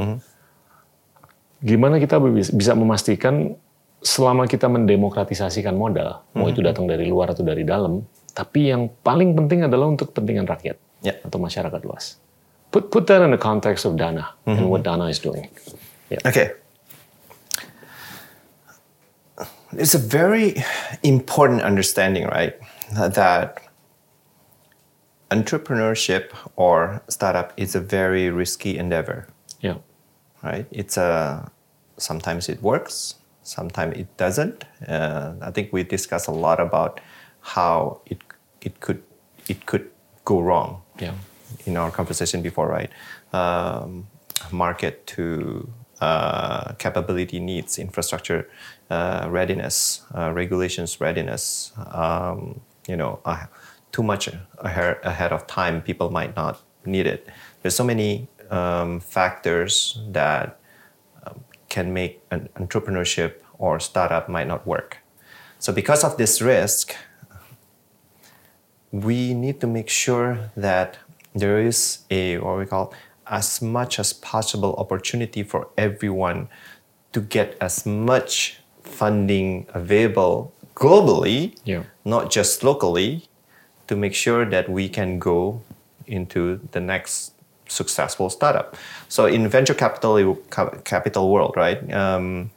[1.61, 3.53] Gimana kita bis- bisa memastikan
[3.99, 9.35] selama kita mendemokratisasikan modal, mau itu datang dari luar atau dari dalam, tapi yang paling
[9.35, 11.15] penting adalah untuk kepentingan rakyat Ya.
[11.23, 12.19] atau masyarakat luas.
[12.69, 15.49] Put put that in the context of Dana and what Dana is doing.
[16.07, 16.21] Yeah.
[16.23, 16.53] Okay.
[19.73, 20.57] It's a very
[21.03, 22.57] important understanding, right?
[22.93, 23.61] That
[25.29, 29.27] entrepreneurship or startup is a very risky endeavor,
[29.61, 29.77] Yeah.
[30.41, 30.65] right?
[30.73, 31.51] It's a
[31.97, 33.15] sometimes it works,
[33.49, 34.63] sometimes it doesn't.
[34.87, 36.99] Uh, I think we discussed a lot about
[37.41, 38.19] how it
[38.61, 39.01] it could
[39.47, 39.89] it could
[40.25, 41.13] go wrong Yeah.
[41.65, 42.91] in our conversation before, right?
[43.33, 44.07] Um,
[44.51, 45.69] market to
[46.01, 48.47] uh, capability needs, infrastructure
[48.89, 51.71] uh, readiness, uh, regulations readiness.
[51.91, 53.45] Um, you know, uh,
[53.91, 57.27] too much ahead, ahead of time, people might not need it.
[57.61, 60.58] There's so many um, factors that
[61.69, 64.97] can make an entrepreneurship or startup might not work.
[65.59, 66.95] So because of this risk,
[68.91, 70.97] we need to make sure that
[71.35, 72.93] there is a what we call
[73.27, 76.49] as much as possible opportunity for everyone
[77.13, 81.83] to get as much funding available globally, Yeah.
[82.05, 83.29] not just locally,
[83.87, 85.61] to make sure that we can go
[86.07, 87.33] into the next
[87.69, 88.75] successful startup.
[89.07, 90.35] So in venture capital
[90.83, 91.79] capital world, right?
[91.93, 92.51] Um,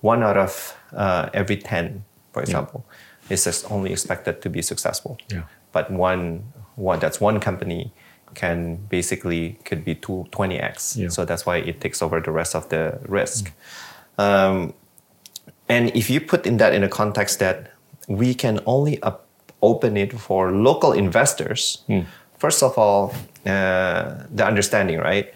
[0.00, 2.84] one out of uh, every ten, for example,
[3.28, 5.18] is just only expected to be successful.
[5.28, 5.42] Yeah.
[5.72, 7.92] But one, one that's one company
[8.34, 10.96] can basically could be two, 20x.
[10.96, 11.08] Yeah.
[11.08, 13.52] So that's why it takes over the rest of the risk.
[14.18, 14.74] Um,
[15.68, 17.72] and if you put in that in a context that
[18.08, 19.26] we can only up,
[19.60, 21.82] open it for local investors,
[22.38, 23.14] first of all,
[23.46, 25.32] uh, the understanding, right?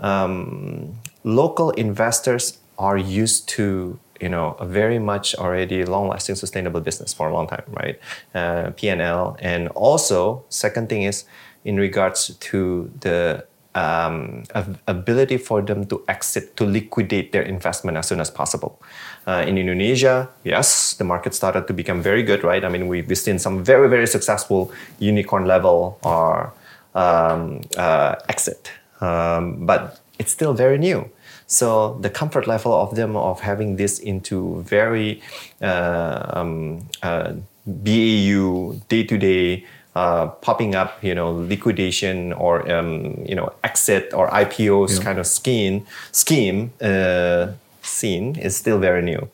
[0.00, 7.12] Um, local investors are used to you know a very much already long-lasting sustainable business
[7.12, 7.98] for a long time, right?
[8.34, 11.24] Uh, P&L, and also second thing is
[11.64, 13.44] in regards to the
[13.74, 14.44] um,
[14.86, 18.80] ability for them to exit, to liquidate their investment as soon as possible.
[19.26, 22.64] Uh, in Indonesia, yes, the market started to become very good, right?
[22.64, 26.52] I mean, we've seen some very, very successful unicorn level or
[26.94, 31.08] um, uh, exit, um, but it's still very new.
[31.46, 35.20] So the comfort level of them of having this into very
[35.60, 37.32] uh, um, uh,
[37.66, 44.12] BAU day to day uh, popping up, you know, liquidation or um, you know exit
[44.14, 47.48] or IPOs kind of scheme scheme uh,
[47.82, 49.28] scene is still very new.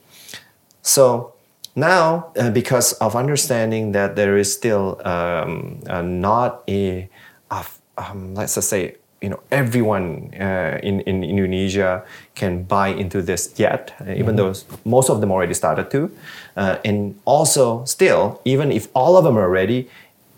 [0.83, 1.35] So
[1.75, 7.09] now, uh, because of understanding that there is still um, uh, not a,
[7.99, 12.05] um, let's just say, you know everyone uh, in, in Indonesia
[12.35, 14.55] can buy into this yet, even though
[14.85, 16.11] most of them already started to.
[16.57, 19.89] Uh, and also, still, even if all of them are ready,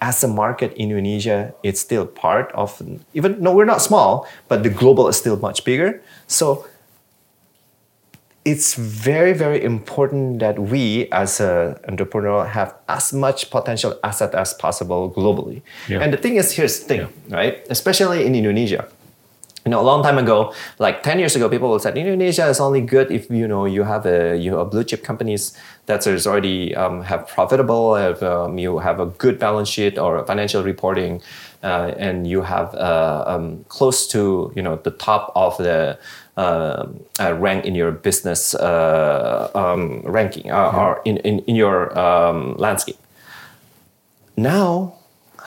[0.00, 2.80] as a market, Indonesia, it's still part of,
[3.14, 6.00] even no, we're not small, but the global is still much bigger.
[6.26, 6.66] So
[8.48, 14.54] it's very very important that we as an entrepreneur have as much potential asset as
[14.54, 15.60] possible globally.
[15.88, 16.00] Yeah.
[16.00, 17.60] and the thing is here's the thing right?
[17.68, 18.88] Especially in indonesia.
[19.66, 22.58] You know a long time ago like 10 years ago people would say indonesia is
[22.58, 25.52] only good if you know you have a you have blue chip companies
[25.88, 30.24] that is already um, have profitable have, um, you have a good balance sheet or
[30.26, 31.20] financial reporting
[31.62, 35.98] uh, and you have uh, um, close to you know the top of the
[36.36, 41.98] um, uh, rank in your business uh, um, ranking uh, or in, in, in your
[41.98, 42.98] um, landscape.
[44.36, 44.94] Now,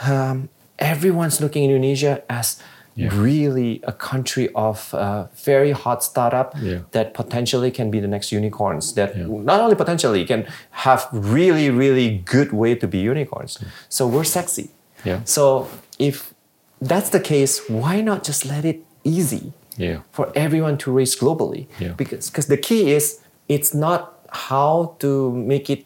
[0.04, 0.50] um,
[0.80, 2.62] everyone's looking in Indonesia as
[2.98, 6.80] really a country of uh, very hot startup Yeah.
[6.92, 8.94] that potentially can be the next unicorns.
[8.94, 9.28] That Yeah.
[9.28, 13.58] not only potentially can have really really good way to be unicorns.
[13.90, 14.70] So we're sexy.
[15.06, 15.20] Yeah.
[15.26, 15.68] So
[16.00, 16.34] if
[16.82, 19.54] that's the case, why not just let it easy?
[19.78, 20.00] Yeah.
[20.12, 21.66] for everyone to raise globally.
[21.80, 21.94] Yeah.
[21.98, 25.86] Because because the key is it's not how to make it,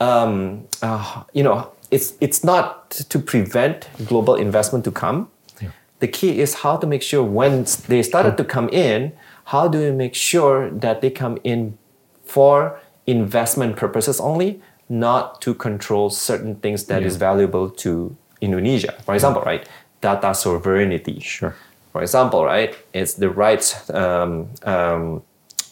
[0.00, 5.28] um, uh, you know, it's it's not to prevent global investment to come.
[6.02, 9.12] The key is how to make sure when they started to come in,
[9.54, 11.78] how do we make sure that they come in
[12.24, 18.94] for investment purposes only, not to control certain things that is valuable to Indonesia.
[19.04, 19.62] For example, right,
[20.00, 21.20] data sovereignty.
[21.20, 21.54] Sure.
[21.92, 25.22] For example, right, it's the rights, um, um,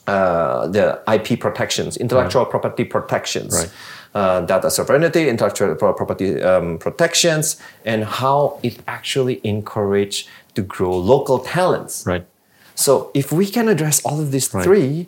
[0.07, 3.71] uh, the IP protections, intellectual property protections, Right.
[4.15, 11.39] Uh, data sovereignty, intellectual property um, protections, and how it actually encourage to grow local
[11.39, 12.05] talents.
[12.07, 12.27] Right.
[12.75, 14.65] So if we can address all of these Right.
[14.65, 15.07] three,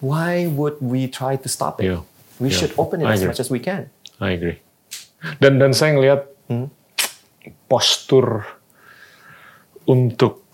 [0.00, 1.86] why would we try to stop it?
[1.90, 2.02] Yeah.
[2.38, 2.58] We Yeah.
[2.58, 3.28] should open it I as agree.
[3.32, 3.88] much as we can.
[4.20, 4.60] I agree.
[5.40, 6.28] Dan dan saya ngelihat
[7.66, 8.44] postur
[9.88, 10.46] untuk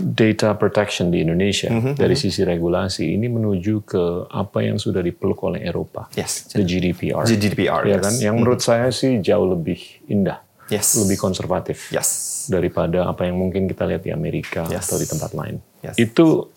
[0.00, 5.60] data protection di Indonesia dari sisi regulasi ini menuju ke apa yang sudah dipeluk oleh
[5.60, 6.08] Eropa.
[6.16, 6.48] Yes.
[6.54, 7.26] The GDPR.
[7.26, 8.02] GDPR, Ya yes.
[8.02, 8.14] kan?
[8.16, 10.40] Yang menurut saya sih jauh lebih indah.
[10.72, 10.96] Yes.
[10.96, 11.92] Lebih konservatif.
[11.92, 12.32] Yes.
[12.42, 14.90] daripada apa yang mungkin kita lihat di Amerika Yes.
[14.90, 15.62] atau di tempat lain.
[15.78, 15.94] Yes.
[15.94, 16.50] Itu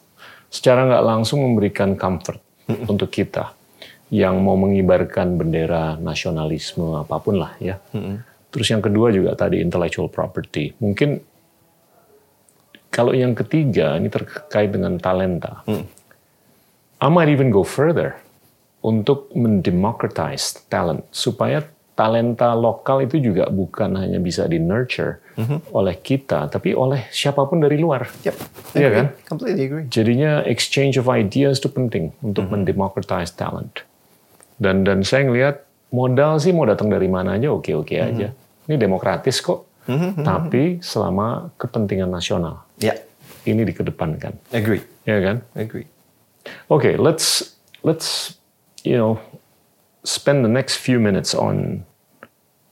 [0.49, 2.41] secara nggak langsung memberikan comfort
[2.89, 3.53] untuk kita
[4.09, 7.77] yang mau mengibarkan bendera nasionalisme apa pun lah ya.
[8.49, 10.73] Terus yang kedua juga tadi intellectual property.
[10.81, 11.21] Mungkin
[12.95, 15.67] kalau yang ketiga ini terkait dengan talenta.
[17.03, 18.15] I might even go further
[18.79, 25.19] untuk mendemocratize talent supaya talenta lokal itu juga bukan hanya bisa di nurture
[25.75, 28.07] oleh kita tapi oleh siapa pun dari luar.
[28.23, 28.35] Yep.
[28.79, 28.95] Iya Agree.
[28.95, 29.05] kan?
[29.27, 29.85] Completely agree.
[29.91, 33.83] Jadinya exchange of ideas itu penting untuk mendemocratize talent.
[34.55, 38.31] Dan dan saya ngelihat modal sih mau datang dari mana aja oke-oke aja.
[38.71, 39.67] Ini demokratis kok.
[40.23, 42.99] Tapi selama kepentingan nasional Yeah.
[43.45, 44.81] ini dikedepankan, Agree.
[45.05, 45.45] ya kan?
[45.53, 45.85] Agree.
[46.69, 48.37] Okay, let's let's
[48.81, 49.21] you know
[50.05, 51.85] spend the next few minutes on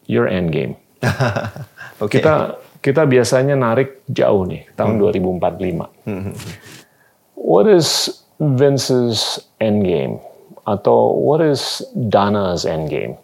[0.09, 0.75] your end game.
[2.01, 2.19] Okay.
[2.19, 6.03] Kita kita biasanya narik jauh nih tahun 2045.
[7.38, 8.11] What is
[8.41, 10.19] Vince's end game
[10.67, 13.15] atau what is Dana's end game?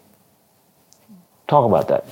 [1.50, 2.06] Talk about that.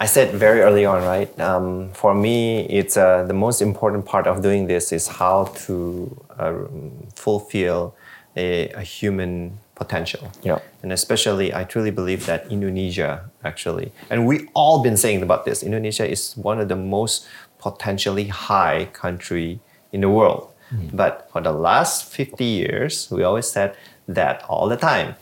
[0.00, 1.40] I said very early on, right?
[1.40, 6.24] Um, for me, it's uh, the most important part of doing this is how to
[6.38, 6.54] uh,
[7.14, 7.96] fulfill
[8.36, 10.30] a, a human potential.
[10.42, 10.60] Yeah.
[10.82, 15.62] And especially, I truly believe that Indonesia, actually, and we all been saying about this,
[15.62, 17.26] Indonesia is one of the most
[17.58, 19.58] potentially high country
[19.92, 20.52] in the world.
[20.92, 23.74] But for the last 50 years, we always said
[24.06, 25.16] that all the time.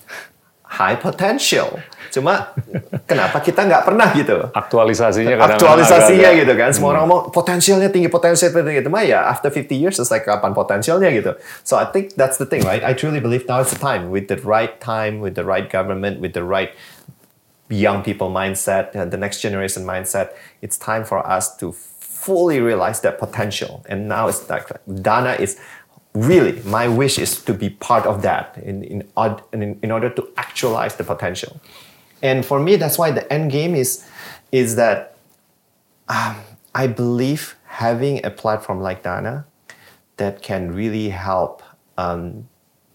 [0.77, 1.81] High potential.
[2.13, 2.53] Cuma
[3.09, 4.53] kenapa kita nggak pernah gitu?
[4.53, 6.71] Aktualisasinya kadang-kadang Aktualisasinya agak-agak- gitu kan.
[6.73, 8.85] Semua orang mau potensialnya tinggi, potensialnya tinggi.
[8.85, 11.33] Cuma ya after 50 years, it's like kapan potensialnya gitu.
[11.65, 12.85] So I think that's the thing, right?
[12.85, 14.13] I truly believe now is the time.
[14.13, 16.77] With the right time, with the right government, with the right
[17.69, 21.75] young people mindset, the next generation mindset, it's time for us to
[22.27, 23.85] fully realize that potential.
[23.89, 25.59] And now it's like Dana is
[26.17, 29.05] really my wish is to be part of that in in,
[29.53, 31.61] in in order to actualize the potential.
[32.23, 34.09] And for me, that's why the end game is
[34.53, 35.17] is that
[36.09, 36.37] um,
[36.75, 39.45] I believe having a platform like Dana
[40.17, 41.63] that can really help
[41.99, 42.49] um,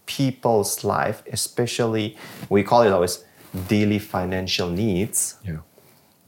[0.06, 2.16] people's life, especially
[2.48, 3.24] we call it always
[3.68, 5.58] daily financial needs Yeah.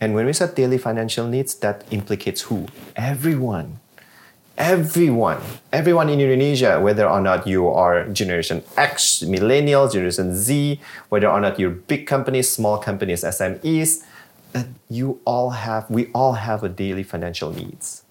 [0.01, 2.67] And when we said daily financial needs, that implicates who?
[2.95, 3.81] Everyone.
[4.57, 5.39] Everyone.
[5.73, 11.41] Everyone in Indonesia, whether or not you are Generation X, Millennials, Generation Z, whether or
[11.41, 14.05] not you're big companies, small companies, SMEs,
[14.53, 18.05] that you all have, we all have a daily financial needs.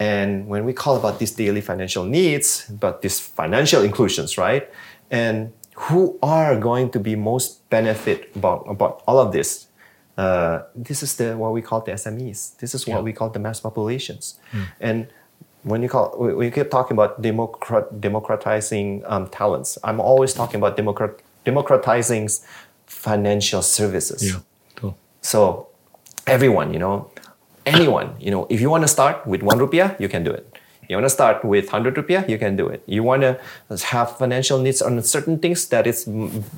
[0.00, 4.68] And when we call about these daily financial needs, but these financial inclusions, right?
[5.12, 9.68] And who are going to be most benefit about, about all of this?
[10.18, 12.56] Uh, this is the what we call the SMEs.
[12.58, 13.00] This is what Yeah.
[13.02, 14.40] we call the mass populations.
[14.80, 15.06] And
[15.64, 19.78] when you call, we we keep talking about democrat, democratizing um, talents.
[19.84, 21.10] I'm always talking about democrat,
[21.44, 22.28] democratizing
[22.86, 24.22] financial services.
[24.74, 24.94] Betul.
[25.22, 25.68] So
[26.26, 27.10] everyone, you know,
[27.66, 30.46] anyone, you know, if you want to start with one rupiah, you can do it.
[30.88, 32.82] You want to start with 100 rupiah, you can do it.
[32.86, 33.38] You want to
[33.86, 36.06] have financial needs on certain things that is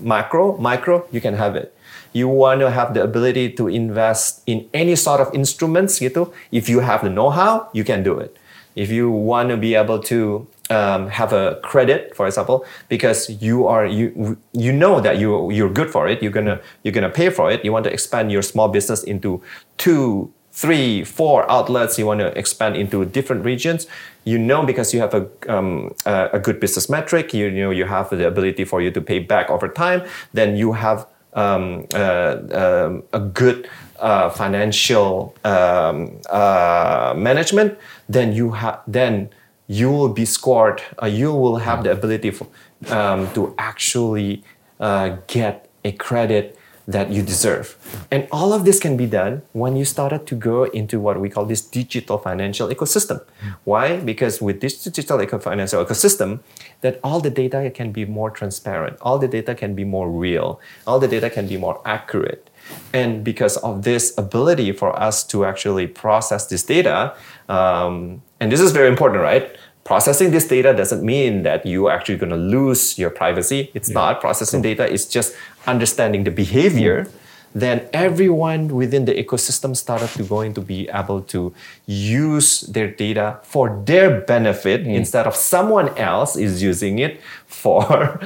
[0.00, 1.76] macro, micro, you can have it.
[2.12, 6.32] You want to have the ability to invest in any sort of instruments gitu.
[6.50, 8.36] If you have the know-how, you can do it.
[8.74, 13.66] If you want to be able to um, have a credit, for example, because you
[13.66, 17.30] are you you know that you you're good for it, you're gonna you're gonna pay
[17.30, 17.64] for it.
[17.64, 19.42] You want to expand your small business into
[19.76, 21.98] two, three, four outlets.
[21.98, 23.86] You want to expand into different regions.
[24.24, 27.34] You know because you have a um, a, good business metric.
[27.34, 30.02] You, you know you have the ability for you to pay back over time.
[30.32, 33.68] Then you have um, uh, um, a good
[33.98, 39.30] uh, financial um, uh, management, then you have then
[39.66, 40.82] you will be scored.
[41.02, 42.46] Uh, you will have the ability for,
[42.90, 44.44] um, to actually
[44.80, 47.76] uh, get a credit that you deserve.
[48.10, 51.30] And all of this can be done when you started to go into what we
[51.30, 53.24] call this digital financial ecosystem.
[53.64, 53.96] Why?
[53.96, 56.40] Because with this digital eco- financial ecosystem,
[56.82, 60.60] that all the data can be more transparent, all the data can be more real,
[60.86, 62.50] all the data can be more accurate.
[62.92, 67.14] And because of this ability for us to actually process this data,
[67.48, 69.56] um, and this is very important, right?
[69.84, 73.70] Processing this data doesn't mean that you are actually going to lose your privacy.
[73.74, 74.20] It's not.
[74.20, 75.34] Processing data is just
[75.66, 77.06] understanding the behavior.
[77.54, 81.52] Then everyone within the ecosystem started to going to be able to
[81.86, 88.18] use their data for their benefit instead of someone else is using it for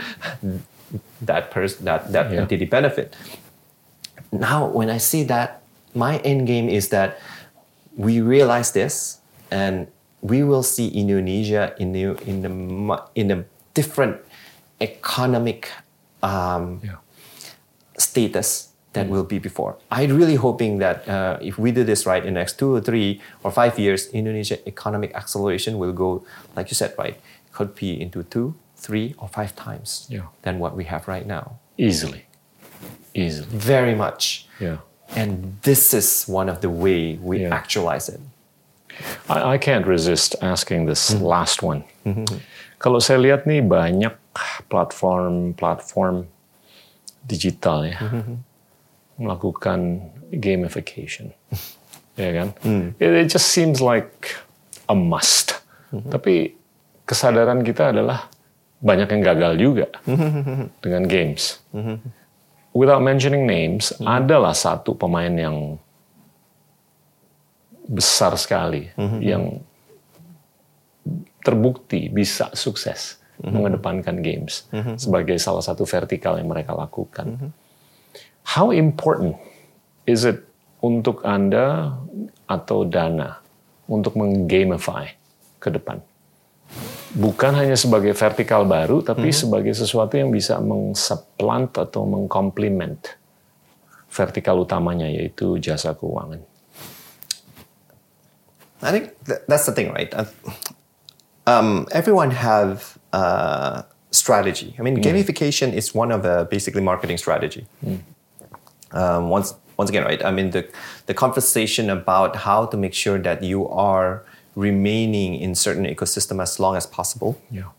[1.20, 2.40] that person that that Yeah.
[2.40, 3.14] entity benefit
[4.32, 5.62] now when I see that,
[5.94, 7.18] my end game is that
[7.96, 9.18] we realize this
[9.50, 9.86] and
[10.20, 12.50] we will see Indonesia in the, in the,
[13.14, 13.44] in a
[13.74, 14.18] different
[14.80, 15.70] economic
[16.22, 16.96] um, Yeah.
[17.98, 19.76] status that will be before.
[19.90, 22.80] I'm really hoping that uh, if we do this right in the next two or
[22.80, 26.24] three or five years, Indonesia economic acceleration will go,
[26.56, 27.20] like you said, right,
[27.52, 30.26] could be into two, three, or five times Yeah.
[30.42, 31.58] than what we have right now.
[31.76, 32.24] Easily.
[33.18, 33.50] Easily.
[33.50, 34.46] Very much.
[34.62, 34.78] Yeah.
[35.16, 37.50] And this is one of the way we Yeah.
[37.50, 38.20] actualize it.
[39.26, 41.82] I, I can't resist asking this last one.
[42.78, 44.14] Kalau saya lihat nih banyak
[44.70, 46.26] platform-platform
[47.26, 47.98] digital ya
[49.18, 51.34] melakukan gamification,
[52.20, 52.48] ya kan?
[53.02, 54.34] It, it just seems like
[54.86, 55.58] a must.
[55.90, 56.54] Tapi
[57.02, 58.30] kesadaran kita adalah
[58.78, 59.86] banyak yang gagal juga
[60.84, 61.58] dengan games.
[62.78, 65.82] Without mentioning names, adalah satu pemain yang
[67.90, 68.86] besar sekali
[69.18, 69.58] yang
[71.42, 77.50] terbukti bisa sukses mengedepankan games sebagai salah satu vertikal yang mereka lakukan.
[78.46, 79.42] How important
[80.06, 80.46] is it
[80.78, 81.98] untuk Anda
[82.46, 83.42] atau Dana
[83.90, 85.18] untuk menggamify
[85.58, 85.98] ke depan?
[87.16, 93.16] Bukan hanya sebagai vertikal baru, tapi sebagai sesuatu yang bisa mengsupplant atau mengkomplement
[94.12, 96.44] vertikal utamanya yaitu jasa keuangan.
[98.82, 100.12] I think th- that's the thing, right?
[100.14, 100.28] Uh,
[101.46, 104.74] um, everyone have uh, strategy.
[104.78, 107.66] I mean, gamification is one of the basically marketing strategy.
[108.92, 110.24] Um, once once again, right?
[110.24, 110.68] I mean, the
[111.06, 114.24] the conversation about how to make sure that you are
[114.58, 117.40] remaining in certain ecosystem as long as possible.
[117.50, 117.70] Yeah.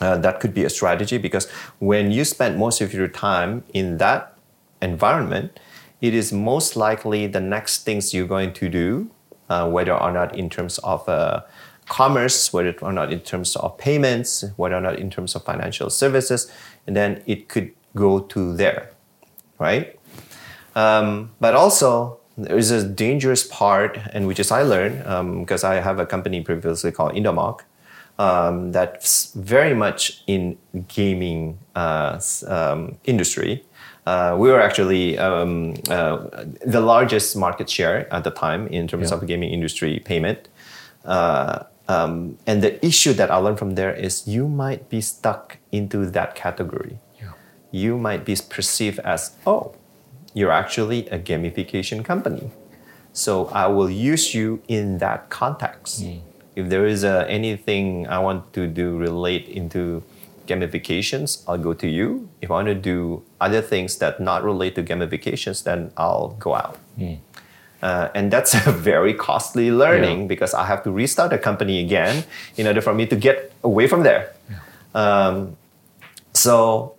[0.00, 1.50] Uh, that could be a strategy because
[1.80, 4.38] when you spend most of your time in that
[4.80, 5.58] environment,
[6.00, 9.10] it is most likely the next things you're going to do,
[9.48, 11.40] uh, whether or not in terms of uh,
[11.88, 15.90] commerce, whether or not in terms of payments, whether or not in terms of financial
[15.90, 16.48] services,
[16.86, 18.92] and then it could go to there,
[19.58, 19.98] right?
[20.76, 24.98] Um, but also, there is a dangerous part, and which is I learned
[25.40, 27.60] because I have a company previously called Indomog.
[28.18, 30.58] um, that's very much in
[30.88, 33.64] gaming uh, um, industry.
[34.06, 36.16] Uh, we were actually um, uh,
[36.66, 40.48] the largest market share at the time in terms of gaming industry payment.
[41.04, 45.58] Uh, um, and the issue that I learned from there is you might be stuck
[45.72, 46.98] into that category.
[47.70, 49.74] You might be perceived as, oh,
[50.38, 52.50] you're actually a gamification company.
[53.12, 56.00] So I will use you in that context.
[56.54, 60.04] If there is uh, anything I want to do relate into
[60.46, 62.28] gamifications, I'll go to you.
[62.40, 66.54] If I want to do other things that not relate to gamifications, then I'll go
[66.54, 66.78] out.
[67.82, 72.24] Uh, and that's a very costly learning because I have to restart the company again
[72.56, 74.34] in order for me to get away from there.
[74.94, 75.56] Um,
[76.32, 76.94] so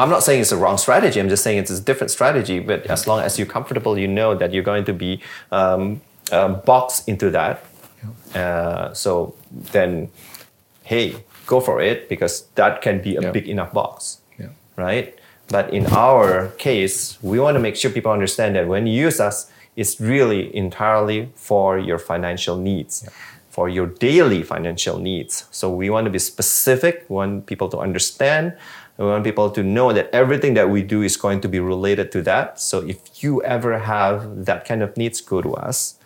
[0.00, 1.20] I'm not saying it's a wrong strategy.
[1.20, 2.58] I'm just saying it's a different strategy.
[2.58, 5.20] But as long as you're comfortable, you know that you're going to be
[5.52, 6.00] um,
[6.32, 7.62] uh, boxed into that.
[8.34, 9.34] Uh, so
[9.72, 10.08] then,
[10.84, 11.16] hey,
[11.46, 13.32] go for it because that can be a Yeah.
[13.32, 14.46] big enough box Yeah.
[14.76, 15.14] right?
[15.48, 19.20] But in our case, we want to make sure people understand that when you use
[19.20, 23.04] us, it's really entirely for your financial needs,
[23.50, 25.44] for your daily financial needs.
[25.50, 28.52] So we want to be specific, we want people to understand,
[29.00, 32.12] we want people to know that everything that we do is going to be related
[32.12, 32.60] to that.
[32.60, 35.98] So if you ever have that kind of needs, go to us.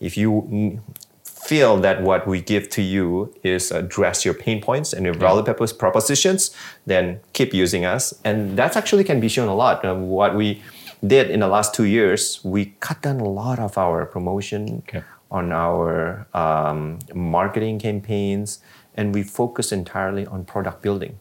[0.00, 0.80] If you
[1.24, 5.42] feel that what we give to you is address your pain points and your value
[5.42, 6.54] propos- propositions,
[6.84, 8.14] then keep using us.
[8.22, 9.84] And that actually can be shown a lot.
[9.84, 10.62] Um, what we
[11.04, 15.02] did in the last two years, we cut down a lot of our promotion Okay.
[15.30, 18.60] on our um, marketing campaigns,
[18.94, 21.18] and we focus entirely on product building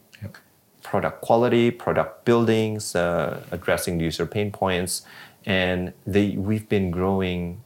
[0.91, 5.03] product quality, product buildings, uh, addressing user pain points,
[5.45, 7.61] and they, we've been growing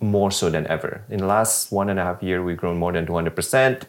[0.00, 1.02] more so than ever.
[1.10, 3.84] In the last one and a half year, we've grown more than 200%.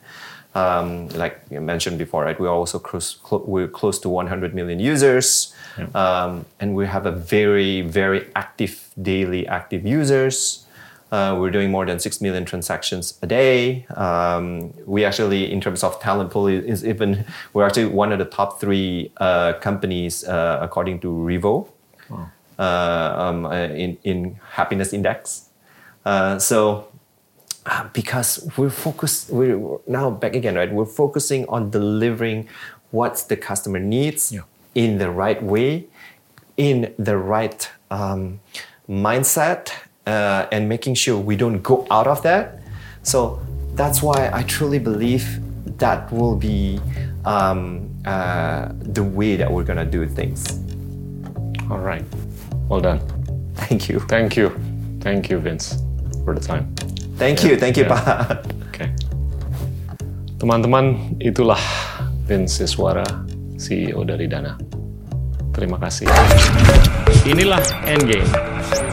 [0.53, 2.39] Um, like you mentioned before, right?
[2.39, 5.53] We're also close, clo- we're close to 100 million users,
[5.95, 10.65] um, and we have a very, very active daily active users.
[11.11, 13.85] Uh, we're doing more than six million transactions a day.
[13.95, 18.25] Um, we actually, in terms of talent pool, is even we're actually one of the
[18.25, 21.67] top three uh, companies uh, according to Revo
[22.11, 25.49] uh, um, uh, in in happiness index.
[26.05, 26.87] Uh, so
[27.65, 30.71] uh, because we're focused, we're we're now back again, right?
[30.71, 32.47] We're focusing on delivering
[32.91, 34.41] what the customer needs Yeah.
[34.75, 35.85] in the right way,
[36.57, 38.39] in the right um,
[38.87, 39.71] mindset,
[40.09, 42.65] uh, and making sure we don't go out of that.
[43.05, 43.37] So
[43.77, 45.37] that's why I truly believe
[45.77, 46.81] that will be
[47.25, 50.59] um, uh, the way that we're gonna do things.
[51.69, 52.03] All right.
[52.67, 52.99] Well done.
[53.53, 53.99] Thank you.
[54.09, 54.49] Thank you.
[54.99, 55.77] Thank you, Vince,
[56.25, 56.73] for the time.
[57.21, 57.55] Thank you.
[57.55, 57.93] Thank you, Yeah.
[57.93, 58.41] Pak.
[58.73, 58.85] Oke.
[60.39, 61.59] Teman-teman, itulah
[62.25, 63.05] Vince Iswara,
[63.59, 64.55] CEO dari Dana.
[65.51, 66.07] Terima kasih.
[67.27, 68.88] Inilah Endgame.